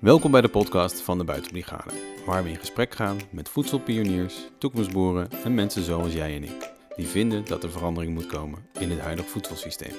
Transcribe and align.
Welkom 0.00 0.30
bij 0.30 0.40
de 0.40 0.48
podcast 0.48 1.00
van 1.00 1.18
de 1.18 1.24
Buitenbrigade, 1.24 1.90
waar 2.26 2.42
we 2.42 2.48
in 2.48 2.56
gesprek 2.56 2.94
gaan 2.94 3.16
met 3.30 3.48
voedselpioniers, 3.48 4.34
toekomstboeren 4.58 5.28
en 5.44 5.54
mensen 5.54 5.82
zoals 5.82 6.12
jij 6.12 6.34
en 6.34 6.42
ik, 6.42 6.72
die 6.96 7.06
vinden 7.06 7.44
dat 7.44 7.62
er 7.62 7.70
verandering 7.70 8.14
moet 8.14 8.26
komen 8.26 8.66
in 8.78 8.90
het 8.90 9.00
huidige 9.00 9.28
voedselsysteem. 9.28 9.94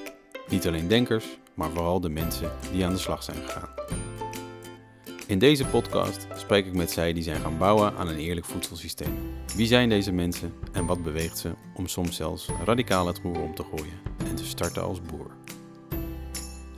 Niet 0.49 0.67
alleen 0.67 0.87
denkers, 0.87 1.25
maar 1.53 1.69
vooral 1.69 1.99
de 1.99 2.09
mensen 2.09 2.51
die 2.71 2.85
aan 2.85 2.93
de 2.93 2.99
slag 2.99 3.23
zijn 3.23 3.37
gegaan. 3.45 3.69
In 5.27 5.39
deze 5.39 5.65
podcast 5.65 6.27
spreek 6.35 6.65
ik 6.65 6.73
met 6.73 6.91
zij 6.91 7.13
die 7.13 7.23
zijn 7.23 7.41
gaan 7.41 7.57
bouwen 7.57 7.93
aan 7.95 8.07
een 8.07 8.19
eerlijk 8.19 8.45
voedselsysteem. 8.45 9.17
Wie 9.55 9.67
zijn 9.67 9.89
deze 9.89 10.11
mensen 10.11 10.53
en 10.71 10.85
wat 10.85 11.03
beweegt 11.03 11.37
ze 11.37 11.51
om 11.75 11.87
soms 11.87 12.15
zelfs 12.15 12.49
radicaal 12.65 13.07
het 13.07 13.19
roer 13.23 13.41
om 13.41 13.55
te 13.55 13.63
gooien 13.63 13.99
en 14.17 14.35
te 14.35 14.45
starten 14.45 14.83
als 14.83 15.01
boer? 15.01 15.31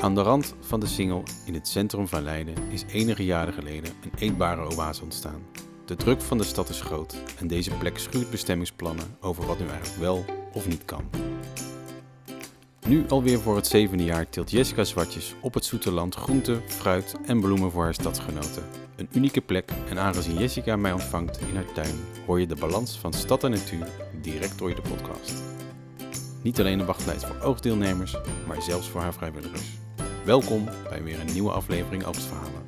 Aan 0.01 0.15
de 0.15 0.21
rand 0.21 0.55
van 0.59 0.79
de 0.79 0.87
Singel 0.87 1.23
in 1.45 1.53
het 1.53 1.67
centrum 1.67 2.07
van 2.07 2.23
Leiden 2.23 2.55
is 2.69 2.83
enige 2.91 3.25
jaren 3.25 3.53
geleden 3.53 3.91
een 4.01 4.11
eetbare 4.19 4.75
oase 4.75 5.03
ontstaan. 5.03 5.41
De 5.85 5.95
druk 5.95 6.21
van 6.21 6.37
de 6.37 6.43
stad 6.43 6.69
is 6.69 6.81
groot 6.81 7.15
en 7.39 7.47
deze 7.47 7.71
plek 7.71 7.97
schuurt 7.97 8.29
bestemmingsplannen 8.29 9.17
over 9.19 9.45
wat 9.45 9.59
nu 9.59 9.67
eigenlijk 9.67 9.99
wel 9.99 10.25
of 10.53 10.67
niet 10.67 10.85
kan. 10.85 11.09
Nu 12.87 13.05
alweer 13.09 13.39
voor 13.39 13.55
het 13.55 13.67
zevende 13.67 14.03
jaar 14.03 14.29
teelt 14.29 14.51
Jessica 14.51 14.83
Zwartjes 14.83 15.35
op 15.41 15.53
het 15.53 15.65
zoete 15.65 15.91
land 15.91 16.15
groenten, 16.15 16.61
fruit 16.67 17.15
en 17.25 17.41
bloemen 17.41 17.71
voor 17.71 17.83
haar 17.83 17.93
stadsgenoten. 17.93 18.63
Een 18.95 19.09
unieke 19.11 19.41
plek 19.41 19.71
en 19.89 19.99
aangezien 19.99 20.37
Jessica 20.37 20.75
mij 20.75 20.91
ontvangt 20.91 21.39
in 21.39 21.55
haar 21.55 21.71
tuin, 21.73 21.95
hoor 22.25 22.39
je 22.39 22.47
de 22.47 22.55
balans 22.55 22.99
van 22.99 23.13
stad 23.13 23.43
en 23.43 23.51
natuur 23.51 23.87
direct 24.21 24.57
door 24.57 24.69
je 24.69 24.75
de 24.75 24.81
podcast. 24.81 25.33
Niet 26.41 26.59
alleen 26.59 26.79
een 26.79 26.85
wachtlijst 26.85 27.25
voor 27.25 27.41
oogdeelnemers, 27.41 28.15
maar 28.47 28.61
zelfs 28.61 28.89
voor 28.89 29.01
haar 29.01 29.13
vrijwilligers. 29.13 29.77
Welkom 30.29 30.65
bij 30.89 31.03
weer 31.03 31.19
een 31.19 31.33
nieuwe 31.33 31.51
aflevering 31.51 32.05
Oogstverhalen. 32.05 32.63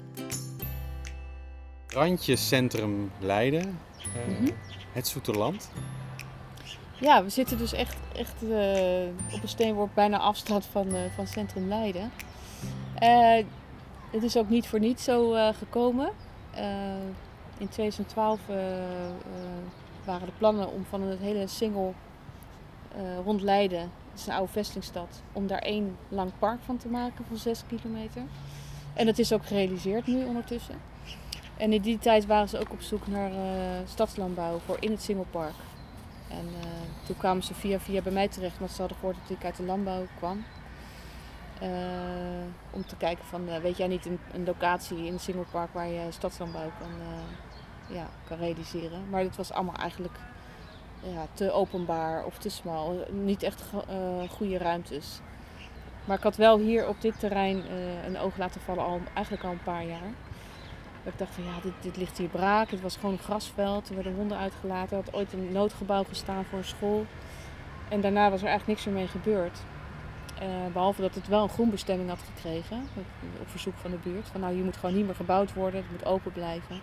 Randjescentrum 1.87 3.11
Leiden, 3.19 3.79
uh, 4.27 4.37
Mhm. 4.39 4.51
het 4.91 5.07
zoete 5.07 5.31
land. 5.31 5.71
Ja, 6.99 7.23
we 7.23 7.29
zitten 7.29 7.57
dus 7.57 7.73
echt, 7.73 7.97
echt 8.15 8.43
eh, 8.43 9.35
op 9.35 9.41
een 9.41 9.47
steenworp 9.47 9.89
bijna 9.93 10.17
afstand 10.17 10.65
van, 10.65 10.95
eh, 10.95 11.01
van 11.15 11.27
Centrum 11.27 11.67
Leiden. 11.67 12.11
Eh, 12.95 13.45
het 14.11 14.23
is 14.23 14.37
ook 14.37 14.49
niet 14.49 14.67
voor 14.67 14.79
niets 14.79 15.03
zo 15.03 15.31
gekomen. 15.53 16.09
In 17.57 17.69
2012 17.69 18.39
eh, 18.47 18.57
eh, 18.57 19.17
waren 20.05 20.25
de 20.27 20.33
plannen 20.37 20.71
om 20.71 20.85
van 20.89 21.01
het 21.01 21.19
hele 21.19 21.47
single 21.47 21.91
rond 23.23 23.41
Leiden, 23.41 23.91
het 24.11 24.19
is 24.19 24.27
een 24.27 24.33
oude 24.33 24.51
vestingstad, 24.51 25.21
om 25.31 25.47
daar 25.47 25.59
één 25.59 25.97
lang 26.09 26.31
park 26.39 26.59
van 26.65 26.77
te 26.77 26.87
maken 26.87 27.25
van 27.25 27.37
6 27.37 27.63
kilometer. 27.67 28.21
En 28.93 29.05
dat 29.05 29.17
is 29.17 29.33
ook 29.33 29.45
gerealiseerd 29.45 30.07
nu 30.07 30.25
ondertussen. 30.25 30.75
En 31.57 31.73
in 31.73 31.81
die 31.81 31.99
tijd 31.99 32.25
waren 32.25 32.49
ze 32.49 32.59
ook 32.59 32.71
op 32.71 32.81
zoek 32.81 33.07
naar 33.07 33.31
eh, 33.31 33.79
stadslandbouw 33.85 34.59
voor 34.59 34.77
in 34.79 34.91
het 34.91 35.01
Singelpark. 35.01 35.53
En 36.27 36.47
eh, 36.61 37.05
toen 37.05 37.17
kwamen 37.17 37.43
ze 37.43 37.53
via 37.53 37.79
via 37.79 38.01
bij 38.01 38.11
mij 38.11 38.27
terecht, 38.27 38.59
want 38.59 38.71
ze 38.71 38.79
hadden 38.79 38.97
gehoord 38.97 39.17
dat 39.21 39.37
ik 39.37 39.45
uit 39.45 39.55
de 39.55 39.63
landbouw 39.63 40.05
kwam. 40.17 40.43
Eh, 41.59 41.69
om 42.71 42.85
te 42.85 42.95
kijken 42.95 43.25
van, 43.25 43.61
weet 43.61 43.77
jij 43.77 43.87
niet 43.87 44.05
een, 44.05 44.19
een 44.33 44.45
locatie 44.45 45.05
in 45.05 45.13
het 45.13 45.21
Singelpark 45.21 45.73
waar 45.73 45.87
je 45.87 46.11
stadslandbouw 46.11 46.71
kan, 46.79 46.91
ja, 47.95 48.09
kan 48.27 48.37
realiseren. 48.37 49.09
Maar 49.09 49.21
het 49.21 49.35
was 49.35 49.51
allemaal 49.51 49.75
eigenlijk 49.75 50.17
ja, 51.03 51.27
te 51.33 51.51
openbaar 51.51 52.25
of 52.25 52.37
te 52.37 52.49
smal. 52.49 53.05
Niet 53.11 53.43
echt 53.43 53.63
eh, 53.87 54.29
goede 54.29 54.57
ruimtes. 54.57 55.19
Maar 56.05 56.17
ik 56.17 56.23
had 56.23 56.35
wel 56.35 56.57
hier 56.57 56.87
op 56.87 57.01
dit 57.01 57.19
terrein 57.19 57.57
eh, 57.57 58.05
een 58.05 58.17
oog 58.17 58.37
laten 58.37 58.61
vallen 58.61 58.83
al, 58.83 58.99
eigenlijk 59.13 59.45
al 59.45 59.51
een 59.51 59.63
paar 59.63 59.85
jaar. 59.85 60.13
Ik 61.03 61.17
dacht 61.17 61.33
van 61.33 61.43
ja, 61.43 61.51
dit, 61.63 61.73
dit 61.81 61.97
ligt 61.97 62.17
hier 62.17 62.27
braak. 62.27 62.69
Het 62.69 62.81
was 62.81 62.95
gewoon 62.95 63.11
een 63.11 63.19
grasveld. 63.19 63.89
Er 63.89 63.95
werden 63.95 64.15
honden 64.15 64.37
uitgelaten. 64.37 64.97
Er 64.97 65.03
had 65.03 65.13
ooit 65.13 65.33
een 65.33 65.51
noodgebouw 65.51 66.03
gestaan 66.03 66.45
voor 66.45 66.57
een 66.57 66.65
school. 66.65 67.05
En 67.89 68.01
daarna 68.01 68.29
was 68.29 68.41
er 68.41 68.47
eigenlijk 68.47 68.67
niks 68.67 68.85
meer 68.85 68.95
mee 68.95 69.07
gebeurd. 69.07 69.59
Eh, 70.39 70.47
behalve 70.73 71.01
dat 71.01 71.15
het 71.15 71.27
wel 71.27 71.43
een 71.43 71.49
groenbestemming 71.49 72.09
had 72.09 72.21
gekregen. 72.33 72.87
Op 73.39 73.49
verzoek 73.49 73.73
van 73.75 73.91
de 73.91 73.97
buurt. 73.97 74.27
Van 74.27 74.41
nou, 74.41 74.53
hier 74.53 74.63
moet 74.63 74.77
gewoon 74.77 74.95
niet 74.95 75.05
meer 75.05 75.15
gebouwd 75.15 75.53
worden. 75.53 75.81
Het 75.81 75.91
moet 75.91 76.05
open 76.05 76.31
blijven. 76.31 76.81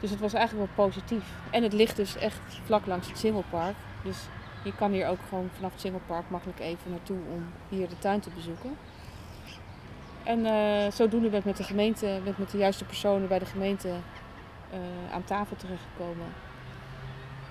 Dus 0.00 0.10
het 0.10 0.20
was 0.20 0.32
eigenlijk 0.32 0.66
wel 0.66 0.86
positief. 0.86 1.24
En 1.50 1.62
het 1.62 1.72
ligt 1.72 1.96
dus 1.96 2.16
echt 2.16 2.40
vlak 2.64 2.86
langs 2.86 3.08
het 3.08 3.18
Singelpark. 3.18 3.74
Dus 4.02 4.18
je 4.64 4.74
kan 4.74 4.92
hier 4.92 5.08
ook 5.08 5.18
gewoon 5.28 5.48
vanaf 5.54 5.72
het 5.72 5.80
Singelpark 5.80 6.30
makkelijk 6.30 6.60
even 6.60 6.90
naartoe 6.90 7.18
om 7.32 7.44
hier 7.68 7.88
de 7.88 7.98
tuin 7.98 8.20
te 8.20 8.30
bezoeken. 8.34 8.76
En 10.24 10.46
eh, 10.46 10.90
zodoende 10.92 11.28
ben 11.28 11.38
ik 11.38 11.44
met 11.44 11.56
de 11.56 11.62
gemeente, 11.62 12.20
met 12.38 12.50
de 12.50 12.58
juiste 12.58 12.84
personen 12.84 13.28
bij 13.28 13.38
de 13.38 13.46
gemeente 13.46 13.88
eh, 14.70 14.78
aan 15.12 15.24
tafel 15.24 15.56
terechtgekomen. 15.56 16.26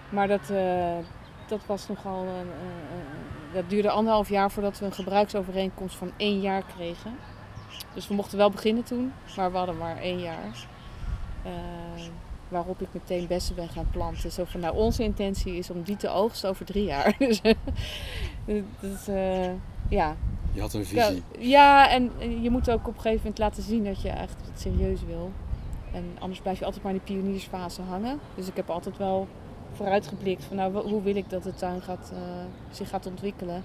Maar 0.10 0.28
dat, 0.28 0.50
eh, 0.50 0.98
dat 1.48 1.66
was 1.66 1.88
nogal. 1.88 2.26
dat 3.54 3.70
duurde 3.70 3.90
anderhalf 3.90 4.30
jaar 4.30 4.52
voordat 4.52 4.80
we 4.80 4.86
een 4.86 4.94
gebruiksovereenkomst 4.94 5.96
van 5.96 6.12
één 6.18 6.42
jaar 6.42 6.64
kregen. 6.76 7.18
Dus 7.94 8.08
we 8.08 8.14
mochten 8.14 8.38
wel 8.38 8.50
beginnen 8.50 8.84
toen, 8.84 9.14
maar 9.36 9.52
we 9.52 9.58
hadden 9.58 9.78
maar 9.78 9.98
één 9.98 10.20
jaar. 10.20 10.68
Waarop 12.48 12.82
ik 12.82 12.88
meteen 12.92 13.28
bessen 13.28 13.56
ben 13.56 13.70
gaan 13.70 13.90
planten. 13.92 14.32
Zo 14.32 14.44
van, 14.46 14.60
nou, 14.60 14.76
onze 14.76 15.04
intentie 15.04 15.56
is 15.56 15.70
om 15.70 15.82
die 15.82 15.96
te 15.96 16.10
oogsten 16.10 16.50
over 16.50 16.66
drie 16.66 16.84
jaar. 16.86 17.16
Dus, 18.46 18.66
dat 18.80 18.92
is, 18.92 19.08
eh, 19.08 19.50
ja, 19.90 20.16
Je 20.52 20.62
had 20.62 20.74
een 20.74 20.86
visie. 20.86 21.24
ja, 21.40 21.90
en 21.90 22.12
je 22.42 22.50
moet 22.50 22.70
ook 22.70 22.88
op 22.88 22.96
een 22.96 23.02
gegeven 23.02 23.18
moment 23.18 23.38
laten 23.38 23.64
zien 23.64 23.84
dat 23.84 24.02
je 24.02 24.10
echt 24.10 24.36
het 24.52 24.60
serieus 24.62 25.00
wil. 25.08 25.32
En 25.92 26.04
anders 26.20 26.40
blijf 26.40 26.60
je 26.60 26.66
altijd 26.66 26.84
maar 26.84 26.94
in 26.94 27.02
die 27.06 27.16
pioniersfase 27.16 27.82
hangen. 27.82 28.20
Dus 28.36 28.48
ik 28.48 28.56
heb 28.56 28.70
altijd 28.70 28.98
wel 28.98 29.28
vooruitgeblikt 29.74 30.44
van 30.44 30.56
nou, 30.56 30.90
hoe 30.90 31.02
wil 31.02 31.16
ik 31.16 31.30
dat 31.30 31.44
de 31.44 31.54
tuin 31.54 31.82
gaat, 31.82 32.12
eh, 32.14 32.20
zich 32.72 32.90
gaat 32.90 33.06
ontwikkelen. 33.06 33.64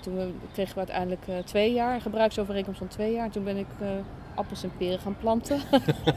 Toen 0.00 0.40
kregen 0.52 0.72
we 0.72 0.78
uiteindelijk 0.78 1.28
eh, 1.28 1.38
twee 1.38 1.72
jaar, 1.72 1.94
een 1.94 2.00
gebruiksovereenkomst 2.00 2.78
van 2.78 2.88
twee 2.88 3.12
jaar. 3.12 3.30
Toen 3.30 3.44
ben 3.44 3.56
ik 3.56 3.66
appels 4.36 4.62
en 4.62 4.72
peren 4.76 4.98
gaan 4.98 5.16
planten. 5.16 5.60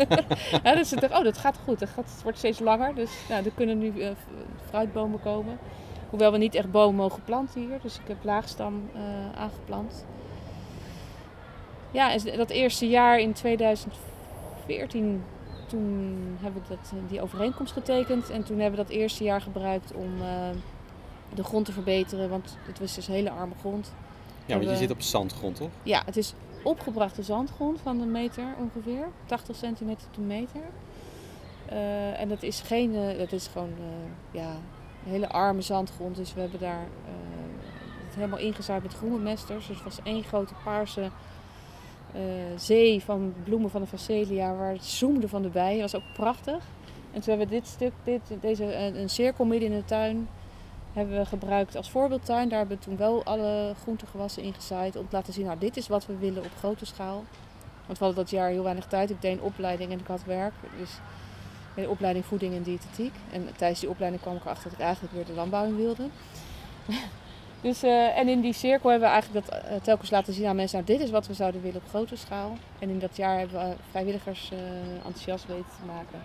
ja, 0.63 0.75
dus 0.75 0.93
ik 0.93 1.01
dacht, 1.01 1.13
oh 1.13 1.23
dat 1.23 1.37
gaat 1.37 1.57
goed, 1.63 1.79
dat 1.79 1.89
gaat, 1.89 2.09
het 2.13 2.23
wordt 2.23 2.37
steeds 2.37 2.59
langer. 2.59 2.95
Dus 2.95 3.11
nou, 3.29 3.45
er 3.45 3.51
kunnen 3.51 3.77
nu 3.77 4.01
eh, 4.01 4.09
fruitbomen 4.67 5.21
komen. 5.21 5.57
Hoewel 6.09 6.31
we 6.31 6.37
niet 6.37 6.55
echt 6.55 6.71
bomen 6.71 6.95
mogen 6.95 7.23
planten 7.23 7.61
hier. 7.61 7.79
Dus 7.81 7.95
ik 7.95 8.07
heb 8.07 8.23
laagstam 8.23 8.89
eh, 8.93 9.01
aangeplant. 9.41 10.05
Ja, 11.91 12.11
en 12.11 12.37
dat 12.37 12.49
eerste 12.49 12.87
jaar 12.89 13.19
in 13.19 13.33
2014, 13.33 15.23
toen 15.67 16.37
hebben 16.41 16.61
we 16.61 16.67
dat, 16.75 16.91
eh, 16.93 17.09
die 17.09 17.21
overeenkomst 17.21 17.73
getekend. 17.73 18.29
En 18.29 18.43
toen 18.43 18.59
hebben 18.59 18.79
we 18.79 18.85
dat 18.85 18.95
eerste 18.95 19.23
jaar 19.23 19.41
gebruikt 19.41 19.93
om 19.93 20.09
de 21.33 21.43
grond 21.43 21.65
te 21.65 21.71
verbeteren. 21.71 22.29
Want 22.29 22.57
het 22.61 22.79
was 22.79 22.95
dus 22.95 23.07
hele 23.07 23.31
arme 23.31 23.53
grond. 23.59 23.93
Ja, 24.45 24.57
want 24.57 24.69
je 24.69 24.75
zit 24.75 24.91
op 24.91 25.01
zandgrond, 25.01 25.55
toch? 25.55 25.69
Ja, 25.83 26.01
het 26.05 26.17
is 26.17 26.33
opgebrachte 26.63 27.23
zandgrond 27.23 27.79
van 27.81 28.01
een 28.01 28.11
meter 28.11 28.45
ongeveer. 28.59 29.07
80 29.25 29.55
centimeter 29.55 30.07
per 30.11 30.21
meter. 30.21 30.61
Eh, 31.65 32.19
en 32.19 32.29
dat 32.29 32.43
is 32.43 32.61
geen, 32.61 32.95
eh, 32.95 33.17
dat 33.17 33.31
is 33.31 33.47
gewoon 33.47 33.73
eh, 33.77 34.41
ja, 34.41 34.55
hele 35.03 35.29
arme 35.29 35.61
zandgrond. 35.61 36.15
Dus 36.15 36.33
we 36.33 36.39
hebben 36.41 36.59
daar 36.59 36.87
eh, 37.05 37.11
het 38.05 38.15
helemaal 38.15 38.39
ingezaaid 38.39 38.83
met 38.83 38.93
groene 38.93 39.17
mesters. 39.17 39.67
Dus 39.67 39.75
het 39.75 39.85
was 39.85 39.99
één 40.03 40.23
grote 40.23 40.53
paarse 40.63 41.09
eh, 42.13 42.21
zee 42.55 43.03
van 43.03 43.33
bloemen 43.43 43.69
van 43.69 43.81
de 43.81 43.87
facelia 43.87 44.55
waar 44.55 44.71
het 44.71 44.85
zoemde 44.85 45.27
van 45.27 45.41
de 45.41 45.49
bijen. 45.49 45.81
Dat 45.81 45.91
was 45.91 46.01
ook 46.01 46.13
prachtig. 46.13 46.63
En 47.11 47.21
toen 47.21 47.29
hebben 47.29 47.47
we 47.47 47.53
dit 47.53 47.67
stuk, 47.67 47.93
dit, 48.03 48.21
deze, 48.41 48.75
een 48.75 49.09
cirkel 49.09 49.45
midden 49.45 49.71
in 49.71 49.77
de 49.77 49.85
tuin 49.85 50.27
hebben 50.99 51.17
we 51.17 51.25
gebruikt 51.25 51.75
als 51.75 51.89
voorbeeldtuin. 51.89 52.49
Daar 52.49 52.59
hebben 52.59 52.77
we 52.77 52.83
toen 52.83 52.97
wel 52.97 53.23
alle 53.23 53.73
groentegewassen 53.81 54.43
ingezaaid 54.43 54.95
om 54.95 55.07
te 55.09 55.15
laten 55.15 55.33
zien, 55.33 55.45
nou 55.45 55.59
dit 55.59 55.77
is 55.77 55.87
wat 55.87 56.05
we 56.05 56.17
willen 56.17 56.43
op 56.43 56.51
grote 56.57 56.85
schaal. 56.85 57.23
Want 57.85 57.97
we 57.97 58.05
hadden 58.05 58.23
dat 58.23 58.33
jaar 58.33 58.49
heel 58.49 58.63
weinig 58.63 58.85
tijd. 58.85 59.09
Ik 59.09 59.21
deed 59.21 59.37
een 59.37 59.43
opleiding 59.43 59.91
en 59.91 59.99
ik 59.99 60.07
had 60.07 60.23
werk. 60.23 60.53
Dus 60.77 60.89
een 61.75 61.89
opleiding 61.89 62.25
voeding 62.25 62.55
en 62.55 62.63
diëtetiek. 62.63 63.13
En 63.31 63.49
tijdens 63.55 63.79
die 63.79 63.89
opleiding 63.89 64.21
kwam 64.21 64.35
ik 64.35 64.41
erachter 64.43 64.69
dat 64.69 64.79
ik 64.79 64.85
eigenlijk 64.85 65.13
weer 65.13 65.25
de 65.25 65.33
landbouw 65.33 65.65
in 65.65 65.75
wilde. 65.75 66.07
dus, 67.61 67.83
eh, 67.83 68.17
en 68.17 68.27
in 68.27 68.41
die 68.41 68.53
cirkel 68.53 68.89
hebben 68.89 69.07
we 69.07 69.13
eigenlijk 69.13 69.45
dat 69.45 69.55
eh, 69.55 69.75
telkens 69.81 70.09
laten 70.09 70.33
zien 70.33 70.45
aan 70.45 70.55
mensen, 70.55 70.77
nou 70.77 70.97
dit 70.97 71.01
is 71.07 71.11
wat 71.11 71.27
we 71.27 71.33
zouden 71.33 71.61
willen 71.61 71.81
op 71.81 71.89
grote 71.89 72.15
schaal. 72.15 72.57
En 72.79 72.89
in 72.89 72.99
dat 72.99 73.15
jaar 73.15 73.37
hebben 73.37 73.69
we 73.69 73.75
vrijwilligers 73.89 74.51
eh, 74.51 74.59
enthousiast 75.05 75.45
weten 75.45 75.65
te 75.79 75.85
maken. 75.85 76.19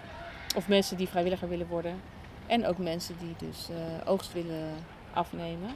Of 0.56 0.69
mensen 0.69 0.97
die 0.97 1.09
vrijwilliger 1.09 1.49
willen 1.49 1.67
worden. 1.67 2.00
En 2.46 2.67
ook 2.67 2.79
mensen 2.79 3.19
die 3.19 3.49
dus 3.49 3.69
eh, 3.69 4.08
oogst 4.08 4.32
willen 4.32 4.75
afnemen. 5.12 5.70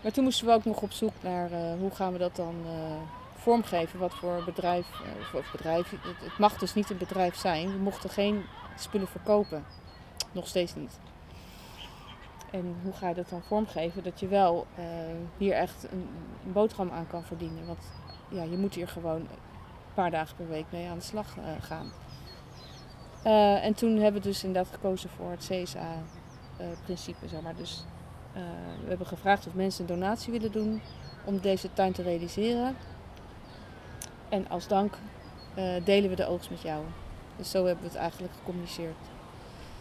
Maar 0.00 0.12
toen 0.12 0.24
moesten 0.24 0.46
we 0.46 0.52
ook 0.52 0.64
nog 0.64 0.82
op 0.82 0.92
zoek 0.92 1.12
naar 1.20 1.52
eh, 1.52 1.78
hoe 1.78 1.90
gaan 1.90 2.12
we 2.12 2.18
dat 2.18 2.36
dan 2.36 2.54
eh, 2.66 2.72
vormgeven. 3.34 3.98
Wat 3.98 4.14
voor 4.14 4.42
bedrijf, 4.44 4.86
of, 5.20 5.34
of 5.34 5.52
bedrijf. 5.52 5.90
Het, 5.90 6.00
het 6.02 6.38
mag 6.38 6.58
dus 6.58 6.74
niet 6.74 6.90
een 6.90 6.98
bedrijf 6.98 7.36
zijn. 7.36 7.72
We 7.72 7.78
mochten 7.78 8.10
geen 8.10 8.44
spullen 8.76 9.08
verkopen. 9.08 9.64
Nog 10.32 10.46
steeds 10.46 10.74
niet. 10.74 10.98
En 12.50 12.76
hoe 12.82 12.92
ga 12.92 13.08
je 13.08 13.14
dat 13.14 13.28
dan 13.28 13.42
vormgeven? 13.42 14.02
Dat 14.02 14.20
je 14.20 14.28
wel 14.28 14.66
hier 15.36 15.52
echt 15.54 15.86
een, 15.92 16.08
een 16.44 16.52
boterham 16.52 16.90
aan 16.90 17.06
kan 17.06 17.24
verdienen. 17.24 17.66
Want 17.66 17.84
ja, 18.28 18.42
je 18.42 18.56
moet 18.56 18.74
hier 18.74 18.88
gewoon 18.88 19.28
paar 19.94 20.10
dagen 20.10 20.36
per 20.36 20.48
week 20.48 20.64
mee 20.70 20.88
aan 20.88 20.98
de 20.98 21.04
slag 21.04 21.36
gaan. 21.60 21.92
En 23.22 23.74
toen 23.74 23.96
hebben 23.96 24.22
we 24.22 24.28
dus 24.28 24.44
inderdaad 24.44 24.72
gekozen 24.72 25.10
voor 25.10 25.30
het 25.30 25.50
CSA-principe, 25.50 27.28
zeg 27.28 27.40
maar. 27.40 27.56
Dus 27.56 27.84
we 28.82 28.88
hebben 28.88 29.06
gevraagd 29.06 29.46
of 29.46 29.54
mensen 29.54 29.80
een 29.80 29.98
donatie 29.98 30.32
willen 30.32 30.52
doen 30.52 30.80
om 31.24 31.40
deze 31.40 31.72
tuin 31.72 31.92
te 31.92 32.02
realiseren. 32.02 32.76
En 34.28 34.48
als 34.48 34.66
dank 34.66 34.94
delen 35.84 36.10
we 36.10 36.16
de 36.16 36.26
oogst 36.26 36.50
met 36.50 36.62
jou. 36.62 36.84
Dus 37.36 37.50
zo 37.50 37.64
hebben 37.64 37.84
we 37.84 37.90
het 37.90 37.98
eigenlijk 37.98 38.32
gecommuniceerd. 38.38 38.96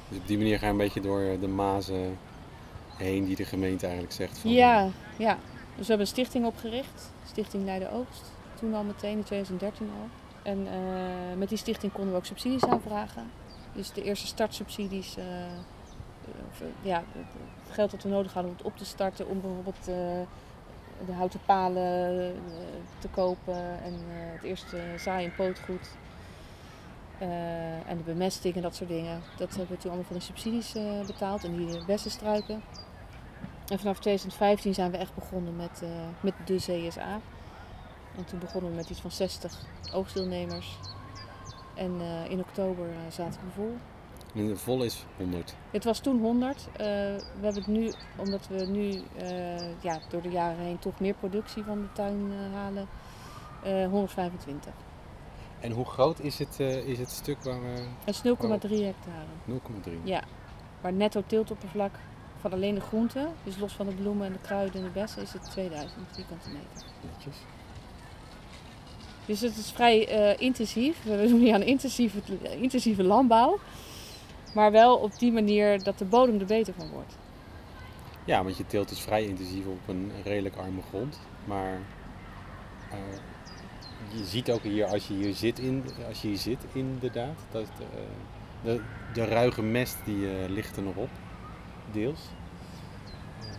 Dus 0.09 0.17
op 0.17 0.27
die 0.27 0.37
manier 0.37 0.59
ga 0.59 0.65
je 0.65 0.71
een 0.71 0.77
beetje 0.77 1.01
door 1.01 1.39
de 1.39 1.47
mazen 1.47 2.17
heen 2.97 3.25
die 3.25 3.35
de 3.35 3.45
gemeente 3.45 3.85
eigenlijk 3.85 4.15
zegt 4.15 4.37
van... 4.37 4.51
Ja, 4.51 4.89
ja. 5.17 5.37
Dus 5.75 5.87
we 5.87 5.93
hebben 5.93 5.99
een 5.99 6.07
stichting 6.07 6.45
opgericht. 6.45 7.11
Stichting 7.25 7.65
Leiden 7.65 7.91
Oogst. 7.91 8.31
Toen 8.59 8.73
al 8.73 8.83
meteen, 8.83 9.17
in 9.17 9.23
2013 9.23 9.89
al. 10.01 10.07
En 10.47 10.67
uh, 10.67 11.37
met 11.37 11.49
die 11.49 11.57
stichting 11.57 11.91
konden 11.91 12.11
we 12.11 12.17
ook 12.17 12.25
subsidies 12.25 12.65
aanvragen. 12.65 13.31
Dus 13.73 13.91
de 13.91 14.03
eerste 14.03 14.27
startsubsidies, 14.27 15.17
uh, 15.17 15.25
ja, 16.81 17.03
het 17.13 17.73
geld 17.73 17.91
dat 17.91 18.03
we 18.03 18.09
nodig 18.09 18.33
hadden 18.33 18.51
om 18.51 18.57
het 18.57 18.65
op 18.65 18.77
te 18.77 18.85
starten, 18.85 19.27
om 19.27 19.41
bijvoorbeeld 19.41 19.85
de 21.05 21.13
houten 21.13 21.39
palen 21.45 22.35
te 22.99 23.07
kopen 23.07 23.81
en 23.83 23.93
het 24.33 24.43
eerste 24.43 24.77
zaai- 24.97 25.25
en 25.25 25.35
pootgoed. 25.35 25.95
en 27.87 27.97
de 27.97 28.03
bemesting 28.05 28.55
en 28.55 28.61
dat 28.61 28.75
soort 28.75 28.89
dingen. 28.89 29.21
Dat 29.37 29.55
hebben 29.55 29.75
we 29.75 29.81
toen 29.81 29.91
allemaal 29.91 30.07
van 30.07 30.17
de 30.17 30.23
subsidies 30.23 30.75
betaald 31.07 31.43
en 31.43 31.57
die 31.57 31.85
bessenstruiken. 31.85 32.61
En 33.67 33.79
vanaf 33.79 33.99
2015 33.99 34.73
zijn 34.73 34.91
we 34.91 34.97
echt 34.97 35.15
begonnen 35.15 35.55
met, 35.55 35.81
met 36.21 36.33
de 36.45 36.55
CSA. 36.55 37.19
En 38.17 38.25
toen 38.25 38.39
begonnen 38.39 38.69
we 38.71 38.75
met 38.75 38.89
iets 38.89 38.99
van 38.99 39.11
60 39.11 39.53
oogstdeelnemers. 39.93 40.77
En 41.73 41.91
uh, 42.01 42.31
in 42.31 42.39
oktober 42.39 42.85
uh, 42.85 42.95
zaten 43.11 43.39
we 43.41 43.51
vol. 43.55 43.75
En 44.35 44.47
de 44.47 44.57
vol 44.57 44.83
is 44.83 45.05
100? 45.17 45.55
Het 45.71 45.83
was 45.83 45.99
toen 45.99 46.19
100. 46.19 46.67
we 46.77 46.83
hebben 47.33 47.53
het 47.53 47.67
nu, 47.67 47.91
omdat 48.15 48.47
we 48.47 48.65
nu 48.65 49.01
ja, 49.81 49.99
door 50.09 50.21
de 50.21 50.29
jaren 50.29 50.65
heen 50.65 50.79
toch 50.79 50.99
meer 50.99 51.13
productie 51.13 51.63
van 51.63 51.81
de 51.81 51.91
tuin 51.93 52.31
halen, 52.53 52.87
125. 53.89 54.73
En 55.59 55.71
hoe 55.71 55.85
groot 55.85 56.19
is 56.19 56.39
het, 56.39 56.59
is 56.59 56.99
het 56.99 57.11
stuk 57.11 57.43
waar 57.43 57.61
we... 57.61 57.83
Het 58.03 58.15
is 58.15 58.21
0,3 58.21 58.83
hectare. 58.83 59.25
0,3? 59.47 60.03
Ja. 60.03 60.23
Maar 60.81 60.93
netto 60.93 61.23
teeltoppervlak 61.27 61.91
van 62.39 62.51
alleen 62.51 62.75
de 62.75 62.81
groenten, 62.81 63.33
dus 63.43 63.57
los 63.57 63.73
van 63.73 63.85
de 63.85 63.95
bloemen 63.95 64.25
en 64.25 64.33
de 64.33 64.39
kruiden 64.39 64.75
en 64.75 64.83
de 64.83 64.99
bessen, 64.99 65.21
is 65.21 65.33
het 65.33 65.49
2000 65.49 65.91
vierkante 66.11 66.49
meter. 66.49 66.87
Netjes. 67.11 67.37
Dus 69.27 69.41
het 69.41 69.57
is 69.57 69.71
vrij 69.71 70.19
uh, 70.19 70.41
intensief. 70.41 71.03
We 71.03 71.27
doen 71.27 71.39
hier 71.39 71.53
aan 71.53 71.61
intensieve, 71.61 72.17
intensieve 72.59 73.03
landbouw. 73.03 73.59
Maar 74.53 74.71
wel 74.71 74.95
op 74.95 75.19
die 75.19 75.31
manier 75.31 75.83
dat 75.83 75.97
de 75.97 76.05
bodem 76.05 76.39
er 76.39 76.45
beter 76.45 76.73
van 76.77 76.89
wordt. 76.89 77.17
Ja, 78.25 78.43
want 78.43 78.57
je 78.57 78.65
teelt 78.65 78.89
dus 78.89 78.99
vrij 78.99 79.23
intensief 79.23 79.65
op 79.65 79.87
een 79.87 80.11
redelijk 80.23 80.55
arme 80.55 80.81
grond. 80.89 81.19
Maar 81.45 81.79
uh, 82.91 84.17
je 84.19 84.25
ziet 84.25 84.51
ook 84.51 84.63
hier, 84.63 84.85
als 84.85 85.07
je 85.07 85.13
hier 85.13 85.33
zit, 85.33 85.59
in, 85.59 85.83
als 86.07 86.21
je 86.21 86.27
hier 86.27 86.37
zit 86.37 86.65
inderdaad, 86.73 87.39
dat 87.51 87.69
uh, 87.79 87.85
de, 88.63 88.81
de 89.13 89.25
ruige 89.25 89.61
mest 89.61 89.97
die 90.05 90.49
ligt 90.49 90.77
er 90.77 90.83
nog 90.83 90.95
op 90.95 91.09
deels. 91.91 92.19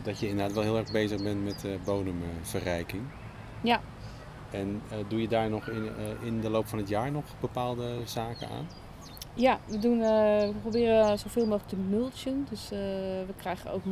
Dat 0.02 0.20
je 0.20 0.28
inderdaad 0.28 0.54
wel 0.54 0.62
heel 0.62 0.76
erg 0.76 0.92
bezig 0.92 1.22
bent 1.22 1.44
met 1.44 1.84
bodemverrijking. 1.84 3.02
Ja. 3.62 3.80
En 4.50 4.82
uh, 4.92 4.98
doe 5.08 5.20
je 5.20 5.28
daar 5.28 5.50
nog 5.50 5.68
in, 5.68 5.84
uh, 5.84 6.26
in 6.26 6.40
de 6.40 6.50
loop 6.50 6.66
van 6.66 6.78
het 6.78 6.88
jaar 6.88 7.12
nog 7.12 7.24
bepaalde 7.40 7.96
zaken 8.04 8.48
aan? 8.48 8.68
Ja, 9.34 9.58
we, 9.66 9.78
doen, 9.78 9.98
we 9.98 10.54
proberen 10.60 11.18
zoveel 11.18 11.46
mogelijk 11.46 11.68
te 11.68 11.76
mulchen. 11.76 12.46
Dus 12.50 12.68
we 12.68 13.34
krijgen 13.36 13.72
ook 13.72 13.82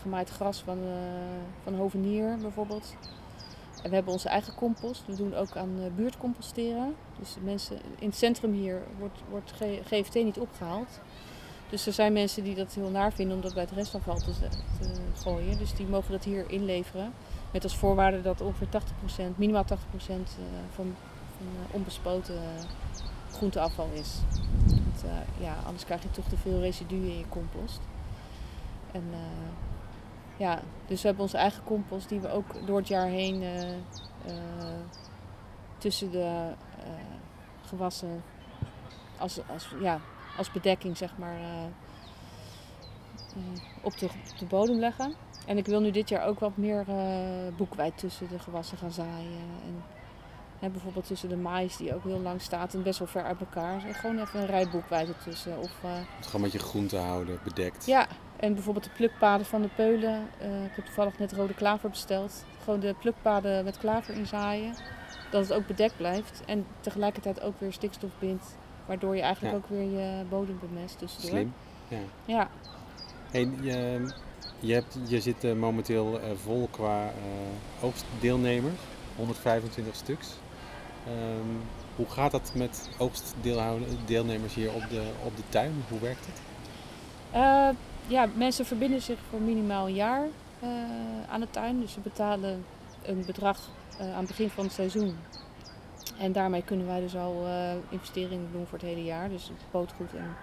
gemaaid 0.00 0.30
gras 0.30 0.60
van, 0.60 0.78
van 1.62 1.74
Hovenier 1.74 2.36
bijvoorbeeld. 2.40 2.96
En 3.82 3.88
we 3.88 3.94
hebben 3.94 4.12
onze 4.12 4.28
eigen 4.28 4.54
compost. 4.54 5.06
We 5.06 5.16
doen 5.16 5.34
ook 5.34 5.56
aan 5.56 5.78
buurtcomposteren. 5.96 6.94
Dus 7.18 7.36
mensen 7.42 7.76
in 7.98 8.08
het 8.08 8.16
centrum 8.16 8.52
hier 8.52 8.82
wordt, 8.98 9.18
wordt 9.30 9.52
GFT 9.84 10.14
niet 10.14 10.38
opgehaald. 10.38 11.00
Dus 11.70 11.86
er 11.86 11.92
zijn 11.92 12.12
mensen 12.12 12.44
die 12.44 12.54
dat 12.54 12.74
heel 12.74 12.90
naar 12.90 13.12
vinden 13.12 13.36
om 13.36 13.42
dat 13.42 13.54
bij 13.54 13.62
het 13.62 13.72
restafval 13.72 14.16
te, 14.16 14.32
te 14.80 14.88
gooien. 15.16 15.58
Dus 15.58 15.74
die 15.74 15.86
mogen 15.86 16.12
dat 16.12 16.24
hier 16.24 16.50
inleveren. 16.50 17.12
Met 17.56 17.64
als 17.64 17.76
voorwaarde 17.76 18.20
dat 18.20 18.40
ongeveer 18.40 18.66
80%, 18.66 19.36
minimaal 19.36 19.64
80% 19.64 19.68
eh, 19.68 19.76
van, 20.74 20.94
van 21.36 21.46
eh, 21.46 21.74
onbespoten 21.74 22.40
groenteafval 23.32 23.88
is. 23.92 24.18
Want, 24.66 25.04
ja, 25.38 25.56
anders 25.64 25.84
krijg 25.84 26.02
je 26.02 26.10
toch 26.10 26.28
te 26.28 26.36
veel 26.36 26.60
residuen 26.60 27.08
in 27.08 27.18
je 27.18 27.28
compost. 27.28 27.80
En 28.92 29.04
ja, 30.36 30.60
dus 30.86 31.00
we 31.00 31.06
hebben 31.06 31.24
onze 31.24 31.36
eigen 31.36 31.64
compost 31.64 32.08
die 32.08 32.20
we 32.20 32.30
ook 32.30 32.66
door 32.66 32.76
het 32.76 32.88
jaar 32.88 33.06
heen 33.06 33.42
tussen 35.78 36.10
de 36.10 36.52
gewassen 37.64 38.22
als, 39.18 39.40
als, 39.48 39.68
ja, 39.80 40.00
als 40.36 40.52
bedekking 40.52 40.96
zeg 40.96 41.18
maar, 41.18 41.38
op, 43.82 43.98
de, 43.98 44.06
op, 44.06 44.38
de, 44.38 44.44
bodem 44.44 44.78
leggen. 44.78 45.25
En 45.46 45.58
ik 45.58 45.66
wil 45.66 45.80
nu 45.80 45.90
dit 45.90 46.08
jaar 46.08 46.26
ook 46.26 46.40
wat 46.40 46.56
meer 46.56 46.84
uh, 46.88 46.96
boekwijd 47.56 47.98
tussen 47.98 48.28
de 48.28 48.38
gewassen 48.38 48.78
gaan 48.78 48.90
zaaien. 48.90 49.40
En, 49.64 49.82
hè, 50.58 50.68
bijvoorbeeld 50.68 51.06
tussen 51.06 51.28
de 51.28 51.36
mais 51.36 51.76
die 51.76 51.94
ook 51.94 52.04
heel 52.04 52.20
lang 52.20 52.40
staat 52.40 52.74
en 52.74 52.82
best 52.82 52.98
wel 52.98 53.08
ver 53.08 53.24
uit 53.24 53.40
elkaar. 53.40 53.80
Gewoon 53.80 54.18
even 54.18 54.40
een 54.40 54.46
rij 54.46 54.68
boekwijd 54.68 55.08
ertussen. 55.08 55.58
Of, 55.58 55.72
uh, 55.84 55.90
gewoon 56.20 56.40
met 56.40 56.52
je 56.52 56.58
groente 56.58 56.96
houden, 56.96 57.38
bedekt. 57.44 57.86
Ja, 57.86 58.06
en 58.36 58.54
bijvoorbeeld 58.54 58.84
de 58.84 58.90
plukpaden 58.90 59.46
van 59.46 59.62
de 59.62 59.70
peulen. 59.76 60.22
ik 60.40 60.72
heb 60.76 60.84
toevallig 60.84 61.18
net 61.18 61.32
rode 61.32 61.54
klaver 61.54 61.90
besteld. 61.90 62.44
Gewoon 62.64 62.80
de 62.80 62.94
plukpaden 63.00 63.64
met 63.64 63.78
klaver 63.78 64.14
inzaaien. 64.14 64.74
Dat 65.30 65.48
het 65.48 65.52
ook 65.52 65.66
bedekt 65.66 65.96
blijft. 65.96 66.42
En 66.46 66.66
tegelijkertijd 66.80 67.40
ook 67.40 67.60
weer 67.60 67.72
stikstof 67.72 68.10
bindt 68.18 68.56
Waardoor 68.86 69.16
je 69.16 69.22
eigenlijk 69.22 69.54
ook 69.56 69.66
weer 69.68 69.82
je 69.82 70.24
bodem 70.28 70.58
bemest 70.60 70.98
tussendoor. 70.98 71.30
Slim, 71.30 71.52
ja. 71.88 71.98
ja. 72.24 72.48
Hey, 73.30 73.48
je, 74.60 74.72
hebt, 74.72 74.98
je 75.08 75.20
zit 75.20 75.44
uh, 75.44 75.52
momenteel 75.52 76.20
uh, 76.20 76.24
vol 76.42 76.68
qua 76.70 77.04
uh, 77.04 77.84
oogstdeelnemers, 77.84 78.80
125 79.16 79.94
stuks. 79.94 80.28
Um, 81.08 81.62
hoe 81.96 82.08
gaat 82.08 82.30
dat 82.30 82.52
met 82.54 82.88
oogstdeelnemers 82.98 84.54
hier 84.54 84.72
op 84.72 84.82
de, 84.90 85.10
op 85.24 85.36
de 85.36 85.42
tuin? 85.48 85.84
Hoe 85.88 86.00
werkt 86.00 86.26
het? 86.26 86.40
ja, 88.06 88.28
mensen 88.34 88.66
verbinden 88.66 89.02
zich 89.02 89.18
voor 89.30 89.40
minimaal 89.40 89.86
een 89.86 89.94
jaar 89.94 90.26
aan 91.28 91.40
de 91.40 91.50
tuin. 91.50 91.80
Dus 91.80 91.92
ze 91.92 92.00
betalen 92.00 92.64
een 93.02 93.24
bedrag 93.26 93.58
aan 93.98 94.18
het 94.18 94.26
begin 94.26 94.50
van 94.50 94.64
het 94.64 94.72
seizoen 94.72 95.16
en 96.18 96.32
daarmee 96.32 96.62
kunnen 96.62 96.86
wij 96.86 97.00
dus 97.00 97.16
al 97.16 97.46
investeringen 97.88 98.48
doen 98.52 98.66
voor 98.66 98.78
het 98.78 98.86
hele 98.86 99.04
jaar. 99.04 99.28
Dus 99.28 99.50
bootgoed 99.70 100.14
en 100.14 100.36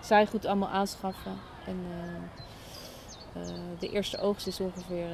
zaaigoed 0.00 0.46
allemaal 0.46 0.68
aanschaffen. 0.68 1.32
En 1.66 1.76
uh, 3.36 3.42
de 3.78 3.88
eerste 3.88 4.18
oogst 4.18 4.46
is 4.46 4.60
ongeveer 4.60 5.08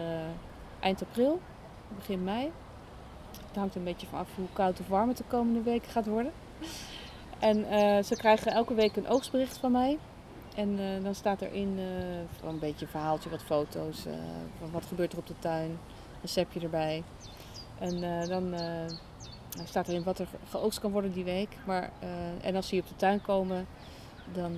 eind 0.81 1.03
april, 1.03 1.41
begin 1.97 2.25
mei. 2.25 2.51
Het 3.47 3.57
hangt 3.57 3.75
een 3.75 3.85
beetje 3.85 4.07
van 4.07 4.19
af 4.19 4.29
hoe 4.35 4.47
koud 4.53 4.81
of 4.81 4.89
warm 4.89 5.09
het 5.09 5.17
de 5.17 5.25
komende 5.29 5.63
weken 5.63 5.91
gaat 5.91 6.07
worden. 6.07 6.33
En 7.39 7.65
ze 8.05 8.17
krijgen 8.17 8.53
elke 8.53 8.75
week 8.75 8.97
een 8.97 9.09
oogstbericht 9.09 9.59
van 9.59 9.73
mij. 9.73 9.99
En 10.55 10.79
dan 11.03 11.15
staat 11.15 11.41
erin 11.41 11.79
een 12.45 12.59
beetje 12.59 12.85
een 12.85 12.91
verhaaltje, 12.91 13.31
wat 13.31 13.43
foto's, 13.43 14.07
van 14.59 14.71
wat 14.71 14.85
gebeurt 14.85 15.13
er 15.13 15.19
op 15.19 15.27
de 15.27 15.39
tuin, 15.39 15.79
receptje 16.21 16.61
erbij. 16.61 17.03
En 17.79 18.01
dan 18.29 18.55
staat 19.65 19.89
erin 19.89 20.03
wat 20.03 20.19
er 20.19 20.29
geoogst 20.49 20.81
kan 20.81 20.91
worden 20.91 21.13
die 21.13 21.25
week. 21.25 21.57
Maar, 21.67 21.91
en 22.41 22.57
als 22.57 22.69
ze 22.69 22.75
hier 22.75 22.85
op 22.85 22.89
de 22.89 22.97
tuin 22.97 23.23
komen, 23.23 23.67
dan, 24.33 24.53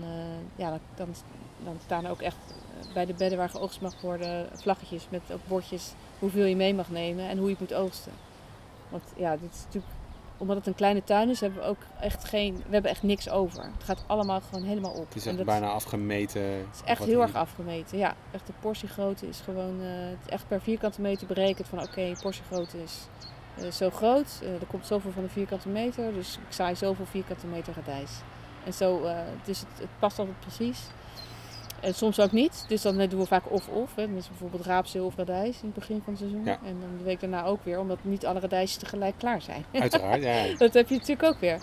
ja, 0.56 0.78
dan, 0.94 1.08
dan, 1.64 1.76
staan 1.84 2.04
er 2.04 2.10
ook 2.10 2.22
echt 2.22 2.36
eh, 2.50 2.67
bij 2.94 3.06
de 3.06 3.14
bedden 3.14 3.38
waar 3.38 3.48
geoogst 3.48 3.80
mag 3.80 4.00
worden 4.00 4.48
vlaggetjes 4.54 5.06
met 5.10 5.22
ook 5.32 5.46
bordjes 5.46 5.92
hoeveel 6.18 6.44
je 6.44 6.56
mee 6.56 6.74
mag 6.74 6.90
nemen 6.90 7.28
en 7.28 7.38
hoe 7.38 7.46
je 7.46 7.56
het 7.58 7.60
moet 7.60 7.78
oogsten. 7.78 8.12
Want 8.88 9.02
ja, 9.16 9.36
dit 9.36 9.52
is 9.52 9.62
natuurlijk, 9.64 9.92
omdat 10.36 10.56
het 10.56 10.66
een 10.66 10.74
kleine 10.74 11.04
tuin 11.04 11.28
is, 11.28 11.40
hebben 11.40 11.60
we 11.60 11.66
ook 11.66 11.82
echt 12.00 12.24
geen, 12.24 12.56
we 12.56 12.72
hebben 12.72 12.90
echt 12.90 13.02
niks 13.02 13.28
over. 13.28 13.62
Het 13.62 13.84
gaat 13.84 14.04
allemaal 14.06 14.40
gewoon 14.40 14.64
helemaal 14.64 14.92
op. 14.92 15.06
Het 15.08 15.16
is 15.16 15.26
echt 15.26 15.44
bijna 15.44 15.68
afgemeten. 15.68 16.42
Het 16.42 16.66
is 16.74 16.82
echt 16.84 17.04
heel 17.04 17.22
erg 17.22 17.34
afgemeten, 17.34 17.98
ja. 17.98 18.14
Echt 18.30 18.46
de 18.46 18.52
portiegrootte 18.60 19.28
is 19.28 19.40
gewoon, 19.40 19.80
het 19.80 20.18
is 20.24 20.32
echt 20.32 20.48
per 20.48 20.60
vierkante 20.60 21.00
meter 21.00 21.26
berekend 21.26 21.68
van 21.68 21.78
oké, 21.78 21.88
okay, 21.88 22.16
portiegrootte 22.22 22.82
is 22.82 23.06
uh, 23.62 23.70
zo 23.70 23.90
groot. 23.90 24.40
Uh, 24.42 24.48
er 24.54 24.66
komt 24.66 24.86
zoveel 24.86 25.12
van 25.12 25.22
de 25.22 25.28
vierkante 25.28 25.68
meter, 25.68 26.12
dus 26.12 26.36
ik 26.36 26.52
zaai 26.52 26.76
zoveel 26.76 27.06
vierkante 27.06 27.46
meter 27.46 27.74
radijs. 27.74 28.10
En 28.64 28.72
zo, 28.72 29.00
dus 29.44 29.60
het, 29.60 29.68
het, 29.78 29.88
past 29.98 30.18
altijd 30.18 30.40
precies. 30.40 30.80
En 31.80 31.94
soms 31.94 32.20
ook 32.20 32.32
niet. 32.32 32.64
Dus 32.68 32.82
dan 32.82 32.96
doen 32.96 33.20
we 33.20 33.26
vaak 33.26 33.50
of-of. 33.50 33.94
Dus 33.94 34.28
bijvoorbeeld 34.28 34.66
raapzeel 34.66 35.04
of 35.06 35.16
radijs 35.16 35.56
in 35.62 35.66
het 35.66 35.74
begin 35.74 36.00
van 36.04 36.12
het 36.12 36.18
seizoen. 36.22 36.44
Ja. 36.44 36.58
En 36.64 36.76
dan 36.80 36.90
de 36.98 37.04
week 37.04 37.20
daarna 37.20 37.44
ook 37.44 37.64
weer, 37.64 37.78
omdat 37.78 37.98
niet 38.02 38.26
alle 38.26 38.40
radijsjes 38.40 38.76
tegelijk 38.76 39.14
klaar 39.18 39.42
zijn. 39.42 39.64
Uiteraard, 39.80 40.22
ja. 40.22 40.56
Dat 40.56 40.74
heb 40.74 40.88
je 40.88 40.94
natuurlijk 40.94 41.28
ook 41.28 41.40
weer. 41.40 41.58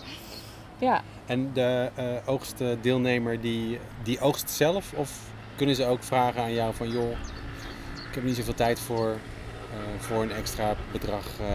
Ja, 0.78 1.02
En 1.26 1.50
de 1.52 1.90
eh, 1.94 2.06
oogstdeelnemer 2.26 3.40
die, 3.40 3.78
die 4.02 4.20
oogst 4.20 4.50
zelf? 4.50 4.92
Of 4.92 5.20
kunnen 5.56 5.74
ze 5.74 5.84
ook 5.84 6.02
vragen 6.02 6.42
aan 6.42 6.52
jou 6.52 6.74
van 6.74 6.90
joh, 6.90 7.10
ik 8.08 8.14
heb 8.14 8.24
niet 8.24 8.36
zoveel 8.36 8.54
tijd 8.54 8.80
voor, 8.80 9.08
eh, 9.08 10.00
voor 10.00 10.22
een 10.22 10.32
extra 10.32 10.74
bedrag. 10.92 11.26
eh, 11.40 11.46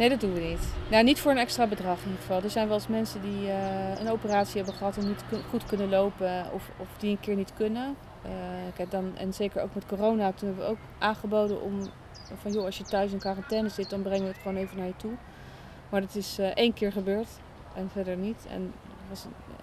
nee, 0.00 0.08
dat 0.08 0.20
doen 0.20 0.32
we 0.32 0.40
niet. 0.40 0.74
Nou, 0.90 1.04
niet 1.04 1.20
voor 1.20 1.30
een 1.30 1.38
extra 1.38 1.66
bedrag 1.66 1.98
in 1.98 2.04
ieder 2.04 2.20
geval. 2.20 2.42
Er 2.42 2.50
zijn 2.50 2.66
wel 2.66 2.76
eens 2.76 2.86
mensen 2.86 3.22
die 3.22 3.48
eh, 3.48 4.00
een 4.00 4.10
operatie 4.10 4.56
hebben 4.56 4.74
gehad 4.74 4.96
en 4.96 5.06
niet 5.06 5.24
goed 5.50 5.66
kunnen 5.66 5.88
lopen 5.88 6.52
of, 6.52 6.70
of 6.76 6.88
die 6.98 7.10
een 7.10 7.20
keer 7.20 7.36
niet 7.36 7.52
kunnen. 7.54 7.96
Eh, 8.22 8.30
kijk, 8.74 8.90
dan, 8.90 9.16
en 9.16 9.34
zeker 9.34 9.62
ook 9.62 9.74
met 9.74 9.86
corona, 9.86 10.32
toen 10.32 10.48
hebben 10.48 10.66
we 10.66 10.70
ook 10.70 10.78
aangeboden 10.98 11.62
om 11.62 11.80
van 12.40 12.52
joh, 12.52 12.64
als 12.64 12.78
je 12.78 12.84
thuis 12.84 13.12
in 13.12 13.18
quarantaine 13.18 13.68
zit, 13.68 13.90
dan 13.90 14.02
brengen 14.02 14.22
we 14.22 14.28
het 14.28 14.42
gewoon 14.42 14.56
even 14.56 14.76
naar 14.76 14.86
je 14.86 14.96
toe. 14.96 15.12
Maar 15.88 16.00
dat 16.00 16.14
is 16.14 16.38
eh, 16.38 16.46
één 16.46 16.72
keer 16.72 16.92
gebeurd 16.92 17.28
en 17.74 17.90
verder 17.92 18.16
niet. 18.16 18.46
En 18.50 18.72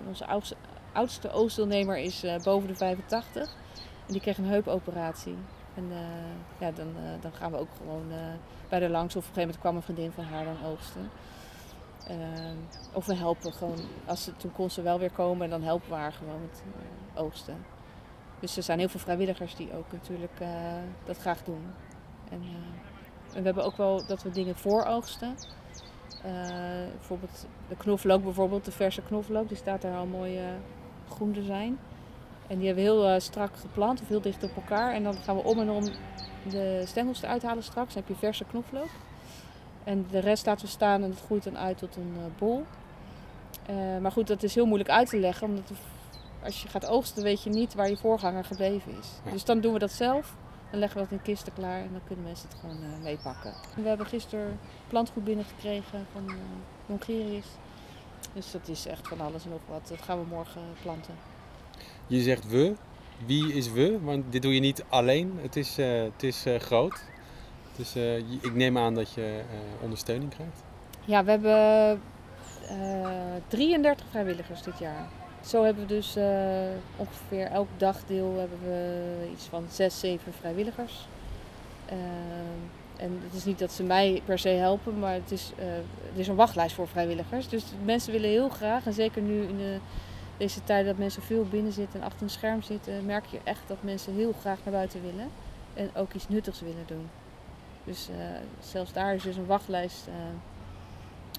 onze 0.08 0.26
oudste, 0.26 0.56
oudste 0.92 1.32
oostdeelnemer 1.32 1.98
is 1.98 2.26
boven 2.44 2.68
de 2.68 2.76
85 2.76 3.44
en 4.08 4.14
die 4.14 4.22
kreeg 4.22 4.38
een 4.38 4.46
heupoperatie. 4.46 5.36
En 5.78 5.92
eh, 5.92 6.60
ja, 6.68 6.72
dan, 6.72 6.88
eh, 6.88 7.22
dan 7.22 7.32
gaan 7.32 7.52
we 7.52 7.58
ook 7.58 7.76
gewoon 7.78 8.12
eh, 8.12 8.18
bij 8.70 8.80
de 8.80 8.90
langs. 8.90 9.16
Of 9.16 9.24
op 9.24 9.30
een 9.30 9.36
gegeven 9.36 9.42
moment 9.42 9.60
kwam 9.60 9.76
een 9.76 9.82
vriendin 9.82 10.12
van 10.12 10.24
haar 10.24 10.46
dan 10.46 10.66
oogsten. 10.66 11.10
Ehm, 12.08 12.56
of 12.94 13.06
we 13.06 13.16
helpen 13.16 13.54
gewoon, 13.54 13.80
als 14.06 14.24
ze, 14.24 14.38
toen 14.38 14.52
kon 14.52 14.70
ze 14.70 14.82
wel 14.82 15.00
weer 15.00 15.12
komen 15.12 15.44
en 15.44 15.50
dan 15.50 15.64
helpen 15.64 15.90
we 15.90 15.96
haar 15.96 16.14
gewoon 16.14 16.42
met 16.42 16.64
oogsten. 17.16 17.66
Dus 18.40 18.58
er 18.58 18.64
zijn 18.64 18.80
heel 18.80 18.90
veel 18.90 19.00
vrijwilligers 19.00 19.56
die 19.56 19.74
ook 19.74 19.92
natuurlijk 19.92 20.42
dat 21.06 21.18
graag 21.18 21.44
doen. 21.44 21.62
En, 22.30 22.42
we 23.34 23.42
hebben 23.42 23.66
ook 23.66 23.78
wel 23.78 24.06
dat 24.06 24.24
we 24.24 24.30
dingen 24.30 24.56
vooroogsten. 24.56 25.36
Eh 26.24 26.88
bijvoorbeeld 26.98 27.46
de 27.68 27.76
knoflook, 27.76 28.24
bijvoorbeeld 28.24 28.66
de 28.66 28.72
verse 28.72 29.02
knoflook, 29.02 29.48
die 29.48 29.58
staat 29.58 29.82
daar 29.82 29.98
al 29.98 30.06
mooi 30.06 30.40
groen 31.10 31.32
te 31.32 31.44
zijn. 31.44 31.80
En 32.48 32.58
die 32.58 32.66
hebben 32.66 32.84
we 32.84 32.90
heel 32.90 33.08
eh, 33.08 33.20
strak 33.20 33.52
geplant, 33.56 34.02
of 34.02 34.08
heel 34.08 34.22
dicht 34.22 34.44
op 34.44 34.56
elkaar. 34.56 34.94
En 34.94 35.04
dan 35.04 35.14
gaan 35.14 35.36
we 35.36 35.44
om 35.44 35.60
en 35.60 35.70
om 35.70 35.84
de 36.50 36.84
stengels 36.86 37.22
eruit 37.22 37.44
halen 37.44 37.64
straks. 37.64 37.94
Dan 37.94 38.04
heb 38.04 38.16
je 38.16 38.26
verse 38.26 38.46
knoflook. 38.46 38.90
En 39.84 40.08
de 40.12 40.20
rest 40.20 40.46
laten 40.46 40.66
we 40.66 40.72
staan 40.72 41.04
en 41.04 41.10
het 41.10 41.22
groeit 41.26 41.44
dan 41.44 41.58
uit 41.58 41.78
tot 41.78 41.96
een 41.96 42.14
eh, 42.18 42.40
bol. 42.40 42.66
Eh, 43.66 43.76
maar 44.02 44.12
goed, 44.12 44.28
dat 44.28 44.44
is 44.44 44.56
heel 44.56 44.66
moeilijk 44.66 44.90
uit 44.90 45.10
te 45.10 45.20
leggen. 45.20 45.48
Omdat 45.48 45.72
als 46.44 46.62
je 46.62 46.68
gaat 46.68 46.86
oogsten, 46.86 47.24
weet 47.24 47.44
je 47.44 47.50
niet 47.50 47.74
waar 47.74 47.90
je 47.90 47.98
voorganger 47.98 48.46
gebleven 48.46 48.92
is. 49.00 49.32
Dus 49.32 49.46
dan 49.46 49.60
doen 49.60 49.74
we 49.74 49.80
dat 49.80 49.92
zelf. 49.92 50.36
Dan 50.72 50.80
leggen 50.80 50.98
we 50.98 51.04
dat 51.10 51.18
in 51.18 51.24
kisten 51.24 51.54
klaar 51.54 51.80
en 51.82 51.90
dan 51.92 52.02
kunnen 52.06 52.26
mensen 52.26 52.50
het 52.50 52.58
gewoon 52.60 52.78
meepakken. 53.04 53.54
We 53.76 53.88
hebben 53.88 54.06
gisteren 54.06 54.60
plantgoed 54.88 55.24
binnengekregen 55.24 56.06
van 56.14 56.24
uh, 56.30 56.36
Jongerius. 56.86 57.46
Dus 58.34 58.52
dat 58.52 58.68
is 58.68 58.86
echt 58.86 59.08
van 59.08 59.22
alles 59.22 59.44
en 59.44 59.50
nog 59.50 59.60
wat. 59.68 59.88
Dat 59.88 60.02
gaan 60.02 60.20
we 60.20 60.26
morgen 60.30 60.62
planten. 60.82 61.14
Je 62.08 62.22
zegt 62.22 62.50
we. 62.50 62.74
Wie 63.26 63.54
is 63.54 63.72
we? 63.72 64.00
Want 64.02 64.24
dit 64.30 64.42
doe 64.42 64.54
je 64.54 64.60
niet 64.60 64.84
alleen. 64.90 65.40
Het 65.42 65.56
is, 65.56 65.78
eh, 65.78 66.02
het 66.02 66.24
is 66.24 66.46
eh, 66.46 66.60
groot. 66.60 67.04
Dus 67.76 67.96
eh, 67.96 68.18
ik 68.18 68.54
neem 68.54 68.78
aan 68.78 68.94
dat 68.94 69.14
je 69.14 69.42
ondersteuning 69.82 70.30
krijgt. 70.30 70.64
Ja, 71.06 71.24
we 71.24 71.32
hebben 71.32 72.02
eh 72.70 73.42
33 73.48 74.06
vrijwilligers 74.10 74.62
dit 74.62 74.80
jaar. 74.80 75.08
Zo 75.46 75.64
hebben 75.64 75.88
we 75.88 75.94
dus 75.94 76.18
ongeveer 76.96 77.46
elk 77.46 77.68
dagdeel 77.78 78.36
hebben 78.38 78.60
we 78.64 79.30
iets 79.34 79.44
van 79.44 79.66
6, 79.70 80.00
7 80.00 80.34
vrijwilligers. 80.34 81.08
En 82.98 83.20
het 83.24 83.34
is 83.34 83.46
niet 83.46 83.60
dat 83.60 83.72
ze 83.72 83.84
mij 83.84 84.22
per 84.26 84.40
se 84.40 84.50
helpen, 84.50 85.00
maar 85.00 85.14
het 85.14 85.32
is, 85.32 85.52
eh, 85.58 85.68
er 85.76 86.20
is 86.20 86.28
een 86.28 86.36
wachtlijst 86.36 86.76
voor 86.76 86.88
vrijwilligers. 86.88 87.50
Dus 87.50 87.64
mensen 87.86 88.12
willen 88.12 88.30
heel 88.30 88.50
graag, 88.50 88.86
en 88.86 88.94
zeker 88.94 89.22
nu 89.22 89.42
in 89.42 89.58
de, 89.58 89.78
deze 90.38 90.64
tijd 90.64 90.86
dat 90.86 90.98
mensen 90.98 91.22
veel 91.22 91.46
binnen 91.50 91.72
zitten 91.72 92.00
en 92.00 92.06
achter 92.06 92.22
een 92.22 92.30
scherm 92.30 92.62
zitten, 92.62 93.06
merk 93.06 93.26
je 93.26 93.40
echt 93.44 93.62
dat 93.68 93.78
mensen 93.82 94.16
heel 94.16 94.34
graag 94.40 94.58
naar 94.64 94.74
buiten 94.74 95.02
willen. 95.02 95.30
En 95.74 95.90
ook 95.96 96.14
iets 96.14 96.30
nuttigs 96.30 96.60
willen 96.60 96.86
doen. 96.88 97.10
Dus 97.84 98.10
eh, 98.10 98.16
zelfs 98.60 98.94
daar 98.94 99.16
is 99.16 99.24
dus 99.24 99.36
een 99.36 99.46
wachtlijst 99.46 100.08
eh, 100.08 100.14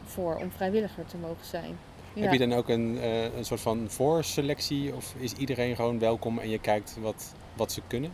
voor 0.05 0.37
om 0.37 0.51
vrijwilliger 0.51 1.07
te 1.07 1.17
mogen 1.17 1.45
zijn. 1.45 1.79
Ja. 2.13 2.23
Heb 2.23 2.33
je 2.33 2.39
dan 2.39 2.53
ook 2.53 2.69
een, 2.69 2.99
eh, 3.01 3.37
een 3.37 3.45
soort 3.45 3.61
van 3.61 3.91
voorselectie? 3.91 4.95
Of 4.95 5.15
is 5.19 5.33
iedereen 5.33 5.77
gewoon 5.77 5.99
welkom 5.99 6.39
en 6.39 6.49
je 6.49 6.59
kijkt 6.59 6.97
wat, 7.01 7.35
wat 7.55 7.73
ze 7.73 7.81
kunnen? 7.87 8.13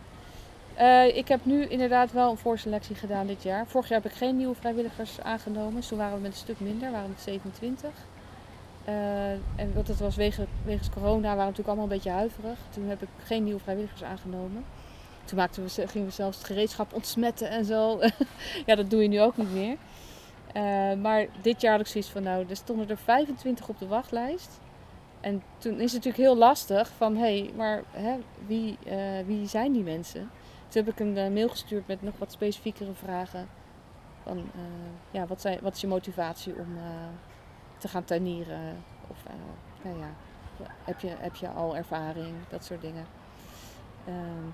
Ik 1.15 1.29
heb 1.29 1.45
nu 1.45 1.67
inderdaad 1.67 2.13
wel 2.13 2.31
een 2.31 2.37
voorselectie 2.37 2.95
gedaan 2.95 3.27
dit 3.27 3.43
jaar. 3.43 3.67
Vorig 3.67 3.89
jaar 3.89 4.03
heb 4.03 4.11
ik 4.13 4.17
geen 4.17 4.37
nieuwe 4.37 4.55
vrijwilligers 4.55 5.21
aangenomen. 5.21 5.75
Dus 5.75 5.89
toen 5.89 5.99
waren 5.99 6.17
we 6.17 6.23
met 6.23 6.33
een 6.33 6.39
stuk 6.39 6.61
minder, 6.61 6.91
waren 6.91 7.07
we 7.07 7.11
met 7.11 7.21
27. 7.21 7.91
Eh, 8.85 9.31
en 9.33 9.75
wat 9.75 9.87
dat 9.87 9.99
was 9.99 10.17
wegen, 10.17 10.47
wegens 10.65 10.91
corona, 10.91 11.21
waren 11.21 11.39
we 11.39 11.43
natuurlijk 11.43 11.69
allemaal 11.69 11.85
een 11.85 11.97
beetje 11.97 12.11
huiverig. 12.11 12.59
Toen 12.71 12.89
heb 12.89 13.03
ik 13.03 13.09
geen 13.25 13.45
nieuwe 13.45 13.61
vrijwilligers 13.61 14.03
aangenomen. 14.03 14.65
Toen 15.25 15.39
maakten 15.39 15.65
we, 15.65 15.87
gingen 15.89 16.07
we 16.09 16.13
zelfs 16.13 16.37
het 16.37 16.47
gereedschap 16.47 16.95
ontsmetten 16.95 17.49
en 17.49 17.65
zo. 17.65 18.01
ja, 18.67 18.75
dat 18.75 18.91
doe 18.91 19.03
je 19.03 19.09
nu 19.09 19.21
ook 19.21 19.37
niet 19.37 19.53
meer. 19.53 19.77
Eh, 20.53 20.95
maar 20.95 21.27
dit 21.43 21.61
jaar 21.61 21.73
had 21.73 21.81
ik 21.81 21.87
zoiets 21.87 22.11
van, 22.11 22.23
nou, 22.23 22.45
er 22.49 22.57
stonden 22.57 22.89
er 22.89 22.97
25 22.97 23.69
op 23.69 23.79
de 23.79 23.87
wachtlijst. 23.87 24.61
En 25.21 25.43
toen 25.59 25.73
is 25.73 25.93
het 25.93 26.05
natuurlijk 26.05 26.23
heel 26.23 26.37
lastig 26.37 26.91
van, 26.97 27.17
hé, 27.17 27.39
hey, 27.39 27.51
maar 27.57 27.83
hè, 27.91 28.17
wie, 28.47 28.79
eh, 28.87 28.97
wie 29.27 29.49
zijn 29.49 29.73
die 29.73 29.83
mensen? 29.83 30.31
Toen 30.69 30.85
heb 30.85 30.93
ik 30.93 31.01
een 31.01 31.33
mail 31.33 31.49
gestuurd 31.49 31.87
met 31.87 32.03
nog 32.03 32.15
wat 32.19 32.33
specifiekere 32.33 32.95
vragen. 32.95 33.49
Van, 34.23 34.51
ja, 35.11 35.27
wat, 35.27 35.41
zijn, 35.41 35.59
wat 35.63 35.75
is 35.75 35.81
je 35.81 35.87
motivatie 35.87 36.55
om 36.55 36.77
te 37.85 37.91
gaan 37.91 38.05
tuinieren? 38.05 38.85
Of 39.11 39.25
eh, 39.27 39.33
nou 39.83 39.99
ja, 39.99 40.11
heb 40.85 41.01
je, 41.01 41.09
heb 41.19 41.35
je 41.35 41.49
al 41.49 41.77
ervaring? 41.77 42.35
Dat 42.49 42.65
soort 42.65 42.81
dingen. 42.81 43.07
Ehm, 44.07 44.47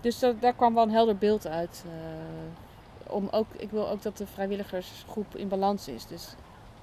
dus 0.00 0.18
dat, 0.18 0.40
daar 0.40 0.54
kwam 0.54 0.74
wel 0.74 0.82
een 0.82 0.90
helder 0.90 1.16
beeld 1.16 1.46
uit. 1.46 1.84
eh, 1.86 3.12
om 3.12 3.28
ook, 3.30 3.46
ik 3.56 3.70
wil 3.70 3.88
ook 3.88 4.02
dat 4.02 4.16
de 4.16 4.26
vrijwilligersgroep 4.26 5.36
in 5.36 5.48
balans 5.48 5.88
is. 5.88 6.06
Dus 6.06 6.34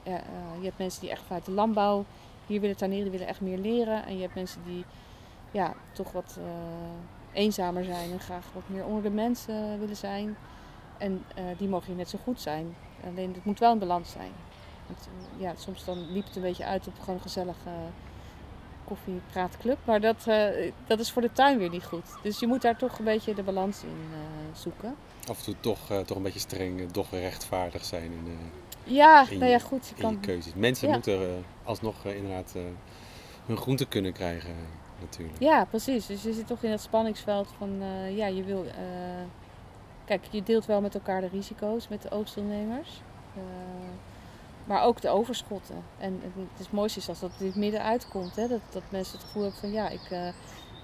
eh, 0.03 0.13
je 0.59 0.65
hebt 0.65 0.77
mensen 0.77 1.01
die 1.01 1.09
echt 1.09 1.21
vanuit 1.21 1.45
de 1.45 1.51
landbouw 1.51 2.05
hier 2.47 2.61
willen 2.61 2.77
tuinieren, 2.77 3.09
die 3.09 3.17
willen 3.19 3.33
echt 3.33 3.41
meer 3.41 3.57
leren. 3.57 4.05
En 4.05 4.15
je 4.15 4.21
hebt 4.21 4.35
mensen 4.35 4.61
die 4.65 4.85
ja, 5.51 5.73
toch 5.91 6.11
wat 6.11 6.39
eenzamer 7.33 7.83
zijn 7.83 8.11
en 8.11 8.19
graag 8.19 8.45
wat 8.53 8.69
meer 8.69 8.85
onder 8.85 9.03
de 9.03 9.09
mensen 9.09 9.79
willen 9.79 9.95
zijn. 9.95 10.37
En 10.97 11.25
die 11.57 11.67
mogen 11.67 11.87
hier 11.87 11.95
net 11.95 12.09
zo 12.09 12.19
goed 12.23 12.41
zijn. 12.41 12.75
Alleen 13.05 13.33
het 13.33 13.45
moet 13.45 13.59
wel 13.59 13.71
in 13.71 13.79
balans 13.79 14.11
zijn. 14.11 14.31
Ja, 15.37 15.53
soms 15.57 15.85
dan 15.85 16.11
liep 16.11 16.25
het 16.25 16.35
een 16.35 16.41
beetje 16.41 16.65
uit 16.65 16.87
op 16.87 16.93
gewoon 16.99 17.15
een 17.15 17.21
gezellige 17.21 17.69
koffiepraatclub. 18.89 19.77
Maar 19.83 20.01
dat, 20.01 20.27
eh, 20.27 20.71
dat 20.87 20.99
is 20.99 21.11
voor 21.11 21.21
de 21.21 21.31
tuin 21.31 21.57
weer 21.57 21.69
niet 21.69 21.83
goed. 21.83 22.05
Dus 22.23 22.39
je 22.39 22.47
moet 22.47 22.61
daar 22.61 22.77
toch 22.77 22.99
een 22.99 23.05
beetje 23.05 23.33
de 23.33 23.43
balans 23.43 23.83
in 23.83 23.99
eh, 24.11 24.57
zoeken. 24.59 24.95
Af 25.29 25.37
en 25.37 25.43
toe 25.43 25.55
toch, 25.59 25.89
eh, 25.89 25.99
toch 25.99 26.17
een 26.17 26.23
beetje 26.23 26.39
streng, 26.39 26.91
toch 26.91 27.11
rechtvaardig 27.11 27.85
zijn 27.85 28.03
in, 28.11 28.37
Ja, 28.83 29.29
In 29.29 29.39
nou 29.39 29.51
ja, 29.51 29.59
goed. 29.59 29.87
Je 29.87 29.95
in 29.95 30.01
kan, 30.01 30.11
je 30.11 30.19
keuzes. 30.19 30.53
Mensen 30.53 30.87
Ja. 30.87 30.93
moeten 30.93 31.45
alsnog 31.63 32.05
inderdaad 32.05 32.55
hun 33.45 33.57
groente 33.57 33.85
kunnen 33.85 34.13
krijgen, 34.13 34.55
natuurlijk. 34.99 35.39
Ja, 35.39 35.65
precies. 35.65 36.05
Dus 36.05 36.23
je 36.23 36.33
zit 36.33 36.47
toch 36.47 36.63
in 36.63 36.69
dat 36.69 36.81
spanningsveld 36.81 37.47
van, 37.57 37.81
ja, 38.15 38.27
je 38.27 38.43
wil... 38.43 38.65
kijk, 40.05 40.25
je 40.29 40.43
deelt 40.43 40.65
wel 40.65 40.81
met 40.81 40.93
elkaar 40.93 41.21
de 41.21 41.27
risico's 41.27 41.87
met 41.87 42.01
de 42.01 42.11
oogstdeelnemers. 42.11 43.01
Maar 44.69 44.83
ook 44.83 45.01
de 45.01 45.09
overschotten. 45.09 45.83
En 45.97 46.19
het, 46.23 46.47
het 46.57 46.71
mooiste 46.71 46.99
is 46.99 47.09
als 47.09 47.19
dat 47.19 47.31
dit 47.37 47.55
midden 47.55 47.83
uitkomt. 47.83 48.35
Hè? 48.35 48.47
Dat, 48.47 48.61
dat 48.71 48.83
mensen 48.89 49.17
het 49.17 49.25
gevoel 49.25 49.41
hebben 49.41 49.59
van, 49.59 49.71
ja, 49.71 49.89
ik... 49.89 50.09
eh, 50.09 50.27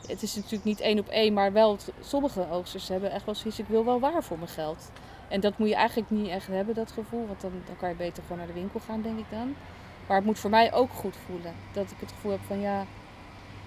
het 0.07 0.23
is 0.23 0.35
natuurlijk 0.35 0.63
niet 0.63 0.79
één 0.79 0.99
op 0.99 1.07
één, 1.07 1.33
maar 1.33 1.53
wel 1.53 1.77
sommige 2.01 2.49
oogsters 2.49 2.87
hebben 2.87 3.11
echt 3.11 3.25
wel 3.25 3.35
zoiets, 3.35 3.59
ik 3.59 3.67
wil 3.67 3.85
wel 3.85 3.99
waar 3.99 4.23
voor 4.23 4.37
mijn 4.37 4.49
geld. 4.49 4.91
En 5.27 5.39
dat 5.39 5.57
moet 5.57 5.67
je 5.67 5.75
eigenlijk 5.75 6.09
niet 6.09 6.27
echt 6.27 6.47
hebben, 6.47 6.75
dat 6.75 6.91
gevoel. 6.91 7.27
Want 7.27 7.41
dan, 7.41 7.51
dan 7.65 7.77
kan 7.77 7.89
je 7.89 7.95
beter 7.95 8.23
gewoon 8.23 8.37
naar 8.37 8.47
de 8.47 8.53
winkel 8.53 8.79
gaan, 8.79 9.01
denk 9.01 9.19
ik 9.19 9.29
dan. 9.29 9.55
Maar 10.07 10.17
het 10.17 10.25
moet 10.25 10.39
voor 10.39 10.49
mij 10.49 10.73
ook 10.73 10.91
goed 10.91 11.15
voelen. 11.25 11.53
Dat 11.73 11.91
ik 11.91 11.97
het 11.99 12.11
gevoel 12.11 12.31
heb 12.31 12.41
van, 12.47 12.59
ja, 12.59 12.85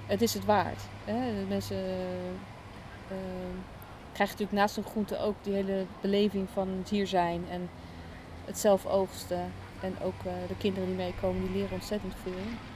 het 0.07 0.23
is 0.23 0.35
het 0.35 0.45
waard. 0.45 0.83
Hè? 1.05 1.45
Mensen 1.49 1.85
eh, 3.09 3.17
krijgen 4.13 4.37
natuurlijk 4.37 4.53
naast 4.53 4.77
een 4.77 4.91
groente 4.91 5.19
ook 5.19 5.35
die 5.43 5.55
hele 5.55 5.87
beleving 6.01 6.49
van 6.53 6.69
het 6.69 6.89
hier 6.89 7.07
zijn 7.07 7.45
en 7.51 7.71
het 8.45 8.59
zelf 8.59 8.87
oogsten. 8.87 9.53
En 9.81 9.97
ook 10.03 10.15
eh, 10.25 10.33
de 10.49 10.57
kinderen 10.59 10.89
die 10.89 10.97
meekomen, 10.97 11.43
die 11.43 11.51
leren 11.57 11.73
ontzettend 11.73 12.15
veel. 12.23 12.33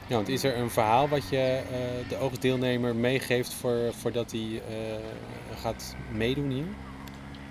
Ja, 0.07 0.15
want 0.15 0.29
is 0.29 0.45
er 0.45 0.57
een 0.57 0.71
verhaal 0.71 1.09
wat 1.09 1.29
je 1.29 1.37
eh, 1.71 2.09
de 2.09 2.17
oogstdeelnemer 2.17 2.97
meegeeft 2.97 3.53
voor, 3.55 3.93
voordat 3.93 4.31
hij 4.31 4.63
eh, 4.69 5.57
gaat 5.61 5.97
meedoen 6.13 6.51
hier? 6.51 6.67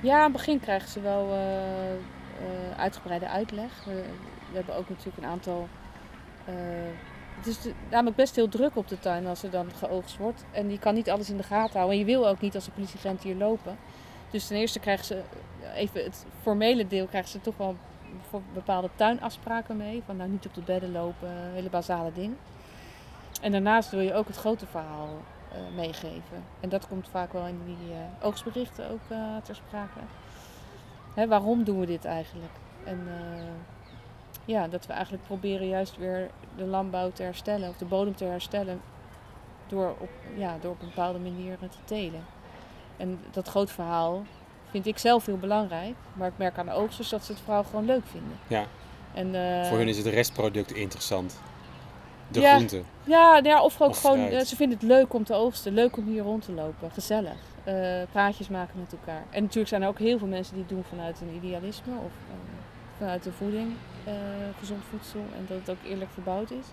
Ja, 0.02 0.16
aan 0.18 0.24
het 0.24 0.32
begin 0.32 0.60
krijgen 0.60 0.90
ze 0.90 1.02
wel 1.02 1.30
uitgebreide 2.78 3.28
uitleg. 3.28 3.84
We, 3.86 4.04
we 4.50 4.56
hebben 4.56 4.76
ook 4.76 4.90
natuurlijk 4.90 5.18
een 5.18 5.30
aantal 5.30 5.68
het 7.38 7.48
is 7.48 7.62
de- 7.62 7.74
namelijk 7.90 8.16
best 8.16 8.36
heel 8.36 8.50
druk 8.50 8.76
op 8.76 8.88
de 8.88 9.00
tuin 9.00 9.28
als 9.28 9.44
er 9.44 9.50
dan 9.50 9.72
geoogst 9.78 10.18
wordt. 10.18 10.44
En 10.52 10.72
je 10.72 10.80
kan 10.80 10.94
niet 10.94 11.10
alles 11.10 11.30
in 11.30 11.38
de 11.38 11.44
gaten 11.44 11.74
houden. 11.74 11.92
En 11.94 12.00
je 12.06 12.06
wil 12.12 12.28
ook 12.28 12.42
niet 12.42 12.56
als 12.56 12.66
de 12.66 12.72
politieagent 12.72 13.24
hier 13.24 13.36
lopen. 13.36 13.78
Dus 14.30 14.48
ten 14.48 14.58
eerste 14.58 14.80
krijgen 14.80 15.06
ze, 15.06 15.22
even 15.76 16.04
het 16.04 16.26
formele 16.42 16.88
deel, 16.88 17.06
krijgen 17.06 17.30
ze 17.32 17.42
toch 17.42 17.58
wel 17.58 17.76
voor 18.30 18.42
bepaalde 18.54 18.90
tuinafspraken 18.96 19.78
mee. 19.78 20.04
Van 20.06 20.18
nou 20.18 20.30
niet 20.30 20.46
op 20.46 20.54
de 20.54 20.62
bedden 20.62 20.92
lopen, 20.92 21.30
hele 21.54 21.70
basale 21.70 22.14
dingen. 22.14 22.38
En 23.42 23.52
daarnaast 23.52 23.90
wil 23.90 24.00
je 24.00 24.14
ook 24.14 24.28
het 24.28 24.38
grote 24.38 24.66
verhaal 24.66 25.10
eh, 25.52 25.76
meegeven. 25.76 26.44
En 26.60 26.70
dat 26.70 26.88
komt 26.88 27.08
vaak 27.10 27.34
wel 27.34 27.46
in 27.46 27.62
die 27.66 27.92
eh, 27.92 28.26
oogstberichten 28.26 28.90
ook 28.90 29.00
eh, 29.08 29.38
ter 29.44 29.56
sprake. 29.56 30.00
Hè, 31.14 31.28
waarom 31.28 31.64
doen 31.64 31.80
we 31.80 31.86
dit 31.86 32.06
eigenlijk? 32.06 32.52
En 32.84 33.08
ja, 34.46 34.68
dat 34.68 34.86
we 34.86 34.94
eigenlijk 34.94 35.24
proberen 35.24 35.68
juist 35.68 35.98
weer 35.98 36.30
de 36.56 36.66
landbouw 36.66 37.12
te 37.12 37.24
herstellen 37.24 37.70
of 37.70 37.78
de 37.78 37.86
bodem 37.86 38.16
te 38.16 38.26
herstellen 38.26 38.82
door 39.68 39.96
op, 40.00 40.10
ja, 40.36 40.58
door 40.62 40.72
op 40.72 40.82
een 40.82 40.88
bepaalde 40.88 41.20
manier 41.20 41.58
te 41.58 41.84
telen. 41.84 42.26
En 42.98 43.20
dat 43.32 43.48
groot 43.48 43.72
verhaal 43.72 44.24
vind 44.72 44.86
ik 44.86 44.98
zelf 44.98 45.26
heel 45.26 45.38
belangrijk, 45.38 45.96
maar 46.14 46.28
ik 46.28 46.34
merk 46.38 46.58
aan 46.58 46.66
de 46.66 46.72
oogsters 46.72 47.10
dat 47.10 47.26
ze 47.26 47.32
het 47.32 47.42
verhaal 47.42 47.64
gewoon 47.64 47.86
leuk 47.86 48.06
vinden. 48.06 48.38
Ja. 48.48 48.66
En, 49.14 49.36
eh, 49.36 49.68
Voor 49.68 49.78
hun 49.78 49.88
is 49.88 49.98
het 49.98 50.06
restproduct 50.06 50.72
interessant. 50.74 51.40
De 52.28 52.40
Ja. 52.40 52.54
groente. 52.56 52.82
Ja, 53.04 53.40
ja 53.44 53.64
of 53.64 53.82
ook 53.82 53.90
Of 53.90 54.00
gewoon, 54.02 54.18
fruit. 54.18 54.34
eh, 54.34 54.40
ze 54.40 54.56
vinden 54.56 54.78
het 54.78 54.88
leuk 54.88 55.14
om 55.14 55.24
te 55.24 55.34
oogsten, 55.34 55.74
leuk 55.74 55.98
om 55.98 56.06
hier 56.08 56.24
rond 56.24 56.46
te 56.46 56.52
lopen, 56.52 56.92
gezellig. 56.92 57.36
Eh, 57.64 58.02
praatjes 58.12 58.48
maken 58.50 58.80
met 58.80 58.92
elkaar. 58.92 59.24
En 59.30 59.42
natuurlijk 59.42 59.68
zijn 59.70 59.82
er 59.82 59.88
ook 59.88 60.00
heel 60.00 60.18
veel 60.18 60.28
mensen 60.28 60.54
die 60.54 60.64
het 60.64 60.72
doen 60.72 60.84
vanuit 60.84 61.22
een 61.22 61.36
idealisme 61.44 61.94
of 61.94 62.12
eh, 62.30 62.36
vanuit 62.98 63.24
de 63.24 63.32
voeding, 63.32 63.74
gezond 64.60 64.84
voedsel 64.90 65.20
en 65.38 65.46
dat 65.48 65.58
het 65.60 65.70
ook 65.70 65.84
eerlijk 65.92 66.12
verbouwd 66.12 66.52
is. 66.52 66.66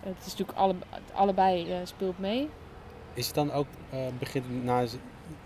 het 0.00 0.16
is 0.18 0.30
natuurlijk 0.30 0.58
alle, 0.58 0.74
allebei 1.12 1.66
speelt 1.84 2.18
mee. 2.18 2.48
Is 3.14 3.26
het 3.26 3.34
dan 3.34 3.52
ook 3.52 3.66
eh 3.90 3.98
begin 4.18 4.44
na 4.64 4.84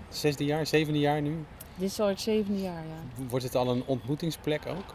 zesde 0.08 0.44
jaar, 0.44 0.66
zevende 0.66 0.98
jaar 0.98 1.20
nu? 1.22 1.44
Dit 1.74 1.90
is 1.90 2.00
al 2.00 2.06
het 2.08 2.20
zevende 2.20 2.60
jaar, 2.60 2.82
ja. 2.86 3.24
Wordt 3.28 3.44
het 3.44 3.54
al 3.54 3.68
een 3.70 3.82
ontmoetingsplek 3.86 4.62
ook? 4.66 4.94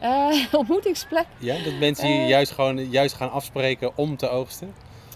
Eh, 0.00 0.44
ontmoetingsplek? 0.60 1.26
Ja, 1.38 1.62
dat 1.64 1.72
mensen 1.78 2.06
hier 2.06 2.22
Eh. 2.22 2.28
juist 2.28 2.52
gewoon 2.52 2.90
juist 2.90 3.14
gaan 3.14 3.30
afspreken 3.30 3.96
om 3.96 4.16
te 4.16 4.28
oogsten? 4.28 4.74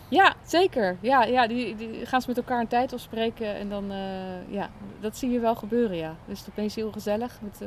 Ja, 0.09 0.35
zeker. 0.47 0.97
Ja, 1.01 1.25
ja 1.25 1.47
die, 1.47 1.77
die 1.77 2.07
gaan 2.07 2.21
ze 2.21 2.29
met 2.29 2.37
elkaar 2.37 2.61
een 2.61 2.67
tijd 2.69 2.93
afspreken 2.93 3.55
en 3.57 3.69
dan, 3.69 3.91
eh, 3.91 4.53
ja, 4.53 4.71
dat 5.01 5.17
zie 5.17 5.31
je 5.31 5.39
wel 5.41 5.55
gebeuren, 5.55 5.97
ja. 5.97 6.17
Dus 6.27 6.39
het 6.39 6.47
is 6.49 6.53
opeens 6.53 6.75
heel 6.75 6.93
gezellig 6.93 7.39
met 7.43 7.61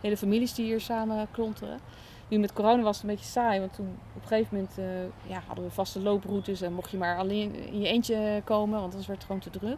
hele 0.00 0.16
families 0.16 0.54
die 0.54 0.64
hier 0.64 0.80
samen 0.80 1.28
klonteren. 1.30 1.78
Nu 2.28 2.38
met 2.38 2.52
corona 2.52 2.82
was 2.82 2.96
het 2.96 3.04
een 3.04 3.10
beetje 3.14 3.30
saai, 3.30 3.60
want 3.60 3.74
toen 3.74 3.98
op 4.16 4.22
een 4.22 4.28
gegeven 4.28 4.56
moment 4.56 4.74
ja, 5.26 5.42
hadden 5.46 5.64
we 5.64 5.70
vaste 5.70 6.00
looproutes 6.00 6.60
en 6.60 6.72
mocht 6.72 6.90
je 6.90 6.96
maar 6.96 7.18
alleen 7.18 7.54
in 7.72 7.80
je 7.80 7.88
eentje 7.88 8.40
komen, 8.44 8.70
want 8.80 8.84
anders 8.90 9.06
werd 9.06 9.18
het 9.18 9.26
gewoon 9.26 9.40
te 9.40 9.50
druk. 9.58 9.76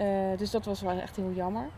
Eh, 0.00 0.38
dus 0.38 0.50
dat 0.50 0.64
was 0.64 0.80
wel 0.80 0.98
echt 0.98 1.16
heel 1.16 1.32
jammer. 1.32 1.68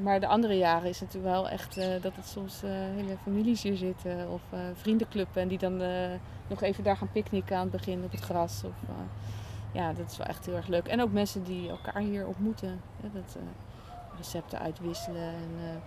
Maar 0.00 0.20
de 0.20 0.26
andere 0.26 0.56
jaren 0.56 0.88
is 0.88 1.00
het 1.00 1.22
wel 1.22 1.48
echt 1.48 1.76
eh, 1.76 2.02
dat 2.02 2.16
het 2.16 2.26
soms 2.26 2.62
eh, 2.62 2.70
hele 2.70 3.16
families 3.22 3.62
hier 3.62 3.76
zitten 3.76 4.30
of 4.30 4.40
vriendenclubben 4.74 5.42
en 5.42 5.48
die 5.48 5.58
dan 5.58 5.76
nog 6.48 6.62
even 6.62 6.84
daar 6.84 6.96
gaan 6.96 7.12
picknicken 7.12 7.56
aan 7.56 7.62
het 7.62 7.70
begin 7.70 8.04
op 8.04 8.10
het 8.10 8.20
gras. 8.20 8.62
Of, 8.64 8.74
ja, 9.72 9.92
dat 9.92 10.10
is 10.10 10.16
wel 10.16 10.26
echt 10.26 10.46
heel 10.46 10.54
erg 10.54 10.66
leuk. 10.66 10.86
En 10.86 11.00
ook 11.02 11.12
mensen 11.12 11.44
die 11.44 11.68
elkaar 11.68 12.02
hier 12.02 12.26
ontmoeten. 12.26 12.80
Dat, 13.00 13.36
recepten 14.16 14.58
uitwisselen 14.58 15.22
en 15.22 15.82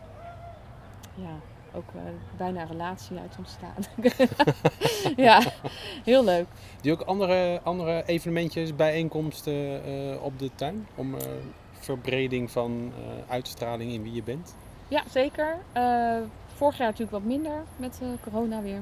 ja, 1.16 1.36
ook 1.74 1.90
eh, 1.96 2.02
bijna 2.38 2.62
een 2.62 2.68
relatie 2.68 3.18
uit 3.18 3.36
ontstaan. 3.38 3.76
ja, 5.28 5.42
heel 6.04 6.24
leuk. 6.24 6.46
Doe 6.82 6.92
je 6.92 6.92
ook 6.92 7.02
andere, 7.02 7.60
andere 7.64 8.04
evenementjes, 8.06 8.76
bijeenkomsten 8.76 9.84
eh, 9.84 10.24
op 10.24 10.40
de 10.40 10.50
tuin? 10.56 10.88
Om 10.96 11.16
eh, 11.16 11.22
verbreding 11.72 12.52
van 12.52 12.92
uitstraling 13.28 13.92
in 13.92 14.04
wie 14.04 14.14
je 14.14 14.24
bent? 14.24 14.56
Ja, 14.88 15.04
zeker. 15.10 15.58
Vorig 16.48 16.78
jaar 16.78 16.88
natuurlijk 16.88 17.12
wat 17.12 17.24
minder 17.24 17.64
met 17.78 18.02
corona 18.24 18.62
weer. 18.62 18.80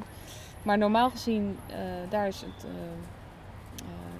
Maar 0.64 0.78
normaal 0.78 1.10
gezien, 1.10 1.58
daar 2.10 2.28
is 2.28 2.42
het 2.42 2.66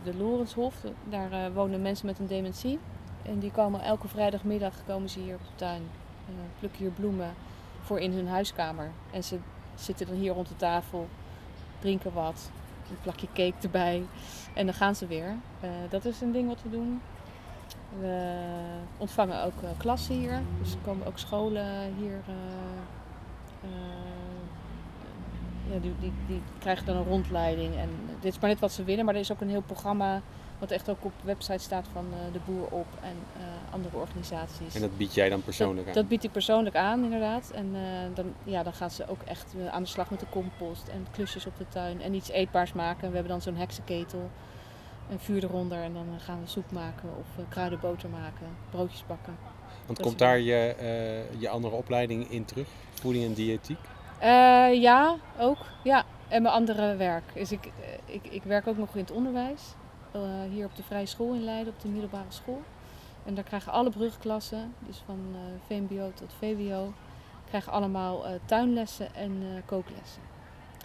de 0.04 0.18
Lorenshof. 0.18 0.76
Daar 1.10 1.54
wonen 1.54 1.82
mensen 1.82 2.06
met 2.06 2.20
een 2.20 2.28
dementie. 2.28 2.80
En 3.24 3.40
die 3.40 3.52
komen 3.52 3.82
elke 3.82 4.08
vrijdagmiddag 4.08 4.74
komen 4.88 5.10
ze 5.10 5.20
hier 5.20 5.34
op 5.34 5.42
de 5.42 5.56
tuin. 5.56 5.82
plukken 6.60 6.80
hier 6.80 6.92
bloemen 6.92 7.34
voor 7.88 8.00
in 8.00 8.12
hun 8.12 8.28
huiskamer. 8.28 8.92
En 9.12 9.24
ze 9.24 9.38
zitten 9.76 10.08
dan 10.08 10.16
hier 10.16 10.34
rond 10.34 10.48
de 10.48 10.56
tafel, 10.56 11.08
drinken 11.80 12.14
wat, 12.14 12.52
een 12.90 12.98
plakje 13.02 13.28
cake 13.34 13.54
erbij. 13.62 14.04
En 14.54 14.66
dan 14.66 14.76
gaan 14.76 14.96
ze 14.96 15.08
weer. 15.08 15.36
Eh, 15.60 15.70
dat 15.90 16.06
is 16.06 16.22
een 16.22 16.32
ding 16.32 16.48
wat 16.48 16.62
we 16.64 16.70
doen. 16.70 17.02
We 18.00 18.34
ontvangen 18.98 19.44
ook 19.44 19.62
eh, 19.64 19.70
klassen 19.78 20.16
hier. 20.16 20.42
Dus 20.62 20.76
komen 20.84 21.08
ook 21.08 21.18
scholen 21.18 21.94
hier. 21.98 22.22
eh, 22.28 23.70
ja, 25.74 25.80
die, 25.80 25.94
die, 26.00 26.14
die 26.28 26.42
krijgen 26.60 26.86
dan 26.86 26.96
een 26.96 27.04
rondleiding. 27.04 27.76
En 27.76 27.90
dit 28.20 28.34
is 28.34 28.40
maar 28.40 28.50
net 28.50 28.60
wat 28.60 28.72
ze 28.72 28.84
willen. 28.84 29.06
Maar 29.06 29.14
er 29.14 29.20
is 29.20 29.32
ook 29.32 29.42
een 29.42 29.50
heel 29.50 29.62
programma 29.62 30.22
wat 30.60 30.72
echt 30.72 30.90
ook 30.90 31.06
op 31.06 31.12
de 31.22 31.26
website 31.26 31.64
staat 31.64 31.86
van 31.94 32.06
eh, 32.12 32.34
de 32.34 32.40
Boer 32.46 32.68
op 32.70 32.88
en 33.02 33.18
eh, 33.38 33.74
andere 33.74 33.98
organisaties. 33.98 34.76
En 34.76 34.82
dat 34.82 34.98
bied 34.98 35.14
jij 35.14 35.30
dan 35.30 35.42
persoonlijk 35.42 35.88
dat, 35.88 35.96
aan? 35.96 36.02
dat 36.02 36.08
bied 36.08 36.24
ik 36.24 36.32
persoonlijk 36.32 36.76
aan, 36.76 37.04
inderdaad. 37.04 37.52
En 37.52 37.72
eh, 37.76 38.16
dan, 38.16 38.34
ja, 38.44 38.64
dan 38.64 38.74
gaan 38.74 38.92
ze 38.92 39.08
ook 39.08 39.22
echt 39.26 39.56
aan 39.72 39.84
de 39.84 39.90
slag 39.90 40.10
met 40.10 40.20
de 40.20 40.30
compost 40.30 40.88
en 40.88 41.08
klusjes 41.12 41.46
op 41.46 41.58
de 41.58 41.66
tuin 41.70 42.02
en 42.02 42.14
iets 42.14 42.30
eetbaars 42.30 42.74
maken. 42.74 43.08
We 43.08 43.14
hebben 43.14 43.32
dan 43.32 43.42
zo'n 43.42 43.56
heksenketel, 43.56 44.30
een 45.10 45.20
vuur 45.20 45.44
eronder 45.44 45.78
en 45.78 45.94
dan 45.94 46.06
gaan 46.20 46.42
we 46.42 46.48
soep 46.48 46.72
maken 46.72 47.10
of 47.20 47.46
kruidenboter 47.50 48.10
maken, 48.10 48.48
broodjes 48.70 49.06
bakken. 49.08 49.38
Want 49.86 50.02
komt 50.02 50.20
daar 50.20 50.40
je, 50.40 50.76
je 51.38 51.50
andere 51.50 51.76
opleiding 51.76 52.32
in 52.32 52.46
terug? 52.46 52.68
Voeding 52.94 53.26
en 53.26 53.34
diëtiek? 53.34 53.80
Ja, 54.82 55.16
ook. 55.40 55.58
Ja, 55.84 56.06
en 56.28 56.42
mijn 56.42 56.54
andere 56.54 56.96
werk. 56.96 57.24
Dus 57.34 57.52
ik, 57.52 57.72
ik, 58.06 58.28
ik 58.30 58.44
werk 58.44 58.68
ook 58.68 58.78
nog 58.78 58.94
in 58.94 59.00
het 59.00 59.12
onderwijs. 59.12 59.62
Eh, 60.24 60.52
hier 60.52 60.66
op 60.66 60.76
de 60.76 60.84
Vrije 60.84 61.06
School 61.06 61.34
in 61.34 61.44
Leiden, 61.44 61.74
op 61.74 61.82
de 61.82 61.88
middelbare 61.88 62.30
school. 62.30 62.62
En 63.26 63.36
daar 63.36 63.44
krijgen 63.44 63.72
alle 63.72 63.90
brugklassen, 63.90 64.74
dus 64.80 65.04
van 65.06 65.20
eh, 65.34 65.40
VMBO 65.68 66.12
tot 66.14 66.34
VWO, 66.40 66.94
krijgen 67.50 67.72
allemaal 67.72 68.26
eh, 68.26 68.32
tuinlessen 68.46 69.16
en 69.16 69.64
kooklessen. 69.66 70.22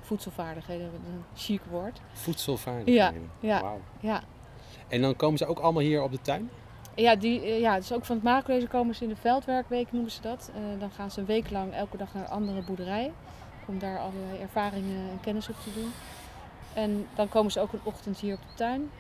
Voedselvaardigheden, 0.03 0.87
een 0.87 1.25
chic 1.35 1.61
woord. 1.71 2.01
Voedselvaardigheden. 2.13 3.31
Ja, 3.41 3.61
Wauw. 3.61 3.81
Ja, 4.01 4.23
En 4.89 5.01
dan 5.01 5.17
komen 5.17 5.39
ze 5.39 5.47
ook 5.47 5.59
allemaal 5.59 5.83
hier 5.83 6.03
op 6.03 6.13
de 6.13 6.21
tuin? 6.21 6.51
Ja, 6.95 7.17
die, 7.17 7.41
ja, 7.41 7.77
dus 7.77 7.93
ook 7.93 8.05
van 8.05 8.17
het 8.17 8.25
maaklezen 8.25 8.69
komen 8.69 8.95
ze 8.95 9.03
in 9.03 9.09
de 9.09 9.17
veldwerkweek, 9.17 9.93
noemen 9.93 10.11
ze 10.11 10.21
dat. 10.21 10.51
Dan 10.79 10.91
gaan 10.91 11.11
ze 11.11 11.21
een 11.21 11.27
week 11.27 11.51
lang 11.51 11.73
elke 11.73 11.97
dag 11.97 12.15
naar 12.15 12.23
een 12.23 12.31
andere 12.31 12.63
boerderij. 12.63 13.13
Om 13.67 13.79
daar 13.79 13.99
allerlei 13.99 14.39
ervaringen 14.41 15.11
en 15.11 15.21
kennis 15.21 15.49
op 15.49 15.57
te 15.63 15.73
doen. 15.75 15.93
En 16.75 17.07
dan 17.15 17.29
komen 17.29 17.53
ze 17.53 17.61
ook 17.61 17.73
een 17.73 17.81
ochtend 17.83 18.19
hier 18.19 18.35
op 18.35 18.41
de 18.41 18.55
tuin. 18.55 18.91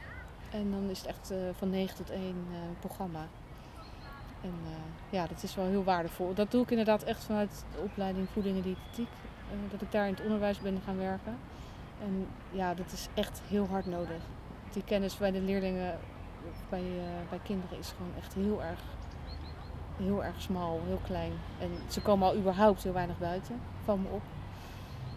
En 0.52 0.70
dan 0.70 0.90
is 0.90 0.98
het 0.98 1.06
echt 1.06 1.30
eh, 1.30 1.38
van 1.52 1.70
9 1.70 1.96
tot 1.96 2.10
1 2.10 2.20
eh, 2.20 2.56
programma. 2.80 3.26
En 4.40 4.54
eh, 4.64 5.10
ja, 5.10 5.26
dat 5.26 5.42
is 5.42 5.54
wel 5.54 5.66
heel 5.66 5.84
waardevol. 5.84 6.34
Dat 6.34 6.50
doe 6.50 6.62
ik 6.62 6.70
inderdaad 6.70 7.02
echt 7.02 7.24
vanuit 7.24 7.64
de 7.74 7.80
opleiding 7.80 8.28
voeding 8.32 8.64
en 8.64 9.68
dat 9.70 9.82
ik 9.82 9.92
daar 9.92 10.06
in 10.06 10.12
het 10.12 10.22
onderwijs 10.22 10.60
ben 10.60 10.80
gaan 10.84 10.98
werken. 10.98 11.36
En 12.02 12.26
ja, 12.50 12.74
dat 12.74 12.92
is 12.92 13.08
echt 13.14 13.40
heel 13.48 13.66
hard 13.66 13.86
nodig. 13.86 14.22
Die 14.72 14.84
kennis 14.84 15.16
bij 15.16 15.30
de 15.30 15.40
leerlingen 15.40 15.98
bij, 16.68 16.82
bij 17.28 17.38
kinderen 17.42 17.78
is 17.78 17.94
gewoon 17.96 18.12
echt 18.18 18.34
heel 18.34 18.62
erg, 18.62 18.80
heel 19.96 20.24
erg 20.24 20.40
smal, 20.40 20.80
heel 20.86 21.00
klein. 21.04 21.32
En 21.58 21.70
ze 21.88 22.00
komen 22.00 22.28
al 22.28 22.36
überhaupt 22.36 22.82
heel 22.82 22.92
weinig 22.92 23.18
buiten, 23.18 23.60
val 23.84 23.96
me 23.96 24.08
op. 24.08 24.22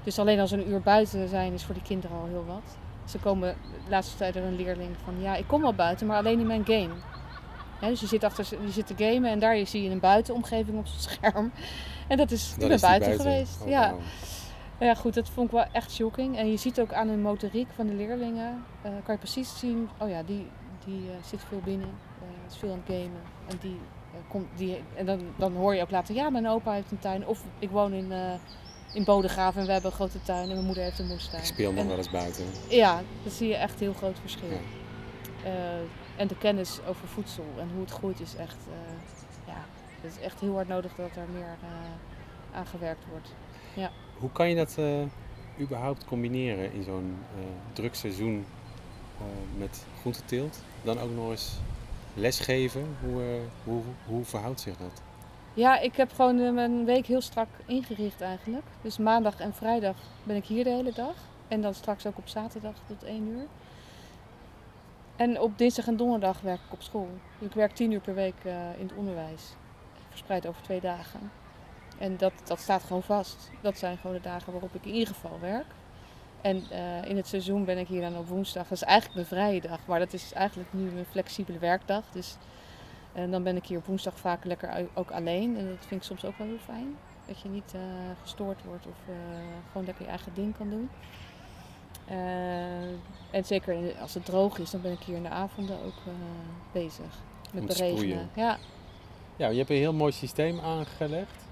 Dus 0.04 0.20
alleen 0.20 0.40
als 0.40 0.50
ze 0.50 0.58
een 0.58 0.70
uur 0.70 0.82
buiten 0.82 1.28
zijn 1.30 1.54
is 1.54 1.64
voor 1.64 1.74
die 1.74 1.84
kinderen 1.84 2.18
al 2.18 2.26
heel 2.26 2.46
wat. 2.46 2.78
Ze 3.06 3.20
komen, 3.20 3.56
de 3.84 3.90
laatste 3.90 4.18
tijd 4.18 4.36
er 4.36 4.44
een 4.44 4.56
leerling 4.56 4.96
van, 5.04 5.22
ja 5.22 5.36
ik 5.36 5.48
kom 5.48 5.62
wel 5.62 5.74
buiten, 5.74 6.08
maar 6.08 6.18
alleen 6.18 6.40
in 6.40 6.48
mijn 6.48 6.66
game. 6.66 6.94
Dus 7.80 8.00
je 8.00 8.08
zit, 8.08 8.24
achter, 8.24 8.46
je 8.66 8.72
zit 8.72 8.88
te 8.88 8.94
gamen 8.98 9.32
en 9.32 9.40
daar 9.40 9.68
zie 9.68 9.84
je 9.84 9.90
een 9.90 10.00
buitenomgeving 10.00 10.78
op 10.78 10.88
zijn 10.88 11.02
scherm. 11.02 11.52
En 12.08 12.18
dat 12.18 12.32
is, 12.32 12.54
ik 12.54 12.60
Dan 12.60 12.68
ben 12.68 12.78
is 12.78 12.82
die 12.82 12.90
buiten, 12.90 13.20
geweest. 13.20 13.62
Oh, 13.62 13.70
ja. 13.70 13.96
Ja, 14.80 14.96
goed, 14.96 15.14
dat 15.14 15.30
vond 15.30 15.48
ik 15.48 15.54
wel 15.54 15.66
echt 15.72 15.92
shocking. 15.92 16.38
En 16.38 16.52
je 16.52 16.58
ziet 16.58 16.80
ook 16.80 16.94
aan 16.94 17.08
de 17.08 17.18
motoriek 17.18 17.68
van 17.76 17.88
de 17.88 17.94
leerlingen, 17.94 18.64
eh, 18.82 18.92
kan 19.04 19.14
je 19.14 19.20
precies 19.20 19.60
zien, 19.60 19.90
oh 20.00 20.10
ja, 20.10 20.24
die, 20.24 20.48
die 20.86 21.10
eh, 21.10 21.24
zit 21.24 21.44
veel 21.48 21.62
binnen, 21.64 21.90
eh, 22.22 22.52
is 22.52 22.58
veel 22.58 22.72
aan 22.72 22.82
het 22.86 22.96
gamen. 22.96 23.22
En, 23.48 23.58
die, 23.62 23.80
komt, 24.28 24.48
die, 24.56 24.84
en 24.96 25.06
dan, 25.06 25.20
dan 25.36 25.56
hoor 25.56 25.76
je 25.76 25.82
ook 25.82 25.92
later, 25.92 26.16
ja, 26.16 26.30
mijn 26.30 26.48
opa 26.48 26.72
heeft 26.72 26.92
een 26.92 27.00
tuin. 27.00 27.28
Of 27.28 27.44
ik 27.60 27.70
woon 27.70 27.94
in, 27.94 28.12
in 28.96 29.04
Bodegraven 29.04 29.60
en 29.62 29.66
we 29.68 29.72
hebben 29.74 29.92
een 29.92 29.96
grote 29.98 30.22
tuin 30.22 30.48
en 30.50 30.54
mijn 30.54 30.66
moeder 30.66 30.84
heeft 30.84 31.00
een 31.00 31.08
moestuin. 31.08 31.42
Ik 31.42 31.48
speel 31.48 31.72
nog 31.72 31.82
En- 31.82 31.88
wel 31.88 31.98
eens 31.98 32.12
buiten. 32.12 32.46
Ja, 32.70 33.02
dan 33.24 33.32
zie 33.32 33.48
je 33.48 33.56
echt 33.56 33.80
heel 33.80 33.94
groot 33.94 34.20
verschil. 34.20 34.50
Ja. 34.50 35.50
Eh, 35.50 35.80
en 36.16 36.28
de 36.28 36.38
kennis 36.38 36.80
over 36.88 37.08
voedsel 37.08 37.46
en 37.60 37.70
hoe 37.74 37.82
het 37.82 37.92
groeit 37.92 38.20
is 38.20 38.36
echt, 38.36 38.56
eh, 38.70 38.94
ja, 39.48 39.66
het 40.02 40.14
is 40.18 40.24
echt 40.24 40.40
heel 40.40 40.54
hard 40.54 40.68
nodig 40.68 40.96
dat 40.96 41.10
er 41.16 41.28
meer 41.34 41.56
eh, 41.62 42.58
aan 42.58 42.66
gewerkt 42.66 43.04
wordt. 43.10 43.30
Hoe 44.20 44.32
kan 44.32 44.50
je 44.50 44.56
dat 44.56 44.78
überhaupt 45.60 46.06
combineren 46.06 46.74
in 46.74 46.84
zo'n 46.84 47.18
druk 47.74 47.96
seizoen 47.96 48.46
met 49.58 49.86
groenteteelt? 50.00 50.62
Dan 50.84 51.00
ook 51.00 51.12
nog 51.16 51.30
eens 51.30 51.52
lesgeven? 52.14 52.96
Hoe, 53.02 53.40
hoe, 53.64 53.82
hoe 54.06 54.26
verhoudt 54.26 54.60
zich 54.62 54.78
dat? 54.78 55.02
Ja, 55.56 55.80
ik 55.80 55.96
heb 55.96 56.14
gewoon 56.14 56.54
mijn 56.54 56.86
week 56.86 57.06
heel 57.06 57.22
strak 57.22 57.48
ingericht 57.66 58.22
eigenlijk. 58.22 58.66
Dus 58.82 58.98
maandag 58.98 59.40
en 59.40 59.54
vrijdag 59.54 59.96
ben 60.24 60.36
ik 60.36 60.46
hier 60.46 60.64
de 60.64 60.70
hele 60.70 60.94
dag. 60.94 61.16
En 61.48 61.62
dan 61.62 61.74
straks 61.74 62.06
ook 62.06 62.18
op 62.18 62.28
zaterdag 62.28 62.74
tot 62.88 63.04
1 63.04 63.28
uur. 63.28 63.46
En 65.16 65.40
op 65.42 65.58
dinsdag 65.58 65.88
en 65.88 65.98
donderdag 65.98 66.42
werk 66.42 66.60
ik 66.68 66.74
op 66.74 66.82
school. 66.82 67.10
Dus 67.40 67.48
ik 67.48 67.56
werk 67.56 67.76
10 67.76 67.92
uur 67.92 68.00
per 68.00 68.14
week 68.14 68.36
in 68.78 68.88
het 68.88 68.98
onderwijs. 68.98 69.56
Verspreid 70.10 70.48
over 70.48 70.62
twee 70.62 70.82
dagen. 70.82 71.32
En 71.98 72.18
dat, 72.18 72.34
dat 72.44 72.60
staat 72.60 72.84
gewoon 72.84 73.04
vast. 73.04 73.52
Dat 73.62 73.78
zijn 73.78 73.98
gewoon 73.98 74.16
de 74.16 74.22
dagen 74.22 74.52
waarop 74.52 74.76
ik 74.76 74.86
in 74.86 74.94
ieder 74.94 75.14
geval 75.14 75.40
werk. 75.40 75.66
En 76.42 76.64
uh, 76.72 77.10
in 77.10 77.16
het 77.16 77.28
seizoen 77.28 77.66
ben 77.66 77.78
ik 77.78 77.88
hier 77.88 78.02
dan 78.02 78.18
op 78.18 78.28
woensdag. 78.28 78.64
Dat 78.64 78.78
is 78.78 78.84
eigenlijk 78.84 79.16
mijn 79.16 79.28
vrije 79.28 79.62
dag. 79.62 79.80
Maar 79.86 80.00
dat 80.00 80.14
is 80.14 80.34
eigenlijk 80.34 80.74
nu 80.74 80.92
mijn 80.92 81.06
flexibele 81.06 81.60
werkdag. 81.60 82.04
Dus 82.12 82.38
uh, 83.16 83.32
dan 83.32 83.44
ben 83.44 83.56
ik 83.56 83.66
hier 83.66 83.78
op 83.78 83.86
woensdag 83.86 84.18
vaak 84.18 84.46
lekker 84.46 84.88
ook 84.94 85.12
alleen. 85.12 85.58
En 85.58 85.68
dat 85.68 85.86
vind 85.86 86.02
ik 86.02 86.08
soms 86.08 86.26
ook 86.26 86.38
wel 86.38 86.48
heel 86.48 86.58
fijn. 86.58 86.96
Dat 87.28 87.42
je 87.42 87.50
niet 87.50 87.74
uh, 87.76 87.82
gestoord 88.22 88.64
wordt 88.64 88.86
of 88.86 88.98
gewoon 89.72 89.86
lekker 89.86 90.04
je 90.04 90.10
eigen 90.10 90.34
ding 90.34 90.58
kan 90.58 90.70
doen. 90.70 90.90
en 93.32 93.46
zeker 93.46 94.00
als 94.02 94.14
het 94.14 94.26
droog 94.26 94.60
is, 94.60 94.72
dan 94.72 94.82
ben 94.82 94.92
ik 94.92 95.00
hier 95.00 95.16
in 95.16 95.24
de 95.24 95.30
avonden 95.30 95.78
ook 95.86 96.14
bezig. 96.72 97.24
Met 97.54 97.66
beregenen. 97.66 98.30
Ja. 98.34 98.58
ja, 99.36 99.48
je 99.48 99.58
hebt 99.58 99.70
een 99.70 99.76
heel 99.76 99.94
mooi 99.94 100.12
systeem 100.12 100.60
aangelegd. 100.60 101.46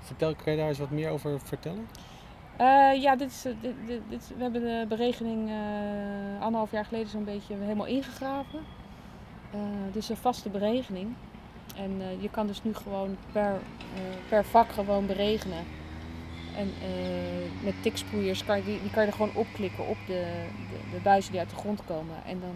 Vertel, 0.00 0.34
kan 0.34 0.52
je 0.52 0.58
daar 0.58 0.68
eens 0.68 0.78
wat 0.78 0.90
meer 0.90 1.10
over 1.10 1.40
vertellen? 1.40 1.86
Uh, 2.60 3.02
ja, 3.02 3.16
dit 3.16 3.30
is, 3.30 3.42
dit, 3.42 3.74
dit, 3.86 4.00
dit, 4.08 4.32
we 4.36 4.42
hebben 4.42 4.62
de 4.62 4.84
beregening 4.88 5.48
uh, 5.48 5.54
anderhalf 6.40 6.70
jaar 6.70 6.84
geleden 6.84 7.08
zo'n 7.08 7.24
beetje 7.24 7.54
helemaal 7.54 7.86
ingegraven. 7.86 8.60
Uh, 9.54 9.96
is 9.96 10.08
een 10.08 10.16
vaste 10.16 10.48
beregening. 10.48 11.14
En 11.76 12.02
je 12.20 12.30
kan 12.30 12.46
dus 12.46 12.62
nu 12.62 12.74
gewoon 12.74 13.16
per, 13.32 13.60
per 14.28 14.44
vak 14.44 14.72
gewoon 14.72 15.06
beregenen. 15.06 15.64
En 16.56 16.72
met 17.62 17.74
tiksproeiers 17.82 18.44
kan 18.44 18.56
je, 18.56 18.64
die, 18.64 18.80
die 18.80 18.90
kan 18.90 19.02
je 19.02 19.08
er 19.08 19.16
gewoon 19.16 19.34
opklikken 19.34 19.86
op 19.86 19.96
de, 20.06 20.46
de, 20.70 20.96
de 20.96 21.02
buizen 21.02 21.30
die 21.30 21.40
uit 21.40 21.50
de 21.50 21.56
grond 21.56 21.84
komen. 21.84 22.16
En 22.26 22.40
dan, 22.40 22.54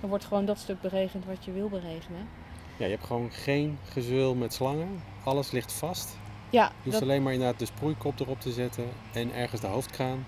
dan 0.00 0.08
wordt 0.10 0.24
gewoon 0.24 0.44
dat 0.44 0.58
stuk 0.58 0.80
beregend 0.80 1.24
wat 1.24 1.44
je 1.44 1.52
wil 1.52 1.68
beregenen. 1.68 2.28
Ja, 2.76 2.84
je 2.84 2.90
hebt 2.90 3.06
gewoon 3.06 3.30
geen 3.30 3.78
gezul 3.84 4.34
met 4.34 4.52
slangen. 4.54 5.02
Alles 5.24 5.50
ligt 5.50 5.72
vast. 5.72 6.18
Ja, 6.50 6.72
je 6.82 6.90
hoeft 6.90 7.02
alleen 7.02 7.22
maar 7.22 7.32
inderdaad 7.32 7.58
de 7.58 7.66
sproeikop 7.66 8.20
erop 8.20 8.40
te 8.40 8.52
zetten 8.52 8.84
en 9.12 9.34
ergens 9.34 9.60
de 9.60 9.66
hoofdkraan. 9.66 10.24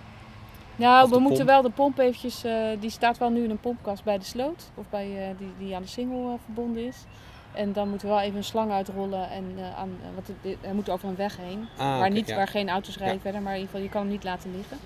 Nou, 0.76 1.10
we 1.10 1.18
moeten 1.18 1.46
wel 1.46 1.62
de 1.62 1.70
pomp 1.70 1.98
eventjes, 1.98 2.44
uh, 2.44 2.66
die 2.80 2.90
staat 2.90 3.18
wel 3.18 3.30
nu 3.30 3.44
in 3.44 3.50
een 3.50 3.60
pompkast 3.60 4.04
bij 4.04 4.18
de 4.18 4.24
sloot. 4.24 4.70
Of 4.74 4.88
bij, 4.90 5.30
uh, 5.30 5.38
die, 5.38 5.52
die 5.58 5.74
aan 5.74 5.82
de 5.82 5.88
singel 5.88 6.28
uh, 6.28 6.34
verbonden 6.44 6.86
is. 6.86 7.04
En 7.52 7.72
dan 7.72 7.88
moeten 7.88 8.08
we 8.08 8.14
wel 8.14 8.22
even 8.22 8.36
een 8.36 8.44
slang 8.44 8.70
uitrollen. 8.70 9.30
En 9.30 9.44
aan, 9.76 9.90
want 10.14 10.26
het, 10.26 10.56
hij 10.60 10.72
moet 10.72 10.90
over 10.90 11.08
een 11.08 11.16
weg 11.16 11.36
heen. 11.36 11.68
Ah, 11.76 11.98
waar, 11.98 12.10
niet, 12.10 12.28
ja. 12.28 12.36
waar 12.36 12.48
geen 12.48 12.68
auto's 12.68 12.96
rijden 12.96 13.16
ja. 13.16 13.22
verder, 13.22 13.42
maar 13.42 13.52
in 13.52 13.58
ieder 13.58 13.70
geval 13.70 13.86
je 13.86 13.92
kan 13.92 14.02
hem 14.02 14.10
niet 14.10 14.24
laten 14.24 14.56
liggen. 14.56 14.76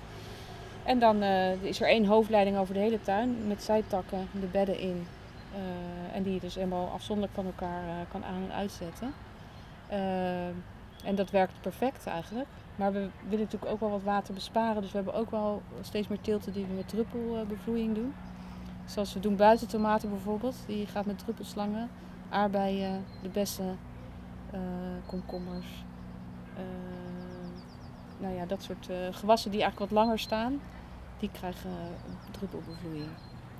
En 0.83 0.99
dan 0.99 1.23
is 1.61 1.81
er 1.81 1.87
één 1.87 2.05
hoofdleiding 2.05 2.57
over 2.57 2.73
de 2.73 2.79
hele 2.79 3.01
tuin 3.01 3.47
met 3.47 3.63
zijtakken, 3.63 4.27
de 4.31 4.45
bedden 4.45 4.79
in. 4.79 5.07
en 6.13 6.23
die 6.23 6.33
je 6.33 6.39
dus 6.39 6.55
helemaal 6.55 6.89
afzonderlijk 6.93 7.35
van 7.35 7.45
elkaar 7.45 7.83
kan 8.11 8.25
aan- 8.25 8.43
en 8.49 8.55
uitzetten. 8.55 9.13
En 11.03 11.15
dat 11.15 11.29
werkt 11.31 11.61
perfect 11.61 12.07
eigenlijk. 12.07 12.47
Maar 12.79 12.93
we 12.93 13.09
willen 13.23 13.45
natuurlijk 13.45 13.71
ook 13.71 13.79
wel 13.79 13.89
wat 13.89 14.03
water 14.03 14.33
besparen. 14.33 14.81
Dus 14.81 14.91
we 14.91 14.97
hebben 14.97 15.15
ook 15.15 15.31
wel 15.31 15.61
steeds 15.81 16.07
meer 16.07 16.21
teelten 16.21 16.53
die 16.53 16.65
we 16.65 16.73
met 16.73 16.87
druppelbevloeiing 16.87 17.95
doen. 17.95 18.13
Zoals 18.85 19.13
we 19.13 19.19
doen 19.19 19.35
buitentomaten 19.35 20.09
bijvoorbeeld. 20.09 20.55
Die 20.67 20.85
gaat 20.85 21.05
met 21.05 21.19
druppelslangen. 21.19 21.89
Aardbeien, 22.29 23.05
de 23.21 23.29
bessen, 23.29 23.79
uh, 24.53 24.59
komkommers. 25.05 25.83
Uh, 26.53 26.61
nou 28.17 28.35
ja, 28.35 28.45
dat 28.45 28.63
soort 28.63 28.89
uh, 28.89 28.97
gewassen 29.11 29.51
die 29.51 29.61
eigenlijk 29.61 29.91
wat 29.91 30.01
langer 30.01 30.19
staan. 30.19 30.61
Die 31.19 31.29
krijgen 31.31 31.71
druppelbevloeiing. 32.31 33.09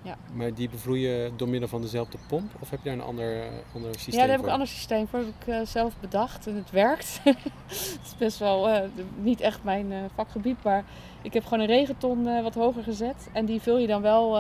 Ja. 0.02 0.18
Maar 0.34 0.54
die 0.54 0.70
bevloeien 0.70 1.38
door 1.38 1.50
middel 1.50 1.70
van 1.70 1.82
dezelfde 1.82 2.18
pomp? 2.28 2.52
Of 2.60 2.70
heb 2.70 2.80
je 2.84 2.90
daar 2.90 2.98
een 2.98 3.06
ander, 3.06 3.44
ander 3.76 3.94
systeem 3.94 4.14
Ja, 4.14 4.20
daar 4.20 4.30
heb 4.30 4.40
ik 4.40 4.46
een 4.46 4.52
ander 4.52 4.68
systeem 4.68 5.08
voor. 5.08 5.20
Dat 5.20 5.28
heb 5.28 5.48
ik 5.48 5.54
uh, 5.54 5.66
zelf 5.66 5.94
bedacht 6.00 6.48
en 6.48 6.56
het 6.56 6.72
werkt. 6.72 7.20
het 7.24 8.00
is 8.04 8.16
best 8.18 8.38
wel 8.38 8.70
uh, 8.70 8.82
niet 9.16 9.42
echt 9.42 9.64
mijn 9.64 9.92
uh, 9.92 9.98
vakgebied, 10.16 10.64
maar 10.64 10.84
ik 11.22 11.34
heb 11.34 11.44
gewoon 11.44 11.60
een 11.60 11.66
regenton 11.66 12.44
wat 12.44 12.54
hoger 12.54 12.84
gezet. 12.84 13.30
En 13.34 13.46
die 13.46 13.62
vul 13.62 13.78
je 13.78 13.88
dan 13.88 14.02
wel 14.02 14.32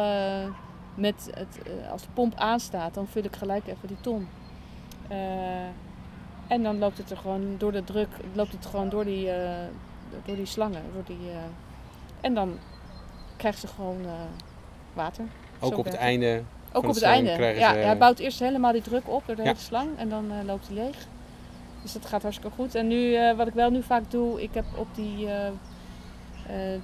met, 0.95 1.30
het, 1.34 1.60
als 1.91 2.02
de 2.02 2.08
pomp 2.13 2.36
aanstaat, 2.36 2.93
dan 2.93 3.08
vul 3.08 3.24
ik 3.24 3.36
gelijk 3.36 3.67
even 3.67 3.88
die 3.88 4.02
ton. 4.02 4.28
en 6.48 6.63
dan 6.63 6.78
loopt 6.78 6.98
het 6.98 7.12
er 7.12 7.17
gewoon 7.17 7.56
door 7.58 7.72
de 7.72 7.84
druk, 7.84 8.10
loopt 8.34 8.52
het 8.52 8.65
gewoon 8.65 8.89
door 8.89 9.06
die, 9.06 9.30
door 10.26 10.36
die 10.36 10.45
slangen. 10.45 10.84
Door 10.93 11.04
die, 11.06 11.30
en 12.22 12.34
dan 12.34 12.58
krijgt 13.38 13.60
ze 13.60 13.67
gewoon 13.67 14.06
water. 14.93 15.26
Ook 15.60 15.78
op 15.78 15.86
het 15.86 15.95
einde. 15.95 16.41
Ook 16.72 16.84
op 16.84 16.93
het 16.93 17.04
einde. 17.04 17.32
Ja, 17.58 17.74
hij 17.74 17.98
bouwt 17.98 18.19
eerst 18.19 18.39
helemaal 18.39 18.72
die 18.72 18.82
druk 18.82 19.10
op 19.10 19.24
door 19.26 19.36
de 19.36 19.41
hele 19.41 19.56
slang 19.58 19.89
en 19.98 20.10
dan 20.10 20.26
uh, 20.26 20.45
loopt 20.45 20.67
hij 20.67 20.76
leeg. 20.76 20.98
Dus 21.82 21.93
dat 21.93 22.06
gaat 22.06 22.22
hartstikke 22.22 22.56
goed. 22.56 22.76
En 22.76 22.88
nu, 22.88 23.12
uh, 23.12 23.36
wat 23.36 23.48
ik 23.48 23.54
wel 23.54 23.69
nu 23.69 23.84
vaak 23.84 24.12
doe, 24.12 24.41
ik 24.41 24.54
heb 24.54 24.65
op 24.76 24.88
die 24.95 25.26
uh, 25.26 25.34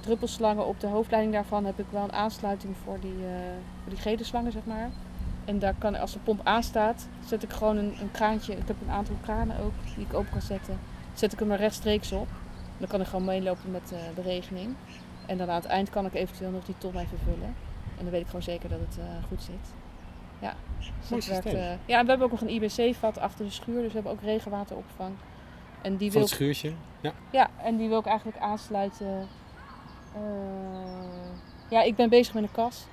druppelslangen, 0.00 0.66
op 0.66 0.80
de 0.80 0.86
hoofdleiding 0.86 1.34
daarvan, 1.34 1.64
heb 1.64 1.78
ik 1.78 1.86
wel 1.90 2.02
een 2.02 2.12
aansluiting 2.12 2.74
voor 2.84 3.00
die, 3.00 3.16
voor 3.82 3.92
die 3.92 4.00
gele 4.00 4.24
slangen, 4.24 4.52
zeg 4.52 4.64
maar. 4.64 4.90
En 5.44 5.58
daar 5.58 5.74
kan, 5.78 5.94
als 5.94 6.12
de 6.12 6.18
pomp 6.18 6.40
aanstaat, 6.44 7.06
zet 7.26 7.42
ik 7.42 7.50
gewoon 7.50 7.76
een, 7.76 7.96
een 8.00 8.10
kraantje. 8.10 8.52
Ik 8.52 8.66
heb 8.66 8.76
een 8.86 8.92
aantal 8.92 9.14
kranen 9.22 9.58
ook 9.60 9.72
die 9.96 10.06
ik 10.08 10.14
open 10.14 10.30
kan 10.30 10.40
zetten. 10.40 10.78
Zet 11.14 11.32
ik 11.32 11.38
hem 11.38 11.50
er 11.50 11.58
rechtstreeks 11.58 12.12
op. 12.12 12.28
Dan 12.78 12.88
kan 12.88 13.00
ik 13.00 13.06
gewoon 13.06 13.24
meelopen 13.24 13.70
met 13.70 13.88
de 13.88 13.98
beregening. 14.14 14.74
En 15.26 15.38
dan 15.38 15.48
aan 15.48 15.54
het 15.60 15.64
eind 15.64 15.90
kan 15.90 16.06
ik 16.06 16.14
eventueel 16.14 16.50
nog 16.50 16.64
die 16.64 16.74
ton 16.78 16.96
even 16.96 17.18
vullen. 17.24 17.54
En 17.98 18.02
dan 18.02 18.10
weet 18.10 18.20
ik 18.20 18.26
gewoon 18.26 18.42
zeker 18.42 18.68
dat 18.68 18.78
het 18.80 18.98
uh, 18.98 19.04
goed 19.28 19.42
zit. 19.42 19.74
Ja, 20.38 20.54
dus 21.08 21.26
werkt, 21.26 21.52
ja, 21.84 21.98
en 21.98 22.04
we 22.04 22.10
hebben 22.10 22.22
ook 22.22 22.30
nog 22.30 22.40
een 22.40 22.62
IBC-vat 22.62 23.18
achter 23.18 23.44
de 23.44 23.50
schuur, 23.50 23.82
dus 23.82 23.86
we 23.86 23.94
hebben 23.94 24.12
ook 24.12 24.20
regenwateropvang. 24.20 25.14
En 25.82 25.96
die 25.96 26.10
Van 26.10 26.20
wil 26.20 26.28
het 26.28 26.36
schuurtje? 26.36 26.72
Ja. 27.00 27.12
Ja, 27.30 27.50
en 27.62 27.76
die 27.76 27.88
wil 27.88 27.98
ik 27.98 28.06
eigenlijk 28.06 28.38
aansluiten. 28.38 29.28
Uh, 30.16 30.22
ja, 31.70 31.82
ik 31.82 31.96
ben 31.96 32.08
bezig 32.08 32.34
met 32.34 32.42
een 32.42 32.52
kas. 32.52 32.86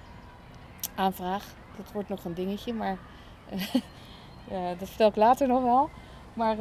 Aanvraag. 0.95 1.45
Dat 1.77 1.91
wordt 1.91 2.09
nog 2.09 2.23
een 2.23 2.33
dingetje, 2.33 2.73
maar 2.73 2.97
dat 4.79 4.87
vertel 4.87 5.09
ik 5.09 5.15
later 5.15 5.47
nog 5.47 5.63
wel. 5.63 5.89
Maar 6.33 6.57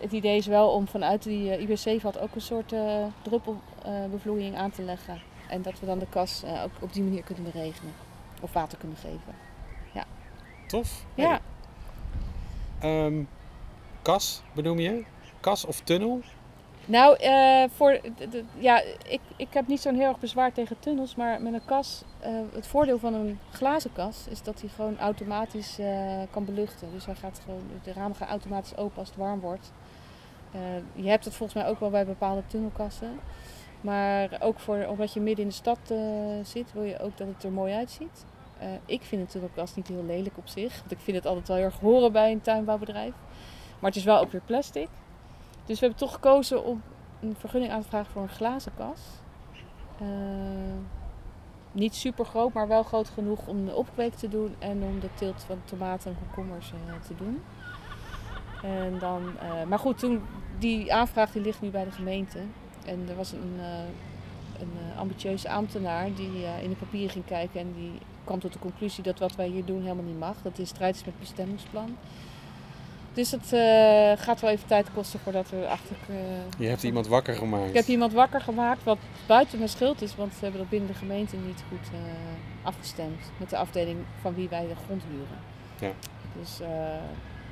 het 0.00 0.12
idee 0.12 0.36
is 0.36 0.46
wel 0.46 0.70
om 0.70 0.88
vanuit 0.88 1.22
die 1.22 1.58
IBC-vat 1.58 2.18
ook 2.18 2.34
een 2.34 2.40
soort 2.40 2.74
druppelbevloeiing 3.22 4.56
aan 4.56 4.70
te 4.70 4.82
leggen. 4.82 5.20
En 5.48 5.62
dat 5.62 5.80
we 5.80 5.86
dan 5.86 5.98
de 5.98 6.06
kas 6.08 6.44
uh, 6.44 6.62
ook 6.62 6.70
op 6.80 6.92
die 6.92 7.02
manier 7.02 7.22
kunnen 7.22 7.44
beregenen. 7.44 7.92
Of 8.40 8.52
water 8.52 8.78
kunnen 8.78 8.96
geven. 8.96 9.34
Ja. 9.92 10.04
Tof. 10.66 11.04
Ja. 11.14 11.40
Hey. 12.78 13.04
Um, 13.06 13.28
kas 14.02 14.42
benoem 14.52 14.78
je? 14.78 15.04
Kas 15.40 15.64
of 15.64 15.80
tunnel? 15.80 16.20
Nou, 16.84 17.24
uh, 17.24 17.64
voor, 17.74 18.00
ja, 18.58 18.82
ik, 19.08 19.20
ik 19.36 19.48
heb 19.50 19.66
niet 19.66 19.80
zo'n 19.80 19.94
heel 19.94 20.08
erg 20.08 20.18
bezwaar 20.18 20.52
tegen 20.52 20.78
tunnels. 20.78 21.14
Maar 21.14 21.42
met 21.42 21.52
een 21.52 21.64
kas, 21.64 22.02
uh, 22.20 22.26
het 22.52 22.66
voordeel 22.66 22.98
van 22.98 23.14
een 23.14 23.38
glazen 23.50 23.92
kas 23.92 24.26
is 24.28 24.42
dat 24.42 24.60
hij 24.60 24.70
gewoon 24.70 24.98
automatisch 24.98 25.78
kan 26.30 26.44
beluchten. 26.44 26.88
Dus 26.92 27.06
hij 27.06 27.14
gaat 27.14 27.40
gewoon, 27.44 27.62
de 27.82 27.92
ramen 27.92 28.16
gaan 28.16 28.28
automatisch 28.28 28.76
open 28.76 28.98
als 28.98 29.08
het 29.08 29.16
warm 29.16 29.40
wordt. 29.40 29.72
je 30.92 31.08
hebt 31.08 31.24
het 31.24 31.34
volgens 31.34 31.62
mij 31.62 31.70
ook 31.70 31.80
wel 31.80 31.90
bij 31.90 32.06
bepaalde 32.06 32.42
tunnelkassen. 32.46 33.20
Maar 33.80 34.36
ook 34.40 34.60
voor, 34.60 34.86
omdat 34.88 35.12
je 35.12 35.20
midden 35.20 35.44
in 35.44 35.50
de 35.50 35.56
stad 35.56 35.78
uh, 35.92 35.98
zit, 36.42 36.72
wil 36.72 36.82
je 36.82 36.98
ook 36.98 37.16
dat 37.16 37.26
het 37.26 37.44
er 37.44 37.52
mooi 37.52 37.74
uitziet. 37.74 38.24
Uh, 38.62 38.68
ik 38.84 39.02
vind 39.02 39.22
het 39.22 39.34
natuurlijk 39.34 39.56
als 39.58 39.74
niet 39.74 39.88
heel 39.88 40.04
lelijk 40.04 40.38
op 40.38 40.48
zich. 40.48 40.78
Want 40.78 40.90
ik 40.90 40.98
vind 40.98 41.16
het 41.16 41.26
altijd 41.26 41.48
wel 41.48 41.56
heel 41.56 41.66
erg 41.66 41.80
horen 41.80 42.12
bij 42.12 42.32
een 42.32 42.40
tuinbouwbedrijf. 42.40 43.14
Maar 43.78 43.90
het 43.90 43.96
is 43.96 44.04
wel 44.04 44.18
ook 44.18 44.32
weer 44.32 44.42
plastic. 44.46 44.88
Dus 45.64 45.80
we 45.80 45.86
hebben 45.86 45.98
toch 46.06 46.12
gekozen 46.12 46.64
om 46.64 46.82
een 47.20 47.36
vergunning 47.38 47.72
aan 47.72 47.82
te 47.82 47.88
vragen 47.88 48.12
voor 48.12 48.22
een 48.22 48.28
glazen 48.28 48.72
kas. 48.76 49.00
Uh, 50.02 50.08
niet 51.72 51.94
super 51.94 52.24
groot, 52.24 52.52
maar 52.52 52.68
wel 52.68 52.82
groot 52.82 53.08
genoeg 53.08 53.46
om 53.46 53.66
de 53.66 53.74
opkweek 53.74 54.14
te 54.14 54.28
doen 54.28 54.54
en 54.58 54.82
om 54.82 55.00
de 55.00 55.14
teelt 55.14 55.44
van 55.44 55.60
tomaten 55.64 56.10
en 56.10 56.16
komkommers 56.18 56.72
te 57.06 57.14
doen. 57.14 57.42
En 58.62 58.98
dan, 58.98 59.36
maar 59.68 59.78
goed, 59.78 59.98
toen, 59.98 60.22
die 60.58 60.94
aanvraag 60.94 61.32
die 61.32 61.42
ligt 61.42 61.60
nu 61.60 61.70
bij 61.70 61.84
de 61.84 61.90
gemeente. 61.90 62.38
En 62.86 63.06
er 63.08 63.16
was 63.16 63.32
een, 63.32 63.54
uh, 63.58 63.64
een 64.60 64.72
uh, 64.92 64.98
ambitieuze 64.98 65.48
ambtenaar 65.50 66.14
die 66.14 66.30
uh, 66.40 66.62
in 66.62 66.70
de 66.70 66.76
papieren 66.76 67.10
ging 67.10 67.24
kijken 67.24 67.60
en 67.60 67.72
die 67.76 67.92
kwam 68.24 68.38
tot 68.40 68.52
de 68.52 68.58
conclusie 68.58 69.02
dat 69.02 69.18
wat 69.18 69.34
wij 69.36 69.46
hier 69.48 69.64
doen 69.64 69.82
helemaal 69.82 70.04
niet 70.04 70.18
mag. 70.18 70.36
Dat 70.42 70.58
in 70.58 70.66
strijd 70.66 70.94
is 70.94 71.04
met 71.04 71.10
het 71.18 71.20
bestemmingsplan. 71.20 71.96
Dus 73.12 73.30
het 73.30 73.52
eh, 73.52 74.12
gaat 74.24 74.40
wel 74.40 74.50
even 74.50 74.66
tijd 74.66 74.86
kosten 74.94 75.20
voordat 75.20 75.50
we 75.50 75.66
achter. 75.68 75.96
eh, 76.08 76.16
Je 76.58 76.66
hebt 76.66 76.82
iemand 76.82 77.06
wakker 77.06 77.34
gemaakt. 77.34 77.68
ik 77.68 77.74
heb 77.74 77.86
iemand 77.86 78.12
wakker 78.12 78.40
gemaakt, 78.40 78.84
wat 78.84 78.98
buiten 79.26 79.58
mijn 79.58 79.70
schild 79.70 80.02
is, 80.02 80.16
want 80.16 80.32
we 80.32 80.38
hebben 80.40 80.60
dat 80.60 80.68
binnen 80.70 80.88
de 80.88 80.94
gemeente 80.94 81.36
niet 81.36 81.62
goed 81.68 81.88
eh, 81.92 81.98
afgestemd 82.66 83.20
met 83.36 83.50
de 83.50 83.56
afdeling 83.56 83.98
van 84.20 84.34
wie 84.34 84.48
wij 84.48 84.66
de 84.66 84.74
grond 84.84 85.02
huren. 85.10 85.38
Ja. 85.80 85.90
Dus 86.40 86.60
eh, 86.60 86.68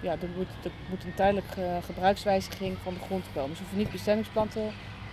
ja, 0.03 0.11
er 0.13 0.29
moet, 0.37 0.47
er 0.65 0.71
moet 0.91 1.05
een 1.05 1.15
tijdelijke 1.15 1.79
gebruikswijziging 1.85 2.77
van 2.83 2.95
de 2.95 3.01
grond 3.01 3.25
komen. 3.35 3.49
Dus 3.49 3.59
we 3.59 3.65
hoeven 3.65 3.79
niet 3.83 3.93
bestemmingsplan 3.93 4.49
te 4.49 4.69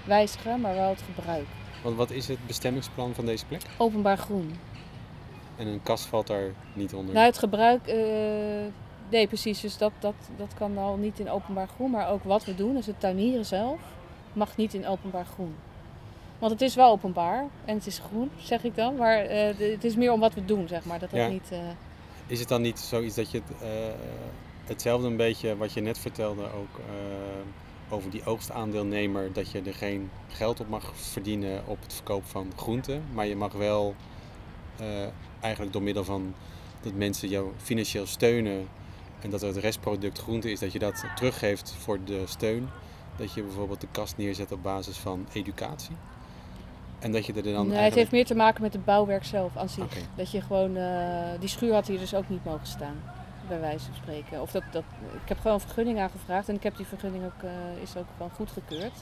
wijzigen, 0.06 0.62
maar 0.62 0.76
wel 0.76 0.90
het 0.90 1.02
gebruik. 1.16 1.46
Want 1.84 1.96
wat 1.96 2.12
is 2.12 2.28
het 2.28 2.48
bestemmingsplan 2.48 3.14
van 3.14 3.26
deze 3.26 3.46
plek? 3.46 3.62
Openbaar 3.78 4.18
groen. 4.18 4.56
En 5.58 5.68
een 5.68 5.84
kast 5.84 6.06
valt 6.06 6.28
daar 6.28 6.52
niet 6.74 6.94
onder. 6.94 7.14
Nou, 7.14 7.26
het 7.26 7.38
gebruik. 7.38 7.88
eh, 7.88 7.96
nee, 9.10 9.28
precies. 9.28 9.60
Dus 9.62 9.78
dat, 9.78 9.92
dat, 10.00 10.14
dat 10.38 10.54
kan 10.54 10.78
al 10.78 10.96
niet 10.96 11.20
in 11.20 11.30
openbaar 11.30 11.68
groen. 11.68 11.92
Maar 11.92 12.10
ook 12.10 12.24
wat 12.24 12.46
we 12.46 12.56
doen, 12.56 12.76
dus 12.76 12.86
het 12.86 13.00
tuinieren 13.00 13.46
zelf, 13.46 13.80
mag 14.34 14.58
niet 14.58 14.74
in 14.74 14.88
openbaar 14.88 15.26
groen. 15.26 15.56
Want 16.40 16.52
het 16.52 16.62
is 16.62 16.76
wel 16.76 16.92
openbaar 16.92 17.46
en 17.66 17.76
het 17.76 17.86
is 17.88 18.00
groen, 18.10 18.32
zeg 18.38 18.64
ik 18.64 18.76
dan. 18.76 18.96
Maar 18.96 19.18
eh, 19.18 19.58
het 19.72 19.84
is 19.84 19.96
meer 19.96 20.12
om 20.12 20.20
wat 20.20 20.34
we 20.34 20.46
doen, 20.46 20.68
zeg 20.68 20.86
maar. 20.86 21.00
Dat 21.00 21.10
dat 21.12 21.20
Ja. 21.20 21.28
niet. 21.28 21.50
eh, 21.52 21.58
Is 22.28 22.40
het 22.40 22.48
dan 22.50 22.62
niet 22.62 22.80
zoiets 22.80 23.16
dat 23.16 23.32
je 23.32 23.42
het, 23.46 23.74
hetzelfde 24.66 25.08
een 25.08 25.18
beetje 25.18 25.58
wat 25.58 25.74
je 25.74 25.82
net 25.82 25.98
vertelde 26.00 26.44
ook 26.44 26.80
over 27.92 28.12
die 28.12 28.26
oogstaandeelnemer, 28.26 29.34
dat 29.34 29.52
je 29.52 29.62
er 29.62 29.74
geen 29.74 30.10
geld 30.28 30.60
op 30.60 30.70
mag 30.70 30.92
verdienen 30.96 31.62
op 31.66 31.82
het 31.82 31.94
verkoop 31.94 32.26
van 32.26 32.52
groenten, 32.56 33.04
maar 33.14 33.26
je 33.28 33.36
mag 33.36 33.54
wel 33.54 33.96
eh, 34.80 34.88
eigenlijk 35.40 35.74
door 35.74 35.84
middel 35.84 36.04
van 36.04 36.34
dat 36.82 36.94
mensen 36.94 37.30
jou 37.30 37.52
financieel 37.58 38.06
steunen 38.06 38.68
en 39.22 39.30
dat 39.30 39.42
het 39.42 39.58
restproduct 39.58 40.20
groente 40.20 40.52
is, 40.52 40.60
dat 40.60 40.72
je 40.72 40.80
dat 40.80 41.04
teruggeeft 41.16 41.76
voor 41.80 42.04
de 42.04 42.22
steun. 42.26 42.70
Dat 43.16 43.34
je 43.34 43.42
bijvoorbeeld 43.44 43.82
de 43.82 43.88
kast 43.92 44.18
neerzet 44.18 44.52
op 44.52 44.64
basis 44.64 44.98
van 44.98 45.28
educatie. 45.34 45.96
En 47.00 47.12
dat 47.12 47.26
je 47.26 47.34
er 47.34 47.44
dan 47.44 47.68
nee, 47.68 47.78
het 47.78 47.94
heeft 47.94 48.12
meer 48.12 48.26
te 48.26 48.36
maken 48.36 48.62
met 48.62 48.74
het 48.74 48.86
bouwwerk 48.86 49.24
zelf 49.24 49.58
aan 49.58 49.70
zich. 49.70 49.98
Dat 50.16 50.32
je 50.32 50.42
gewoon. 50.42 50.76
eh, 50.76 51.40
die 51.40 51.50
schuur 51.50 51.74
had 51.74 51.88
hier 51.88 52.00
dus 52.00 52.14
ook 52.14 52.30
niet 52.30 52.46
mogen 52.46 52.68
staan. 52.68 53.02
Bij 53.52 53.60
wijze 53.60 53.86
van 53.86 53.96
spreken. 53.96 54.42
Of 54.42 54.52
dat, 54.52 54.64
dat, 54.72 54.84
ik 55.24 55.28
heb 55.28 55.38
gewoon 55.38 55.54
een 55.54 55.60
vergunning 55.60 56.00
aangevraagd 56.00 56.50
en 56.50 56.56
ik 56.56 56.64
heb 56.64 56.78
die 56.78 56.86
vergunning 56.86 57.26
ook, 57.26 57.44
eh, 57.44 57.82
is 57.82 57.98
ook 57.98 58.06
gewoon 58.14 58.32
goedgekeurd. 58.32 58.94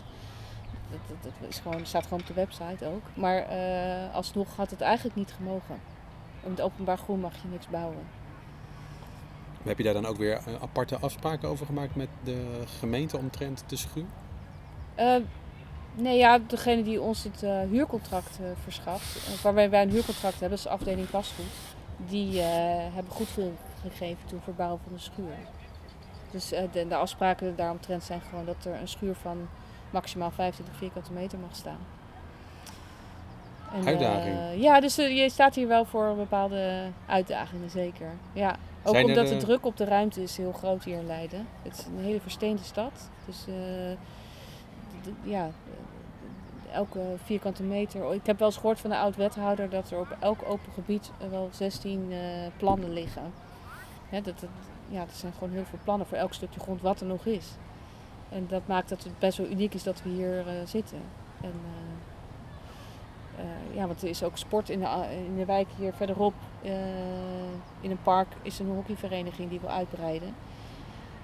Dat, 0.91 0.99
dat, 1.07 1.31
dat 1.39 1.49
is 1.49 1.59
gewoon, 1.59 1.85
staat 1.85 2.03
gewoon 2.03 2.19
op 2.19 2.27
de 2.27 2.33
website 2.33 2.85
ook. 2.85 3.03
Maar 3.13 3.37
eh, 3.37 4.15
alsnog 4.15 4.55
had 4.55 4.69
het 4.69 4.81
eigenlijk 4.81 5.15
niet 5.15 5.31
gemogen. 5.31 5.79
In 6.43 6.49
het 6.49 6.61
openbaar 6.61 6.97
groen 6.97 7.19
mag 7.19 7.33
je 7.41 7.47
niks 7.47 7.67
bouwen. 7.67 8.05
Heb 9.63 9.77
je 9.77 9.83
daar 9.83 9.93
dan 9.93 10.05
ook 10.05 10.17
weer 10.17 10.33
eh, 10.33 10.61
aparte 10.61 10.97
afspraken 10.97 11.49
over 11.49 11.65
gemaakt 11.65 11.95
met 11.95 12.09
de 12.23 12.63
gemeente 12.79 13.17
omtrent 13.17 13.63
de 13.67 13.75
schuur? 13.75 14.05
Eh, 14.95 15.15
nee, 15.93 16.17
ja, 16.17 16.39
degene 16.47 16.83
die 16.83 17.01
ons 17.01 17.23
het 17.23 17.41
huurcontract 17.69 18.39
eh, 18.41 18.45
verschaft, 18.63 19.41
waarbij 19.41 19.69
wij 19.69 19.81
een 19.81 19.89
huurcontract 19.89 20.39
hebben, 20.39 20.49
dat 20.49 20.57
is 20.57 20.63
de 20.63 20.69
afdeling 20.69 21.07
vastgoed, 21.07 21.45
die 21.97 22.41
hebben 22.93 23.13
goedkeuring 23.13 23.57
gegeven 23.81 24.25
toen 24.27 24.41
voor 24.43 24.53
bouwen 24.53 24.79
van 24.83 24.93
de 24.93 24.99
schuur. 24.99 25.33
Dus 26.31 26.51
eh, 26.51 26.63
de, 26.71 26.87
de 26.87 26.95
afspraken 26.95 27.55
daaromtrent 27.55 28.03
zijn 28.03 28.21
gewoon 28.29 28.45
dat 28.45 28.65
er 28.65 28.73
een 28.81 28.87
schuur 28.87 29.15
van 29.15 29.47
maximaal 29.89 30.31
25 30.31 30.75
vierkante 30.75 31.11
meter 31.13 31.39
mag 31.39 31.55
staan. 31.55 31.79
En, 33.73 33.85
Uitdaging. 33.87 34.37
eh, 34.37 34.61
ja, 34.61 34.79
dus 34.79 34.97
eh, 34.97 35.17
je 35.17 35.29
staat 35.29 35.55
hier 35.55 35.67
wel 35.67 35.85
voor 35.85 36.15
bepaalde 36.15 36.89
uitdagingen, 37.05 37.69
zeker. 37.69 38.11
Ja. 38.33 38.55
Ook 38.83 38.93
Zijn 38.93 39.05
omdat 39.05 39.27
de 39.27 39.33
eh, 39.33 39.39
druk 39.39 39.65
op 39.65 39.77
de 39.77 39.85
ruimte 39.85 40.23
is 40.23 40.37
heel 40.37 40.51
groot 40.51 40.83
hier 40.83 40.97
in 40.97 41.05
Leiden. 41.07 41.47
Het 41.61 41.77
is 41.77 41.85
een 41.85 42.03
hele 42.03 42.19
versteende 42.21 42.63
stad. 42.63 43.09
Dus 43.25 43.45
ja, 45.23 45.49
elke 46.71 46.99
vierkante 47.23 47.63
meter. 47.63 48.13
Ik 48.13 48.25
heb 48.25 48.39
wel 48.39 48.47
eens 48.47 48.57
gehoord 48.57 48.79
van 48.79 48.89
de 48.89 48.97
oud-wethouder 48.97 49.69
dat 49.69 49.91
er 49.91 49.99
op 49.99 50.17
elk 50.19 50.39
open 50.47 50.71
gebied 50.73 51.11
wel 51.29 51.49
16 51.51 52.07
eh, 52.11 52.17
plannen 52.57 52.93
liggen. 52.93 53.33
Hè, 54.09 54.21
dat, 54.21 54.45
ja, 54.87 55.01
er 55.01 55.07
zijn 55.13 55.33
gewoon 55.33 55.53
heel 55.53 55.65
veel 55.65 55.79
plannen 55.83 56.07
voor 56.07 56.17
elk 56.17 56.33
stukje 56.33 56.59
grond 56.59 56.81
wat 56.81 56.99
er 56.99 57.07
nog 57.07 57.25
is. 57.25 57.47
En 58.29 58.45
dat 58.47 58.67
maakt 58.67 58.89
dat 58.89 59.03
het 59.03 59.19
best 59.19 59.37
wel 59.37 59.47
uniek 59.47 59.73
is 59.73 59.83
dat 59.83 60.01
we 60.03 60.09
hier 60.09 60.47
eh, 60.47 60.53
zitten. 60.65 61.01
En, 61.41 61.53
eh, 63.37 63.43
eh, 63.43 63.75
ja, 63.75 63.87
want 63.87 64.01
er 64.01 64.09
is 64.09 64.23
ook 64.23 64.37
sport 64.37 64.69
in 64.69 64.79
de, 64.79 64.87
in 65.27 65.35
de 65.37 65.45
wijk 65.45 65.67
hier 65.77 65.93
verderop. 65.93 66.33
in 67.81 67.91
een 67.91 68.01
park 68.03 68.27
is 68.41 68.59
een 68.59 68.67
hockeyvereniging 68.67 69.49
die 69.49 69.59
wil 69.59 69.69
uitbreiden. 69.69 70.35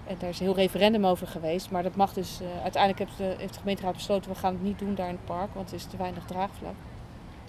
En 0.08 0.16
daar 0.20 0.30
is 0.30 0.40
een 0.40 0.46
heel 0.46 0.56
referendum 0.56 1.06
over 1.06 1.28
geweest. 1.28 1.72
Maar 1.72 1.84
dat 1.84 1.96
mag 1.96 2.14
dus. 2.14 2.42
uiteindelijk 2.64 3.00
heeft 3.00 3.18
de, 3.18 3.36
heeft 3.38 3.54
de 3.54 3.60
gemeenteraad 3.60 3.94
besloten: 3.94 4.32
we 4.32 4.38
gaan 4.38 4.54
het 4.54 4.64
niet 4.64 4.80
doen 4.80 4.96
daar 4.96 5.10
in 5.10 5.16
het 5.16 5.26
park, 5.26 5.54
want 5.54 5.70
er 5.70 5.76
is 5.76 5.86
te 5.86 5.98
weinig 5.98 6.26
draagvlak. 6.26 6.76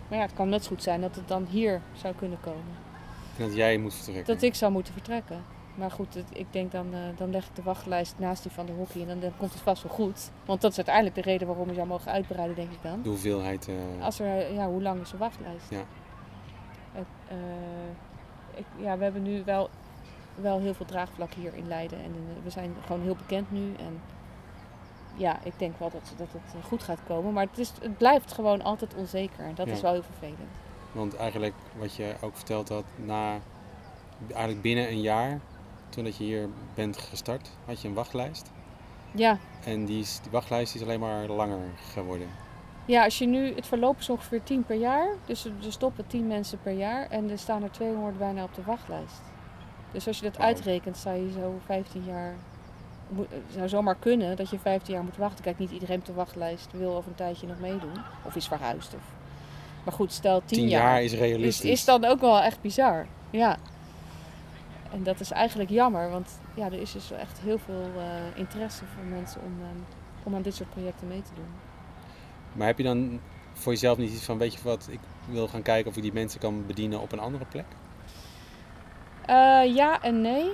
Maar 0.09 0.19
ja, 0.19 0.25
het 0.25 0.35
kan 0.35 0.49
net 0.49 0.63
zo 0.63 0.69
goed 0.69 0.83
zijn 0.83 1.01
dat 1.01 1.15
het 1.15 1.29
dan 1.29 1.47
hier 1.51 1.81
zou 1.93 2.15
kunnen 2.15 2.41
komen. 2.41 2.86
Dat 3.39 3.55
jij 3.55 3.79
moet 3.79 3.95
vertrekken. 3.95 4.35
Dat 4.35 4.43
ik 4.43 4.55
zou 4.55 4.73
moeten 4.73 4.93
vertrekken. 4.93 5.45
Maar 5.75 5.91
goed, 5.91 6.15
het- 6.15 6.29
ik 6.33 6.47
denk 6.51 6.73
dan, 6.73 6.95
eh, 6.95 7.01
dan 7.17 7.31
leg 7.31 7.47
ik 7.47 7.55
de 7.55 7.63
wachtlijst 7.63 8.15
naast 8.19 8.43
die 8.43 8.53
van 8.53 8.67
de 8.67 8.73
hockey 8.73 9.01
en 9.03 9.07
dan, 9.09 9.21
dan 9.21 9.33
komt 9.37 9.53
het 9.53 9.63
vast 9.63 9.83
wel 9.83 9.93
goed. 9.93 10.31
Want 10.45 10.61
dat 10.61 10.71
is 10.71 10.77
uiteindelijk 10.77 11.15
de 11.15 11.21
reden 11.21 11.47
waarom 11.47 11.69
je 11.69 11.75
zou 11.75 11.87
mogen 11.87 12.13
uitbreiden, 12.13 12.57
denk 12.57 12.71
ik 12.73 12.83
dan. 12.83 13.03
De 13.03 13.09
hoeveelheid. 13.09 13.69
eh, 13.69 14.05
Als 14.05 14.19
er, 14.21 14.53
ja, 14.53 14.67
hoe 14.69 14.83
lang 14.83 15.01
is 15.01 15.11
de 15.11 15.17
wachtlijst? 15.17 15.71
Ja. 15.71 15.83
Het, 16.93 17.07
eh, 17.29 17.37
ik, 18.59 18.65
ja, 18.77 18.97
we 18.99 19.03
hebben 19.05 19.23
nu 19.23 19.43
wel, 19.45 19.71
wel 20.35 20.59
heel 20.61 20.75
veel 20.75 20.87
draagvlak 20.87 21.33
hier 21.33 21.55
in 21.55 21.69
Leiden. 21.69 21.99
En 22.03 22.13
we 22.45 22.51
zijn 22.51 22.75
gewoon 22.87 23.03
heel 23.03 23.17
bekend 23.17 23.51
nu. 23.51 23.75
En 23.79 24.01
ja, 25.15 25.39
ik 25.43 25.59
denk 25.59 25.79
wel 25.79 25.91
dat, 25.91 26.15
dat 26.17 26.29
het 26.33 26.65
goed 26.65 26.83
gaat 26.83 27.01
komen. 27.07 27.33
Maar 27.33 27.47
het, 27.51 27.59
is, 27.59 27.73
het 27.81 27.97
blijft 27.97 28.33
gewoon 28.33 28.63
altijd 28.63 28.95
onzeker. 28.95 29.45
En 29.45 29.55
dat 29.55 29.67
Ja. 29.67 29.73
is 29.73 29.81
wel 29.81 29.93
heel 29.93 30.03
vervelend. 30.03 30.51
Want 30.97 31.17
eigenlijk 31.17 31.55
wat 31.79 31.95
je 31.95 32.15
ook 32.21 32.37
verteld 32.37 32.69
had, 32.69 32.85
na 32.97 33.39
eigenlijk 34.29 34.63
binnen 34.63 34.89
een 34.89 35.01
jaar, 35.01 35.41
toen 35.89 36.05
dat 36.05 36.17
je 36.17 36.25
hier 36.25 36.49
bent 36.75 36.99
gestart, 36.99 37.51
had 37.65 37.81
je 37.81 37.89
een 37.89 37.95
wachtlijst. 37.95 38.51
Ja, 39.11 39.39
En 39.65 39.85
die, 39.85 40.01
is, 40.01 40.21
die 40.23 40.31
wachtlijst 40.31 40.75
is 40.75 40.83
alleen 40.83 41.01
maar 41.01 41.27
langer 41.27 41.61
geworden. 41.93 42.29
Ja, 42.85 43.05
als 43.05 43.19
je 43.19 43.27
nu, 43.27 43.55
het 43.55 43.67
verloop 43.67 43.99
is 43.99 44.11
ongeveer 44.11 44.43
10 44.43 44.65
per 44.65 44.77
jaar. 44.77 45.09
Dus 45.27 45.45
er 45.45 45.53
stoppen 45.69 46.07
10 46.07 46.27
mensen 46.27 46.59
per 46.63 46.73
jaar 46.73 47.11
en 47.11 47.31
er 47.31 47.39
staan 47.39 47.63
er 47.63 47.71
200 47.71 48.19
bijna 48.19 48.43
op 48.43 48.55
de 48.55 48.63
wachtlijst. 48.63 49.23
Dus 49.93 50.07
als 50.07 50.19
je 50.19 50.25
dat 50.25 50.39
uitrekent, 50.39 50.97
zou 50.97 51.17
je 51.17 51.33
zo 51.33 51.61
15 51.65 52.05
jaar. 52.05 52.35
Het 53.17 53.53
zou 53.55 53.69
zomaar 53.69 53.95
kunnen 53.95 54.37
dat 54.37 54.51
je 54.51 54.59
15 54.59 54.95
jaar 54.95 55.05
moet 55.05 55.17
wachten. 55.17 55.45
Kijk, 55.45 55.59
niet 55.59 55.71
iedereen 55.71 55.99
op 55.99 56.05
de 56.05 56.13
wachtlijst 56.13 56.73
wil 56.73 56.97
over 56.97 57.11
een 57.11 57.17
tijdje 57.17 57.47
nog 57.47 57.59
meedoen. 57.61 57.93
Of 58.25 58.37
is 58.37 58.49
verhuisd. 58.49 58.95
Of... 58.95 59.03
Maar 59.87 59.95
goed, 59.95 60.13
stel 60.13 60.43
10, 60.45 60.59
10 60.59 60.69
jaar 60.69 61.03
is 61.03 61.13
realistisch. 61.13 61.71
is, 61.71 61.79
is 61.79 61.85
dan 61.85 62.05
ook 62.05 62.21
wel 62.21 62.41
echt 62.41 62.61
bizar. 62.61 63.07
Ja. 63.31 63.57
En 64.93 65.03
dat 65.03 65.21
is 65.21 65.31
eigenlijk 65.31 65.71
jammer, 65.71 66.11
want 66.11 66.41
ja, 66.55 66.67
er 66.67 66.81
is 66.81 66.93
dus 66.93 67.11
echt 67.11 67.41
heel 67.41 67.59
veel 67.59 67.91
eh, 67.97 68.39
interesse 68.39 68.85
van 68.95 69.09
mensen 69.09 69.41
om, 69.41 69.53
ehm, 69.61 69.79
om 70.23 70.35
aan 70.35 70.43
dit 70.43 70.55
soort 70.55 70.71
projecten 70.71 71.09
mee 71.09 71.23
te 71.23 71.35
doen. 71.35 71.49
Maar 72.53 72.67
heb 72.67 72.79
je 72.79 72.85
dan 72.85 73.21
voor 73.53 73.73
jezelf 73.73 73.99
niet 73.99 74.13
iets 74.13 74.25
van, 74.25 74.39
weet 74.39 74.55
je 74.55 74.61
wat, 74.63 74.89
ik 74.91 75.01
wil 75.29 75.49
gaan 75.49 75.63
kijken 75.63 75.91
of 75.91 75.97
ik 75.97 76.03
die 76.03 76.13
mensen 76.13 76.41
kan 76.41 76.67
bedienen 76.67 77.01
op 77.01 77.13
een 77.13 77.19
andere 77.19 77.45
plek? 77.45 77.67
Eh, 79.27 79.75
ja 79.75 80.03
en 80.03 80.21
nee. 80.21 80.51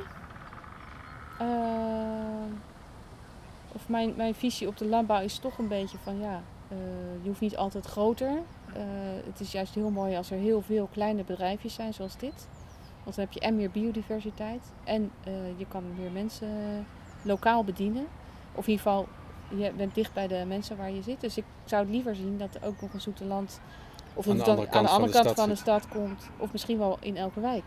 Eh, 1.38 1.47
of 3.73 3.88
mijn, 3.88 4.14
mijn 4.16 4.35
visie 4.35 4.68
op 4.68 4.77
de 4.77 4.87
landbouw 4.87 5.21
is 5.21 5.38
toch 5.38 5.59
een 5.59 5.68
beetje 5.68 5.99
van 6.03 6.18
ja, 6.18 6.42
eh, 6.73 7.23
je 7.23 7.29
hoeft 7.29 7.41
niet 7.41 7.57
altijd 7.57 7.87
groter. 7.87 8.43
Eh, 8.75 8.83
het 9.27 9.41
is 9.41 9.53
juist 9.53 9.75
heel 9.75 9.91
mooi 9.91 10.17
als 10.17 10.31
er 10.31 10.39
heel 10.39 10.63
veel 10.63 10.89
kleine 10.93 11.25
bedrijfjes 11.25 11.75
zijn 11.75 11.95
zoals 11.95 12.17
dit. 12.17 12.49
Want 13.03 13.17
dan 13.17 13.25
heb 13.25 13.33
je 13.33 13.41
en 13.41 13.57
meer 13.57 13.71
biodiversiteit 13.71 14.73
en 14.85 15.11
eh, 15.25 15.33
je 15.57 15.67
kan 15.69 15.85
meer 15.99 16.11
mensen 16.11 16.49
lokaal 17.23 17.65
bedienen. 17.65 18.07
Of 18.55 18.67
in 18.67 18.71
ieder 18.71 18.87
geval, 18.87 19.07
je 19.49 19.73
bent 19.77 19.95
dicht 19.95 20.13
bij 20.13 20.27
de 20.27 20.45
mensen 20.47 20.77
waar 20.77 20.91
je 20.91 21.03
zit. 21.03 21.21
Dus 21.21 21.37
ik 21.37 21.45
zou 21.65 21.83
het 21.83 21.93
liever 21.93 22.15
zien 22.15 22.39
dat 22.39 22.55
er 22.55 22.67
ook 22.67 22.81
nog 22.81 22.93
een 22.93 23.01
zoete 23.01 23.25
land 23.25 23.61
of 24.15 24.29
Aan 24.29 24.37
dat 24.37 24.45
de 24.45 24.51
andere 24.51 24.67
aan 24.67 24.73
kant 24.73 24.87
de 24.87 24.93
van 24.93 25.03
andere 25.03 25.19
de 25.19 25.25
kant 25.25 25.35
stad 25.35 25.45
van 25.45 25.49
de 25.49 25.61
stad 25.61 25.89
komt. 25.89 26.31
Of 26.39 26.53
misschien 26.53 26.79
wel 26.79 26.97
in 27.01 27.17
elke 27.17 27.41
wijk. 27.41 27.65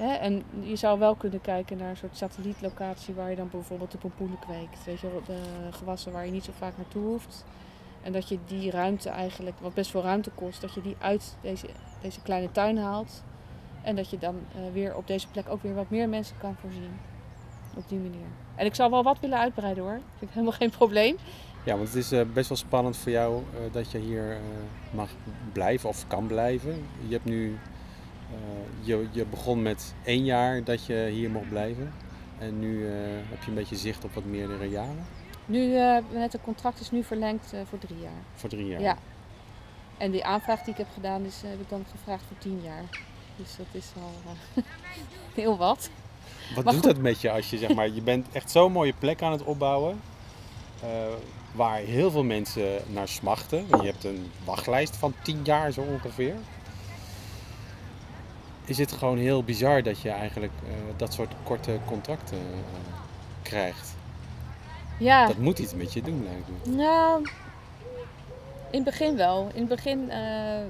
En 0.00 0.42
je 0.60 0.76
zou 0.76 0.98
wel 0.98 1.14
kunnen 1.14 1.40
kijken 1.40 1.76
naar 1.76 1.90
een 1.90 1.96
soort 1.96 2.16
satellietlocatie 2.16 3.14
waar 3.14 3.30
je 3.30 3.36
dan 3.36 3.48
bijvoorbeeld 3.50 3.90
de 3.90 3.98
pompoenen 3.98 4.38
kweekt. 4.38 4.84
Weet 4.84 5.00
je, 5.00 5.20
de 5.26 5.38
gewassen 5.70 6.12
waar 6.12 6.26
je 6.26 6.32
niet 6.32 6.44
zo 6.44 6.52
vaak 6.58 6.76
naartoe 6.76 7.02
hoeft. 7.02 7.44
En 8.02 8.12
dat 8.12 8.28
je 8.28 8.38
die 8.46 8.70
ruimte 8.70 9.08
eigenlijk, 9.08 9.56
wat 9.60 9.74
best 9.74 9.90
veel 9.90 10.02
ruimte 10.02 10.30
kost, 10.30 10.60
dat 10.60 10.74
je 10.74 10.82
die 10.82 10.96
uit 10.98 11.36
deze, 11.40 11.66
deze 12.00 12.20
kleine 12.22 12.50
tuin 12.50 12.78
haalt. 12.78 13.22
En 13.82 13.96
dat 13.96 14.10
je 14.10 14.18
dan 14.18 14.36
eh, 14.54 14.60
weer 14.72 14.96
op 14.96 15.06
deze 15.06 15.28
plek 15.28 15.48
ook 15.48 15.62
weer 15.62 15.74
wat 15.74 15.90
meer 15.90 16.08
mensen 16.08 16.36
kan 16.38 16.56
voorzien. 16.60 16.98
Op 17.76 17.88
die 17.88 17.98
manier. 17.98 18.26
En 18.54 18.66
ik 18.66 18.74
zou 18.74 18.90
wel 18.90 19.02
wat 19.02 19.20
willen 19.20 19.38
uitbreiden 19.38 19.82
hoor. 19.82 20.00
Vind 20.18 20.30
ik 20.30 20.30
helemaal 20.30 20.52
geen 20.62 20.70
probleem. 20.70 21.16
Ja, 21.64 21.76
want 21.76 21.88
het 21.88 21.96
is 21.96 22.12
eh, 22.12 22.20
best 22.32 22.48
wel 22.48 22.58
spannend 22.58 22.96
voor 22.96 23.12
jou 23.12 23.42
eh, 23.54 23.72
dat 23.72 23.90
je 23.90 23.98
hier 23.98 24.30
eh, 24.30 24.38
mag 24.90 25.08
blijven 25.52 25.88
of 25.88 26.06
kan 26.06 26.26
blijven. 26.26 26.86
Je 27.06 27.12
hebt 27.12 27.24
nu, 27.24 27.52
eh, 27.52 27.58
je, 28.80 29.06
je 29.10 29.24
begon 29.24 29.62
met 29.62 29.94
één 30.04 30.24
jaar 30.24 30.64
dat 30.64 30.86
je 30.86 31.08
hier 31.12 31.30
mocht 31.30 31.48
blijven. 31.48 31.92
En 32.38 32.58
nu 32.58 32.86
eh, 32.86 32.92
heb 33.28 33.42
je 33.42 33.48
een 33.48 33.54
beetje 33.54 33.76
zicht 33.76 34.04
op 34.04 34.14
wat 34.14 34.24
meerdere 34.24 34.68
jaren? 34.68 35.06
Nu, 35.46 35.72
net 36.12 36.32
het 36.32 36.42
contract 36.42 36.80
is 36.80 36.90
nu 36.90 37.04
verlengd 37.04 37.52
voor 37.68 37.78
drie 37.78 38.00
jaar. 38.00 38.22
Voor 38.34 38.48
drie 38.48 38.66
jaar? 38.66 38.80
Ja. 38.80 38.98
En 39.98 40.10
die 40.10 40.24
aanvraag 40.24 40.62
die 40.62 40.72
ik 40.72 40.78
heb 40.78 40.88
gedaan, 40.94 41.24
is, 41.24 41.42
heb 41.46 41.60
ik 41.60 41.68
dan 41.68 41.84
gevraagd 41.90 42.22
voor 42.28 42.38
tien 42.38 42.60
jaar. 42.62 42.84
Dus 43.36 43.56
dat 43.56 43.66
is 43.70 43.86
al 43.96 44.34
heel 45.42 45.56
wat. 45.56 45.90
Wat 46.54 46.64
maar 46.64 46.74
doet 46.74 46.84
goed. 46.84 46.94
dat 46.94 47.02
met 47.02 47.20
je 47.20 47.30
als 47.30 47.50
je 47.50 47.58
zeg 47.58 47.74
maar, 47.74 47.88
je 47.88 48.02
bent 48.02 48.26
echt 48.32 48.50
zo'n 48.50 48.72
mooie 48.72 48.94
plek 48.98 49.22
aan 49.22 49.32
het 49.32 49.42
opbouwen. 49.44 50.00
waar 51.52 51.78
heel 51.78 52.10
veel 52.10 52.24
mensen 52.24 52.82
naar 52.86 53.08
smachten. 53.08 53.66
Je 53.68 53.86
hebt 53.86 54.04
een 54.04 54.30
wachtlijst 54.44 54.96
van 54.96 55.14
tien 55.22 55.40
jaar 55.42 55.72
zo 55.72 55.80
ongeveer 55.80 56.34
is 58.64 58.78
het 58.78 58.92
gewoon 58.92 59.18
heel 59.18 59.44
bizar 59.44 59.82
dat 59.82 60.00
je 60.00 60.10
eigenlijk 60.10 60.52
uh, 60.64 60.70
dat 60.96 61.12
soort 61.12 61.32
korte 61.42 61.78
contracten 61.86 62.38
uh, 62.38 62.54
krijgt. 63.42 63.94
Ja. 64.98 65.26
Dat 65.26 65.38
moet 65.38 65.58
iets 65.58 65.74
met 65.74 65.92
je 65.92 66.02
doen, 66.02 66.24
lijkt 66.24 66.48
me. 66.48 66.76
Nou, 66.76 67.28
in 68.70 68.80
het 68.80 68.84
begin 68.84 69.16
wel. 69.16 69.48
In 69.54 69.60
het 69.60 69.68
begin 69.68 69.98
uh, 70.08 70.60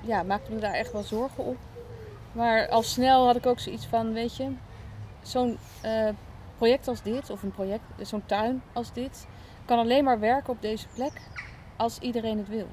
ja, 0.00 0.22
maakte 0.22 0.52
me 0.52 0.60
daar 0.60 0.74
echt 0.74 0.92
wel 0.92 1.02
zorgen 1.02 1.44
op. 1.44 1.56
Maar 2.32 2.68
al 2.68 2.82
snel 2.82 3.26
had 3.26 3.36
ik 3.36 3.46
ook 3.46 3.58
zoiets 3.58 3.86
van, 3.86 4.12
weet 4.12 4.36
je, 4.36 4.48
zo'n 5.22 5.58
project 6.56 6.88
als 6.88 7.02
dit, 7.02 7.30
of 7.30 7.42
een 7.42 7.52
project, 7.52 7.82
zo'n 8.00 8.26
tuin 8.26 8.62
als 8.72 8.92
dit, 8.92 9.26
kan 9.64 9.78
alleen 9.78 10.04
maar 10.04 10.20
werken 10.20 10.52
op 10.52 10.62
deze 10.62 10.86
plek 10.94 11.12
als 11.76 11.98
iedereen 11.98 12.38
het 12.38 12.48
wil. 12.48 12.66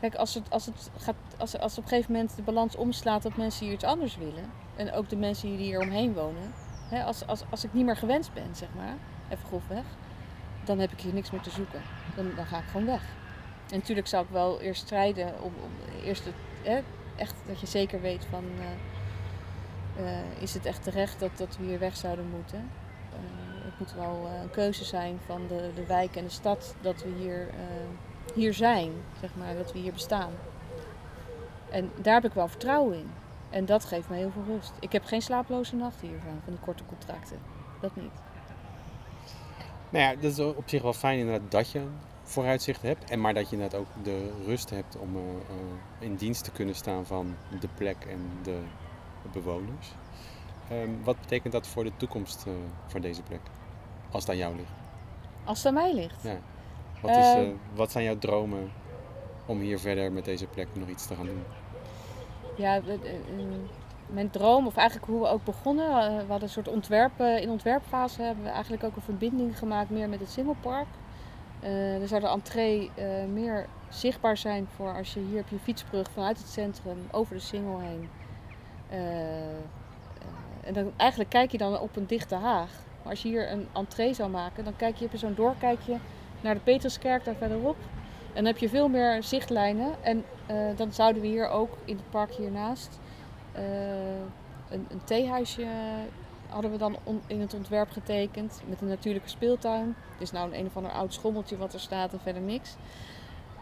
Kijk, 0.00 0.14
als 0.14 0.34
het, 0.34 0.50
als 0.50 0.66
het, 0.66 0.90
gaat, 0.98 1.14
als, 1.44 1.58
als 1.58 1.78
op 1.78 1.82
een 1.82 1.88
gegeven 1.88 2.12
moment 2.12 2.36
de 2.36 2.42
balans 2.42 2.76
omslaat 2.76 3.22
dat 3.22 3.36
mensen 3.36 3.64
hier 3.64 3.74
iets 3.74 3.84
anders 3.84 4.16
willen, 4.16 4.50
en 4.76 4.92
ook 4.92 5.08
de 5.08 5.16
mensen 5.16 5.48
die 5.48 5.66
hier 5.66 5.80
omheen 5.80 6.14
wonen, 6.14 6.52
hè, 6.88 7.04
als, 7.04 7.26
als, 7.26 7.42
als 7.50 7.64
ik 7.64 7.72
niet 7.72 7.84
meer 7.84 7.96
gewenst 7.96 8.32
ben, 8.32 8.54
zeg 8.56 8.68
maar, 8.76 8.94
even 9.28 9.46
grofweg, 9.46 9.84
dan 10.64 10.78
heb 10.78 10.92
ik 10.92 11.00
hier 11.00 11.14
niks 11.14 11.30
meer 11.30 11.40
te 11.40 11.50
zoeken. 11.50 11.82
Dan, 12.16 12.34
dan 12.36 12.46
ga 12.46 12.58
ik 12.58 12.64
gewoon 12.64 12.86
weg. 12.86 13.02
En 13.70 13.78
natuurlijk 13.78 14.06
zou 14.06 14.24
ik 14.24 14.30
wel 14.30 14.60
eerst 14.60 14.82
strijden 14.82 15.42
om, 15.42 15.52
om 15.62 15.70
eerst 16.04 16.24
het, 16.24 16.34
hè, 16.62 16.80
echt 17.16 17.34
dat 17.46 17.60
je 17.60 17.66
zeker 17.66 18.00
weet 18.00 18.26
van 18.30 18.44
uh, 18.44 20.04
uh, 20.04 20.42
is 20.42 20.54
het 20.54 20.66
echt 20.66 20.82
terecht 20.82 21.20
dat, 21.20 21.30
dat 21.36 21.56
we 21.56 21.64
hier 21.64 21.78
weg 21.78 21.96
zouden 21.96 22.28
moeten. 22.28 22.70
Uh, 23.12 23.64
het 23.64 23.78
moet 23.78 23.92
wel 23.92 24.28
een 24.42 24.50
keuze 24.50 24.84
zijn 24.84 25.18
van 25.26 25.46
de, 25.48 25.70
de 25.74 25.86
wijk 25.86 26.16
en 26.16 26.24
de 26.24 26.30
stad 26.30 26.74
dat 26.80 27.02
we 27.02 27.08
hier 27.18 27.48
hier 28.34 28.54
zijn, 28.54 28.92
zeg 29.20 29.30
maar, 29.34 29.54
dat 29.54 29.72
we 29.72 29.78
hier 29.78 29.92
bestaan. 29.92 30.32
En 31.74 31.90
daar 32.02 32.14
heb 32.14 32.24
ik 32.24 32.32
wel 32.32 32.48
vertrouwen 32.48 32.98
in. 32.98 33.10
En 33.50 33.64
dat 33.64 33.84
geeft 33.84 34.08
me 34.08 34.16
heel 34.16 34.30
veel 34.30 34.54
rust. 34.54 34.72
Ik 34.80 34.92
heb 34.92 35.04
geen 35.04 35.22
slaaploze 35.22 35.76
nachten 35.76 36.08
hiervan, 36.08 36.40
van 36.44 36.52
die 36.52 36.62
korte 36.62 36.82
contracten. 36.86 37.38
Dat 37.80 37.96
niet. 37.96 38.12
Nou 39.88 40.04
ja, 40.04 40.14
dat 40.14 40.30
is 40.32 40.38
op 40.38 40.68
zich 40.68 40.82
wel 40.82 40.92
fijn 40.92 41.18
inderdaad 41.18 41.50
dat 41.50 41.70
je 41.70 41.86
vooruitzicht 42.22 42.82
hebt. 42.82 43.10
En 43.10 43.20
maar 43.20 43.34
dat 43.34 43.50
je 43.50 43.56
inderdaad 43.56 43.80
ook 43.80 44.04
de 44.04 44.32
rust 44.46 44.70
hebt 44.70 44.96
om 44.96 45.16
uh, 45.16 45.22
uh, 45.22 45.28
in 45.98 46.16
dienst 46.16 46.44
te 46.44 46.50
kunnen 46.50 46.74
staan 46.74 47.06
van 47.06 47.36
de 47.60 47.68
plek 47.74 47.96
en 48.04 48.30
de 48.42 48.58
bewoners. 49.32 49.92
Um, 50.72 51.04
wat 51.04 51.20
betekent 51.20 51.52
dat 51.52 51.66
voor 51.66 51.84
de 51.84 51.92
toekomst 51.96 52.44
uh, 52.48 52.54
voor 52.86 53.00
deze 53.00 53.22
plek? 53.22 53.40
Als 54.10 54.22
het 54.22 54.32
aan 54.32 54.38
jou 54.38 54.56
ligt. 54.56 54.72
Als 55.44 55.58
het 55.58 55.66
aan 55.66 55.74
mij 55.74 55.94
ligt? 55.94 56.22
Ja. 56.22 56.38
Wat, 57.00 57.16
is, 57.16 57.34
uh, 57.36 57.48
wat 57.74 57.92
zijn 57.92 58.04
jouw 58.04 58.18
dromen 58.18 58.72
om 59.46 59.60
hier 59.60 59.78
verder 59.78 60.12
met 60.12 60.24
deze 60.24 60.46
plek 60.46 60.68
nog 60.72 60.88
iets 60.88 61.06
te 61.06 61.14
gaan 61.14 61.26
doen? 61.26 61.42
Ja, 62.56 62.80
mijn 64.06 64.30
droom, 64.30 64.66
of 64.66 64.76
eigenlijk 64.76 65.10
hoe 65.10 65.20
we 65.20 65.28
ook 65.28 65.44
begonnen, 65.44 65.86
we 66.16 66.24
hadden 66.28 66.42
een 66.42 66.48
soort 66.48 66.68
ontwerpen. 66.68 67.42
In 67.42 67.50
ontwerpfase 67.50 68.22
hebben 68.22 68.44
we 68.44 68.50
eigenlijk 68.50 68.84
ook 68.84 68.96
een 68.96 69.02
verbinding 69.02 69.58
gemaakt 69.58 69.90
meer 69.90 70.08
met 70.08 70.20
het 70.20 70.30
Singelpark. 70.30 70.86
Uh, 71.62 72.00
er 72.00 72.08
zou 72.08 72.20
de 72.20 72.28
entree 72.28 72.90
meer 73.32 73.66
zichtbaar 73.88 74.36
zijn 74.36 74.66
voor 74.76 74.96
als 74.96 75.14
je 75.14 75.20
hier 75.20 75.40
op 75.40 75.48
je 75.48 75.58
fietsbrug 75.58 76.10
vanuit 76.10 76.38
het 76.38 76.48
centrum 76.48 76.98
over 77.10 77.34
de 77.34 77.40
Singel 77.40 77.78
heen. 77.80 78.08
En 80.60 80.72
dan, 80.72 80.92
eigenlijk 80.96 81.30
kijk 81.30 81.50
je 81.50 81.58
dan 81.58 81.78
op 81.78 81.96
een 81.96 82.06
dichte 82.06 82.34
haag. 82.34 82.70
Maar 83.02 83.12
als 83.12 83.22
je 83.22 83.28
hier 83.28 83.50
een 83.50 83.68
entree 83.72 84.14
zou 84.14 84.30
maken, 84.30 84.64
dan 84.64 84.76
kijk 84.76 84.96
je, 84.96 85.04
op 85.04 85.10
zo'n 85.14 85.34
doorkijkje 85.34 85.96
naar 86.40 86.54
de 86.54 86.60
Petruskerk 86.60 87.24
daar 87.24 87.34
verderop. 87.34 87.76
En 88.34 88.44
dan 88.44 88.52
heb 88.52 88.58
je 88.58 88.68
veel 88.68 88.88
meer 88.88 89.22
zichtlijnen. 89.22 89.94
En 90.02 90.24
uh, 90.50 90.76
dan 90.76 90.92
zouden 90.92 91.22
we 91.22 91.28
hier 91.28 91.48
ook 91.48 91.76
in 91.84 91.96
het 91.96 92.10
park 92.10 92.34
hiernaast 92.34 92.98
uh, 93.56 93.62
een, 94.70 94.86
een, 94.90 95.04
theehuisje 95.04 95.66
hadden 96.48 96.70
we 96.70 96.76
dan 96.76 96.96
in 97.26 97.40
het 97.40 97.54
ontwerp 97.54 97.90
getekend. 97.90 98.62
Met 98.66 98.80
een 98.80 98.88
natuurlijke 98.88 99.28
speeltuin. 99.28 99.94
Het 100.12 100.20
is 100.20 100.30
nou 100.30 100.48
een, 100.48 100.58
een 100.58 100.66
of 100.66 100.76
ander 100.76 100.92
oud 100.92 101.14
schommeltje 101.14 101.56
wat 101.56 101.72
er 101.72 101.80
staat 101.80 102.12
en 102.12 102.20
verder 102.20 102.42
niks. 102.42 102.76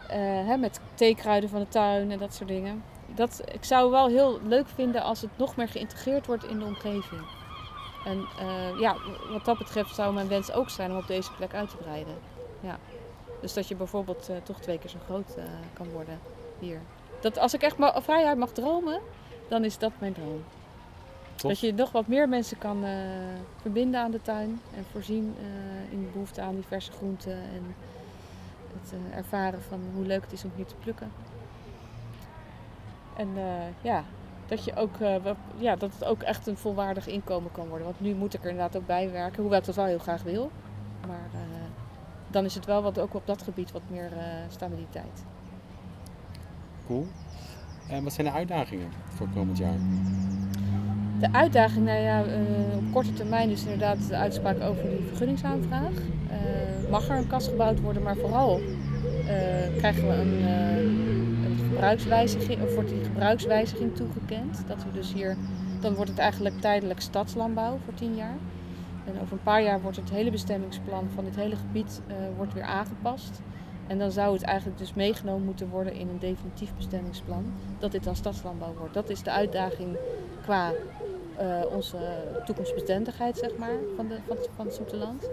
Uh, 0.03 0.09
hè, 0.47 0.57
met 0.57 0.79
theekruiden 0.93 1.49
van 1.49 1.59
de 1.59 1.67
tuin 1.67 2.11
en 2.11 2.19
dat 2.19 2.33
soort 2.33 2.49
dingen. 2.49 2.83
Dat, 3.15 3.41
ik 3.51 3.63
zou 3.63 3.91
wel 3.91 4.07
heel 4.07 4.39
leuk 4.43 4.67
vinden 4.67 5.03
als 5.03 5.21
het 5.21 5.37
nog 5.37 5.55
meer 5.55 5.67
geïntegreerd 5.67 6.25
wordt 6.25 6.43
in 6.43 6.59
de 6.59 6.65
omgeving. 6.65 7.21
En 8.05 8.27
ja, 8.79 8.95
wat 9.29 9.45
dat 9.45 9.57
betreft 9.57 9.95
zou 9.95 10.13
mijn 10.13 10.27
wens 10.27 10.51
ook 10.51 10.69
zijn 10.69 10.91
om 10.91 10.97
op 10.97 11.07
deze 11.07 11.33
plek 11.33 11.53
uit 11.53 11.69
te 11.69 11.77
breiden 11.77 12.15
ja. 12.63 12.79
Dus 13.43 13.53
dat 13.53 13.67
je 13.67 13.75
bijvoorbeeld 13.75 14.29
uh, 14.29 14.35
toch 14.43 14.59
twee 14.59 14.79
keer 14.79 14.89
zo 14.89 14.97
groot 15.05 15.35
uh, 15.37 15.43
kan 15.73 15.89
worden 15.89 16.19
hier. 16.59 16.79
Dat 17.21 17.37
als 17.37 17.53
ik 17.53 17.61
echt 17.61 17.77
ma 17.77 18.01
vrijheid 18.01 18.37
mag 18.37 18.51
dromen, 18.51 18.99
dan 19.47 19.63
is 19.63 19.77
dat 19.77 19.91
mijn 19.99 20.13
droom. 20.13 20.43
Dat 21.35 21.59
je 21.59 21.73
nog 21.73 21.91
wat 21.91 22.07
meer 22.07 22.29
mensen 22.29 22.57
kan 22.57 22.83
uh, 22.83 22.89
verbinden 23.61 23.99
aan 23.99 24.11
de 24.11 24.21
tuin 24.21 24.61
en 24.75 24.85
voorzien 24.91 25.35
in 25.91 26.01
de 26.05 26.11
behoefte 26.11 26.41
aan 26.41 26.55
diverse 26.55 26.91
groenten 26.91 27.31
en 27.31 27.75
het 28.81 28.93
ervaren 29.15 29.61
van 29.61 29.79
hoe 29.95 30.05
leuk 30.05 30.21
het 30.21 30.31
is 30.31 30.43
om 30.43 30.51
hier 30.55 30.65
te 30.65 30.75
plukken. 30.75 31.11
En 33.15 33.29
ja, 33.81 34.03
dat, 34.47 34.65
je 34.65 34.75
ook, 34.75 34.95
ja, 35.57 35.75
dat 35.75 35.93
het 35.93 36.05
ook 36.05 36.21
echt 36.21 36.47
een 36.47 36.57
volwaardig 36.57 37.07
inkomen 37.07 37.51
kan 37.51 37.67
worden. 37.67 37.85
Want 37.85 37.99
nu 37.99 38.13
moet 38.13 38.33
ik 38.33 38.43
er 38.43 38.49
inderdaad 38.49 38.77
ook 38.77 38.87
bij 38.87 39.11
werken, 39.11 39.41
hoewel 39.41 39.59
ik 39.59 39.65
dat 39.65 39.75
wel 39.75 39.85
heel 39.85 39.99
graag 39.99 40.23
wil. 40.23 40.51
Maar 41.07 41.29
dan 42.33 42.45
is 42.45 42.55
het 42.55 42.65
wel 42.65 42.81
wat, 42.81 42.99
ook 42.99 43.13
op 43.13 43.27
dat 43.27 43.41
gebied 43.41 43.71
wat 43.71 43.81
meer 43.89 44.11
uh, 44.11 44.19
stabiliteit. 44.49 45.23
Cool. 46.87 47.07
En 47.89 48.03
wat 48.03 48.13
zijn 48.13 48.27
de 48.27 48.33
uitdagingen 48.33 48.89
voor 49.09 49.27
komend 49.33 49.57
jaar? 49.57 49.77
De 51.19 51.31
uitdaging, 51.31 51.85
nou 51.85 51.99
ja, 51.99 52.25
uh, 52.25 52.77
op 52.77 52.83
korte 52.91 53.13
termijn 53.13 53.49
is 53.49 53.63
inderdaad 53.63 54.07
de 54.07 54.15
uitspraak 54.15 54.61
over 54.61 54.89
die 54.89 55.05
vergunningsaanvraag. 55.07 55.91
Uh, 55.91 56.89
mag 56.89 57.09
er 57.09 57.17
een 57.17 57.27
kast 57.27 57.47
gebouwd 57.47 57.79
worden, 57.79 58.03
maar 58.03 58.15
vooral 58.15 58.59
krijgen 59.77 60.07
we 60.07 60.13
een, 60.13 60.47
een, 60.47 61.57
gebruikswijziging, 61.69 62.61
of 62.61 62.73
wordt 62.73 62.89
die 62.89 63.03
gebruikswijziging 63.03 63.95
toegekend. 63.95 64.63
Dat 64.67 64.83
we 64.83 64.91
dus 64.91 65.13
hier, 65.13 65.37
dan 65.79 65.93
wordt 65.93 66.09
het 66.09 66.19
eigenlijk 66.19 66.61
tijdelijk 66.61 66.99
stadslandbouw 66.99 67.77
voor 67.85 67.93
tien 67.93 68.15
jaar. 68.15 68.35
En 69.05 69.21
over 69.21 69.33
een 69.33 69.43
paar 69.43 69.63
jaar 69.63 69.81
wordt 69.81 69.97
het 69.97 70.09
hele 70.09 70.31
bestemmingsplan 70.31 71.09
van 71.15 71.23
dit 71.23 71.35
hele 71.35 71.55
gebied 71.55 72.01
uh, 72.07 72.15
wordt 72.37 72.53
weer 72.53 72.63
aangepast. 72.63 73.41
En 73.87 73.97
dan 73.99 74.11
zou 74.11 74.33
het 74.33 74.43
eigenlijk 74.43 74.77
dus 74.77 74.93
meegenomen 74.93 75.45
moeten 75.45 75.69
worden 75.69 75.93
in 75.93 76.09
een 76.09 76.19
definitief 76.19 76.75
bestemmingsplan. 76.75 77.53
Dat 77.79 77.91
dit 77.91 78.03
dan 78.03 78.15
stadslandbouw 78.15 78.73
wordt. 78.77 78.93
Dat 78.93 79.09
is 79.09 79.23
de 79.23 79.31
uitdaging 79.31 79.97
qua 80.41 80.71
uh, 81.41 81.61
onze 81.75 81.97
toekomstbestendigheid, 82.45 83.37
zeg 83.37 83.57
maar, 83.57 83.75
van, 83.95 84.07
de, 84.07 84.17
van, 84.27 84.37
van 84.55 84.65
het 84.65 84.75
Zoeteland. 84.75 85.29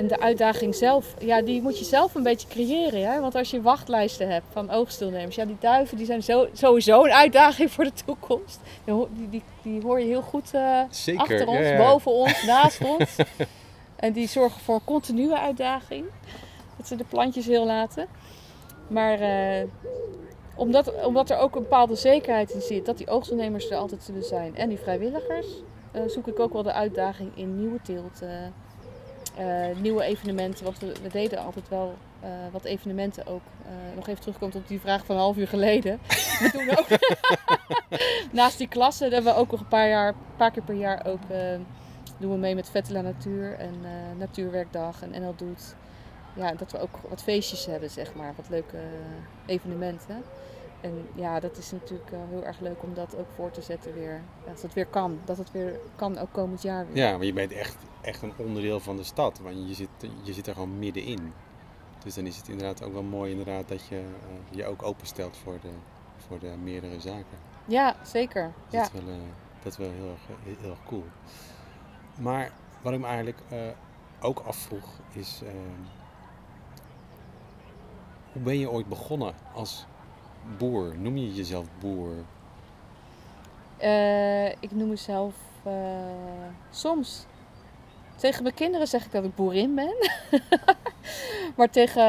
En 0.00 0.06
de 0.06 0.20
uitdaging 0.20 0.74
zelf, 0.74 1.14
ja, 1.18 1.42
die 1.42 1.62
moet 1.62 1.78
je 1.78 1.84
zelf 1.84 2.14
een 2.14 2.22
beetje 2.22 2.48
creëren. 2.48 3.12
Hè? 3.12 3.20
Want 3.20 3.34
als 3.34 3.50
je 3.50 3.62
wachtlijsten 3.62 4.28
hebt 4.28 4.46
van 4.52 4.70
oogstilnemers, 4.70 5.36
ja, 5.36 5.44
die 5.44 5.56
duiven 5.60 5.96
die 5.96 6.06
zijn 6.06 6.22
zo, 6.22 6.48
sowieso 6.52 7.04
een 7.04 7.12
uitdaging 7.12 7.72
voor 7.72 7.84
de 7.84 7.92
toekomst. 8.04 8.60
Die, 8.84 9.28
die, 9.30 9.42
die 9.62 9.82
hoor 9.82 10.00
je 10.00 10.06
heel 10.06 10.22
goed 10.22 10.50
uh, 10.54 10.80
achter 11.16 11.46
ons, 11.46 11.58
ja, 11.58 11.72
ja. 11.72 11.76
boven 11.76 12.12
ons, 12.12 12.42
naast 12.46 12.84
ons. 12.84 13.16
En 13.96 14.12
die 14.12 14.28
zorgen 14.28 14.60
voor 14.60 14.80
continue 14.84 15.36
uitdaging. 15.36 16.04
Dat 16.76 16.86
ze 16.86 16.96
de 16.96 17.04
plantjes 17.04 17.46
heel 17.46 17.66
laten. 17.66 18.06
Maar 18.88 19.20
uh, 19.20 19.68
omdat, 20.56 21.04
omdat 21.04 21.30
er 21.30 21.38
ook 21.38 21.56
een 21.56 21.62
bepaalde 21.62 21.94
zekerheid 21.94 22.50
in 22.50 22.60
zit 22.60 22.86
dat 22.86 22.98
die 22.98 23.08
oogstnemers 23.08 23.70
er 23.70 23.76
altijd 23.76 24.02
zullen 24.02 24.24
zijn 24.24 24.56
en 24.56 24.68
die 24.68 24.78
vrijwilligers, 24.78 25.46
uh, 25.96 26.02
zoek 26.06 26.26
ik 26.26 26.38
ook 26.38 26.52
wel 26.52 26.62
de 26.62 26.72
uitdaging 26.72 27.30
in 27.34 27.58
nieuwe 27.58 27.80
teelt. 27.82 28.22
Uh, 29.40 29.76
nieuwe 29.76 30.02
evenementen. 30.02 30.64
Want 30.64 30.78
we, 30.78 31.08
deden 31.12 31.38
altijd 31.38 31.68
wel 31.68 31.96
uh, 32.24 32.28
wat 32.52 32.64
evenementen 32.64 33.26
ook. 33.26 33.42
Uh, 33.62 33.96
nog 33.96 34.08
even 34.08 34.20
terugkomt 34.20 34.54
op 34.54 34.68
die 34.68 34.80
vraag 34.80 35.04
van 35.04 35.14
een 35.14 35.20
half 35.20 35.36
uur 35.36 35.48
geleden. 35.48 36.00
we 36.40 36.50
doen 36.52 36.78
ook 36.78 36.86
naast 38.40 38.58
die 38.58 38.68
klassen 38.68 39.12
hebben 39.12 39.32
we 39.32 39.38
ook 39.38 39.50
nog 39.50 39.60
een 39.60 39.68
paar, 39.68 39.88
jaar, 39.88 40.14
paar 40.36 40.50
keer 40.50 40.62
per 40.62 40.74
jaar 40.74 41.06
ook 41.06 41.20
doen 42.18 42.30
we 42.30 42.36
mee 42.36 42.54
met 42.54 42.70
Vettela 42.70 43.00
Natuur 43.00 43.58
en 43.58 43.74
Natuurwerkdag 44.18 45.02
en 45.02 45.22
NL 45.22 45.34
Doet. 45.36 45.74
Ja, 46.34 46.52
dat 46.52 46.72
we 46.72 46.80
ook 46.80 46.98
wat 47.08 47.22
feestjes 47.22 47.66
hebben, 47.66 47.90
zeg 47.90 48.14
maar. 48.14 48.32
Wat 48.36 48.48
leuke 48.48 48.78
evenementen. 49.46 50.22
En 50.80 51.08
ja, 51.14 51.40
dat 51.40 51.56
is 51.56 51.70
natuurlijk 51.70 52.10
heel 52.30 52.44
erg 52.44 52.60
leuk 52.60 52.82
om 52.82 52.94
dat 52.94 53.16
ook 53.16 53.30
voor 53.34 53.50
te 53.50 53.62
zetten 53.62 53.94
weer. 53.94 54.22
Dat 54.46 54.62
het 54.62 54.74
weer 54.74 54.86
kan. 54.86 55.18
Dat 55.24 55.38
het 55.38 55.50
weer 55.50 55.80
kan, 55.96 56.18
ook 56.18 56.32
komend 56.32 56.62
jaar 56.62 56.86
weer. 56.86 56.96
Ja, 56.96 57.16
maar 57.16 57.26
je 57.26 57.32
bent 57.32 57.52
echt, 57.52 57.76
echt 58.00 58.22
een 58.22 58.32
onderdeel 58.36 58.80
van 58.80 58.96
de 58.96 59.04
stad. 59.04 59.38
Want 59.38 59.68
je 59.68 59.74
zit, 59.74 59.88
je 60.22 60.32
zit 60.32 60.46
er 60.46 60.52
gewoon 60.52 60.78
middenin. 60.78 61.32
Dus 62.04 62.14
dan 62.14 62.26
is 62.26 62.36
het 62.36 62.48
inderdaad 62.48 62.82
ook 62.82 62.92
wel 62.92 63.02
mooi 63.02 63.30
inderdaad 63.30 63.68
dat 63.68 63.86
je 63.86 64.04
je 64.50 64.66
ook 64.66 64.82
openstelt 64.82 65.36
voor 65.36 65.58
de, 65.60 65.70
voor 66.26 66.38
de 66.38 66.52
meerdere 66.62 67.00
zaken. 67.00 67.38
Ja, 67.64 67.96
zeker. 68.02 68.52
Dus 68.68 68.72
ja. 68.72 68.82
Dat, 68.82 68.92
is 68.94 69.04
wel, 69.04 69.14
dat 69.62 69.72
is 69.72 69.78
wel 69.78 69.90
heel 69.90 70.10
erg, 70.10 70.56
heel, 70.60 70.70
erg 70.70 70.84
cool. 70.86 71.04
Maar 72.18 72.50
wat 72.82 72.92
ik 72.92 72.98
me 72.98 73.06
eigenlijk 73.06 73.38
ook 74.20 74.38
afvroeg 74.38 74.88
is... 75.12 75.42
hoe 78.32 78.42
ben 78.42 78.58
je 78.58 78.70
ooit 78.70 78.88
begonnen 78.88 79.34
als 79.54 79.86
boer? 80.58 80.98
Noem 80.98 81.16
je 81.16 81.34
jezelf 81.34 81.66
boer? 81.80 82.14
Uh, 83.82 84.48
ik 84.48 84.70
noem 84.70 84.88
mezelf 84.88 85.34
uh, 85.66 85.72
soms. 86.70 87.26
Tegen 88.16 88.42
mijn 88.42 88.54
kinderen 88.54 88.86
zeg 88.86 89.04
ik 89.04 89.12
dat 89.12 89.24
ik 89.24 89.34
boerin 89.34 89.74
ben. 89.74 89.94
maar 91.56 91.70
tegen 91.70 92.02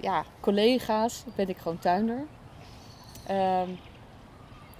ja, 0.00 0.24
collega's 0.40 1.24
ben 1.34 1.48
ik 1.48 1.56
gewoon 1.56 1.78
tuinder. 1.78 2.26
Um, 3.30 3.78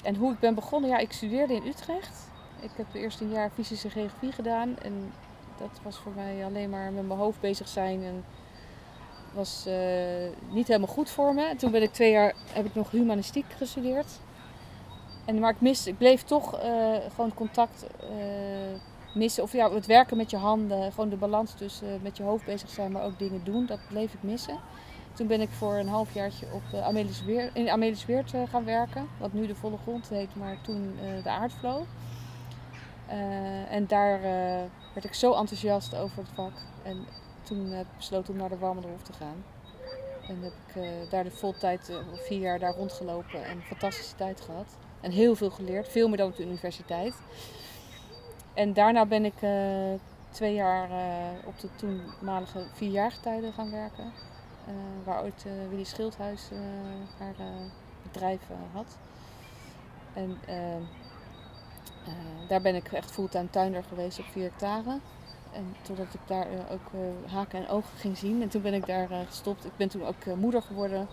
en 0.03 0.15
hoe 0.15 0.33
ik 0.33 0.39
ben 0.39 0.55
begonnen, 0.55 0.91
ja, 0.91 0.99
ik 0.99 1.13
studeerde 1.13 1.55
in 1.55 1.67
Utrecht. 1.67 2.31
Ik 2.61 2.71
heb 2.77 2.87
eerst 2.93 3.21
een 3.21 3.31
jaar 3.31 3.51
fysische 3.51 3.91
geografie 3.91 4.33
gedaan. 4.33 4.79
En 4.79 5.13
dat 5.59 5.81
was 5.83 5.97
voor 5.97 6.13
mij 6.15 6.45
alleen 6.45 6.71
maar 6.71 6.93
met 6.93 7.07
mijn 7.07 7.19
hoofd 7.19 7.41
bezig 7.41 7.69
zijn. 7.69 8.03
En 8.03 8.25
was 9.37 9.65
uh, 9.69 9.75
niet 10.51 10.67
helemaal 10.67 10.95
goed 10.95 11.11
voor 11.11 11.35
me. 11.35 11.45
En 11.45 11.57
toen 11.57 11.71
ben 11.71 11.83
ik 11.83 11.93
twee 11.93 12.11
jaar, 12.11 12.35
heb 12.53 12.65
ik 12.65 12.75
nog 12.75 12.91
humanistiek 12.91 13.47
gestudeerd. 13.57 14.21
En, 15.25 15.39
maar 15.39 15.51
ik, 15.51 15.61
mis, 15.61 15.87
ik 15.87 15.99
bleef 15.99 16.23
toch 16.23 16.65
uh, 16.65 16.97
gewoon 17.15 17.35
contact 17.35 17.87
uh, 18.03 18.11
missen. 19.15 19.43
Of 19.43 19.53
ja, 19.53 19.71
het 19.73 19.87
werken 19.87 20.17
met 20.17 20.31
je 20.31 20.37
handen. 20.37 20.93
Gewoon 20.93 21.09
de 21.09 21.17
balans 21.17 21.55
tussen 21.55 22.01
met 22.03 22.17
je 22.17 22.23
hoofd 22.23 22.45
bezig 22.45 22.71
zijn, 22.71 22.93
maar 22.93 23.05
ook 23.05 23.19
dingen 23.19 23.45
doen. 23.45 23.67
Dat 23.67 23.79
bleef 23.89 24.13
ik 24.13 24.23
missen. 24.23 24.59
Toen 25.13 25.27
ben 25.27 25.41
ik 25.41 25.51
voor 25.51 25.75
een 25.75 25.89
halfjaartje 25.89 26.47
op 26.53 26.63
uh, 26.75 27.47
in 27.53 27.71
Amelis 27.71 28.05
Weert 28.05 28.33
gaan 28.49 28.65
werken. 28.65 29.09
Wat 29.19 29.33
nu 29.33 29.47
de 29.47 29.55
Volle 29.55 29.77
Grond 29.83 30.09
heet, 30.09 30.35
maar 30.35 30.59
toen 30.61 30.97
de 31.23 31.31
Aardflow. 31.31 31.83
en 33.71 33.87
daar 33.87 34.21
werd 34.95 35.05
ik 35.05 35.15
zo 35.15 35.33
enthousiast 35.33 35.95
over 35.95 36.19
het 36.19 36.29
vak. 36.35 36.53
En 36.83 37.07
toen 37.47 37.71
heb 37.71 37.87
ik 37.87 37.97
besloten 37.97 38.33
om 38.33 38.39
naar 38.41 38.49
de 38.49 38.59
Warmenderhof 38.59 39.03
te 39.03 39.13
gaan. 39.13 39.45
En 40.29 40.43
heb 40.43 40.53
ik 40.67 40.77
uh, 40.77 41.11
daar 41.11 41.25
de 41.25 41.31
voltijd, 41.31 41.89
uh, 41.91 41.97
vier 42.15 42.41
jaar 42.41 42.59
daar 42.59 42.75
rondgelopen 42.75 43.45
en 43.45 43.57
een 43.57 43.63
fantastische 43.63 44.17
tijd 44.17 44.41
gehad. 44.41 44.77
En 45.01 45.11
heel 45.11 45.35
veel 45.35 45.51
geleerd, 45.51 45.89
veel 45.89 46.09
meer 46.09 46.17
dan 46.17 46.29
op 46.29 46.37
de 46.37 46.45
universiteit. 46.45 47.15
En 48.55 48.73
daarna 48.73 49.07
ben 49.07 49.25
ik 49.25 49.43
uh, 49.43 49.51
twee 50.31 50.55
jaar 50.55 50.89
op 51.45 51.61
de 51.61 51.69
toenmalige 51.77 52.67
vierjaargetijden 52.73 53.53
gaan 53.53 53.71
werken. 53.71 54.13
waar 55.05 55.23
ooit 55.23 55.45
Willy 55.69 55.85
Schildhuis 55.85 56.51
haar 57.19 57.35
bedrijf 58.03 58.41
had. 58.73 58.99
En 60.13 60.39
daar 62.49 62.61
ben 62.61 62.75
ik 62.75 62.93
echt 62.93 63.11
fulltime 63.11 63.51
tuinder 63.51 63.83
geweest 63.83 64.19
op 64.19 64.25
vier 64.25 64.43
hectare. 64.43 64.99
En 65.53 65.77
totdat 65.83 66.15
ik 66.15 66.21
daar 66.27 66.47
uh, 66.53 66.59
ook 66.71 66.93
uh, 66.95 67.33
haken 67.33 67.59
en 67.59 67.69
ogen 67.69 67.99
ging 67.99 68.19
zien. 68.19 68.43
En 68.43 68.49
toen 68.49 68.63
ben 68.63 68.75
ik 68.75 68.87
daar 68.87 69.11
uh, 69.11 69.19
gestopt. 69.27 69.65
Ik 69.65 69.77
ben 69.77 69.89
toen 69.89 70.07
ook 70.07 70.37
moeder 70.37 70.63
geworden. 70.63 71.09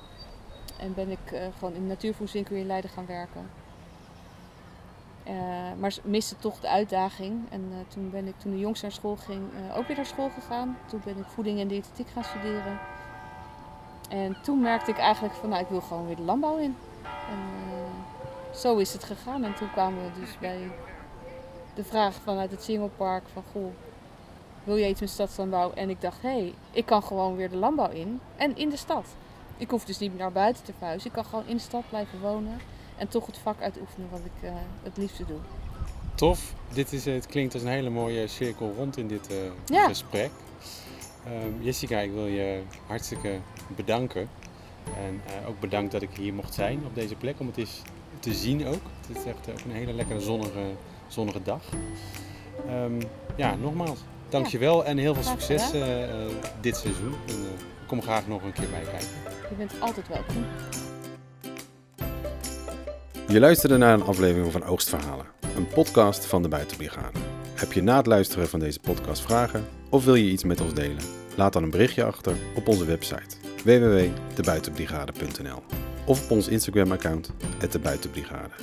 En 0.77 0.93
ben 0.93 1.09
ik 1.09 1.51
gewoon 1.57 1.73
in 1.73 1.87
de 1.99 2.13
in 2.49 2.65
Leiden 2.65 2.89
gaan 2.89 3.05
werken. 3.05 3.49
maar 5.79 5.95
miste 6.03 6.37
toch 6.37 6.59
de 6.59 6.69
uitdaging. 6.69 7.49
En 7.49 7.71
toen 7.87 8.09
ben 8.09 8.27
ik, 8.27 8.39
toen 8.39 8.51
de 8.51 8.59
jongste 8.59 8.85
naar 8.85 8.95
school 8.95 9.15
ging, 9.15 9.41
ook 9.75 9.87
weer 9.87 9.95
naar 9.95 10.05
school 10.05 10.29
gegaan. 10.29 10.77
Toen 10.85 11.01
ben 11.03 11.17
ik 11.17 11.25
voeding 11.25 11.59
en 11.59 11.67
diëtetiek 11.67 12.07
gaan 12.07 12.23
studeren. 12.23 12.79
En 14.09 14.37
toen 14.41 14.61
merkte 14.61 14.91
ik 14.91 14.97
eigenlijk 14.97 15.33
van, 15.33 15.49
nou, 15.49 15.61
ik 15.61 15.69
wil 15.69 15.81
gewoon 15.81 16.05
weer 16.05 16.15
de 16.15 16.21
landbouw 16.21 16.57
in. 16.57 16.75
En 17.03 17.39
zo 18.55 18.77
is 18.77 18.93
het 18.93 19.03
gegaan. 19.03 19.43
En 19.43 19.55
toen 19.55 19.71
kwamen 19.71 20.03
we 20.03 20.19
dus 20.19 20.37
bij 20.39 20.71
de 21.75 21.83
vraag 21.83 22.13
vanuit 22.13 22.51
het 22.51 22.63
Singelpark 22.63 23.23
van, 23.33 23.43
goh, 23.51 23.73
wil 24.63 24.75
je 24.75 24.87
iets 24.87 24.99
met 24.99 25.09
stadslandbouw? 25.09 25.71
En 25.71 25.89
ik 25.89 26.01
dacht, 26.01 26.21
hé, 26.21 26.29
hey, 26.29 26.53
ik 26.71 26.85
kan 26.85 27.03
gewoon 27.03 27.35
weer 27.35 27.49
de 27.49 27.55
landbouw 27.55 27.89
in. 27.89 28.19
En 28.35 28.57
in 28.57 28.69
de 28.69 28.77
stad. 28.77 29.05
Ik 29.57 29.69
hoef 29.69 29.85
dus 29.85 29.97
niet 29.97 30.09
meer 30.09 30.19
naar 30.19 30.31
buiten 30.31 30.63
te 30.63 30.73
verhuizen. 30.77 31.07
Ik 31.07 31.15
kan 31.15 31.25
gewoon 31.25 31.47
in 31.47 31.55
de 31.55 31.61
stad 31.61 31.83
blijven 31.89 32.19
wonen. 32.19 32.59
En 32.97 33.07
toch 33.07 33.25
het 33.25 33.37
vak 33.37 33.61
uitoefenen 33.61 34.09
wat 34.09 34.19
ik 34.19 34.49
uh, 34.49 34.51
het 34.83 34.97
liefste 34.97 35.25
doe. 35.25 35.37
Tof. 36.15 36.53
Dit 36.73 36.93
is, 36.93 37.05
het 37.05 37.25
klinkt 37.25 37.53
als 37.53 37.63
een 37.63 37.69
hele 37.69 37.89
mooie 37.89 38.27
cirkel 38.27 38.73
rond 38.77 38.97
in 38.97 39.07
dit 39.07 39.31
uh, 39.31 39.37
ja. 39.65 39.87
gesprek. 39.87 40.31
Um, 41.27 41.63
Jessica, 41.63 41.99
ik 41.99 42.11
wil 42.11 42.27
je 42.27 42.61
hartstikke 42.87 43.39
bedanken. 43.75 44.29
En 44.97 45.21
uh, 45.27 45.49
ook 45.49 45.59
bedankt 45.59 45.91
dat 45.91 46.01
ik 46.01 46.09
hier 46.13 46.33
mocht 46.33 46.53
zijn 46.53 46.85
op 46.85 46.95
deze 46.95 47.15
plek. 47.15 47.39
Om 47.39 47.47
het 47.47 47.57
eens 47.57 47.81
te 48.19 48.33
zien 48.33 48.67
ook. 48.67 48.81
Het 49.07 49.17
is 49.17 49.23
echt 49.25 49.49
ook 49.49 49.65
een 49.65 49.71
hele 49.71 49.93
lekkere 49.93 50.19
zonnige, 50.19 50.63
zonnige 51.07 51.43
dag. 51.43 51.61
Um, 52.69 52.97
ja, 53.35 53.55
nogmaals, 53.55 53.99
Dankjewel 54.33 54.77
ja. 54.77 54.83
en 54.83 54.97
heel 54.97 55.13
veel 55.13 55.23
succes 55.23 55.73
uh, 55.73 55.83
dit 56.61 56.77
seizoen. 56.77 57.13
En, 57.27 57.35
uh, 57.35 57.41
kom 57.87 58.01
graag 58.01 58.27
nog 58.27 58.43
een 58.43 58.53
keer 58.53 58.69
bij 58.69 58.81
kijken. 58.81 59.07
Je 59.49 59.55
bent 59.57 59.71
altijd 59.79 60.07
welkom. 60.07 60.45
Je 63.27 63.39
luisterde 63.39 63.77
naar 63.77 63.93
een 63.93 64.03
aflevering 64.03 64.51
van 64.51 64.63
Oogstverhalen, 64.63 65.25
een 65.55 65.67
podcast 65.67 66.25
van 66.25 66.41
de 66.41 66.47
Buitenbrigade. 66.47 67.19
Heb 67.53 67.73
je 67.73 67.83
na 67.83 67.97
het 67.97 68.05
luisteren 68.05 68.47
van 68.47 68.59
deze 68.59 68.79
podcast 68.79 69.21
vragen 69.21 69.65
of 69.89 70.05
wil 70.05 70.15
je 70.15 70.31
iets 70.31 70.43
met 70.43 70.61
ons 70.61 70.73
delen? 70.73 71.03
Laat 71.35 71.53
dan 71.53 71.63
een 71.63 71.69
berichtje 71.69 72.03
achter 72.03 72.35
op 72.55 72.67
onze 72.67 72.85
website 72.85 73.35
www.debuitenbrigade.nl 73.63 75.63
of 76.05 76.23
op 76.23 76.31
ons 76.31 76.47
Instagram-account 76.47 77.31
@debuitenbrigade. 77.71 78.53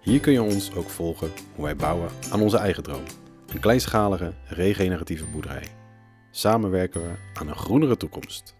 Hier 0.00 0.20
kun 0.20 0.32
je 0.32 0.42
ons 0.42 0.74
ook 0.74 0.90
volgen 0.90 1.30
hoe 1.54 1.64
wij 1.64 1.76
bouwen 1.76 2.08
aan 2.30 2.40
onze 2.40 2.56
eigen 2.56 2.82
droom. 2.82 3.04
Een 3.52 3.60
kleinschalige, 3.60 4.32
regeneratieve 4.44 5.24
boerderij. 5.26 5.68
Samen 6.30 6.70
werken 6.70 7.02
we 7.02 7.14
aan 7.34 7.48
een 7.48 7.56
groenere 7.56 7.96
toekomst. 7.96 8.54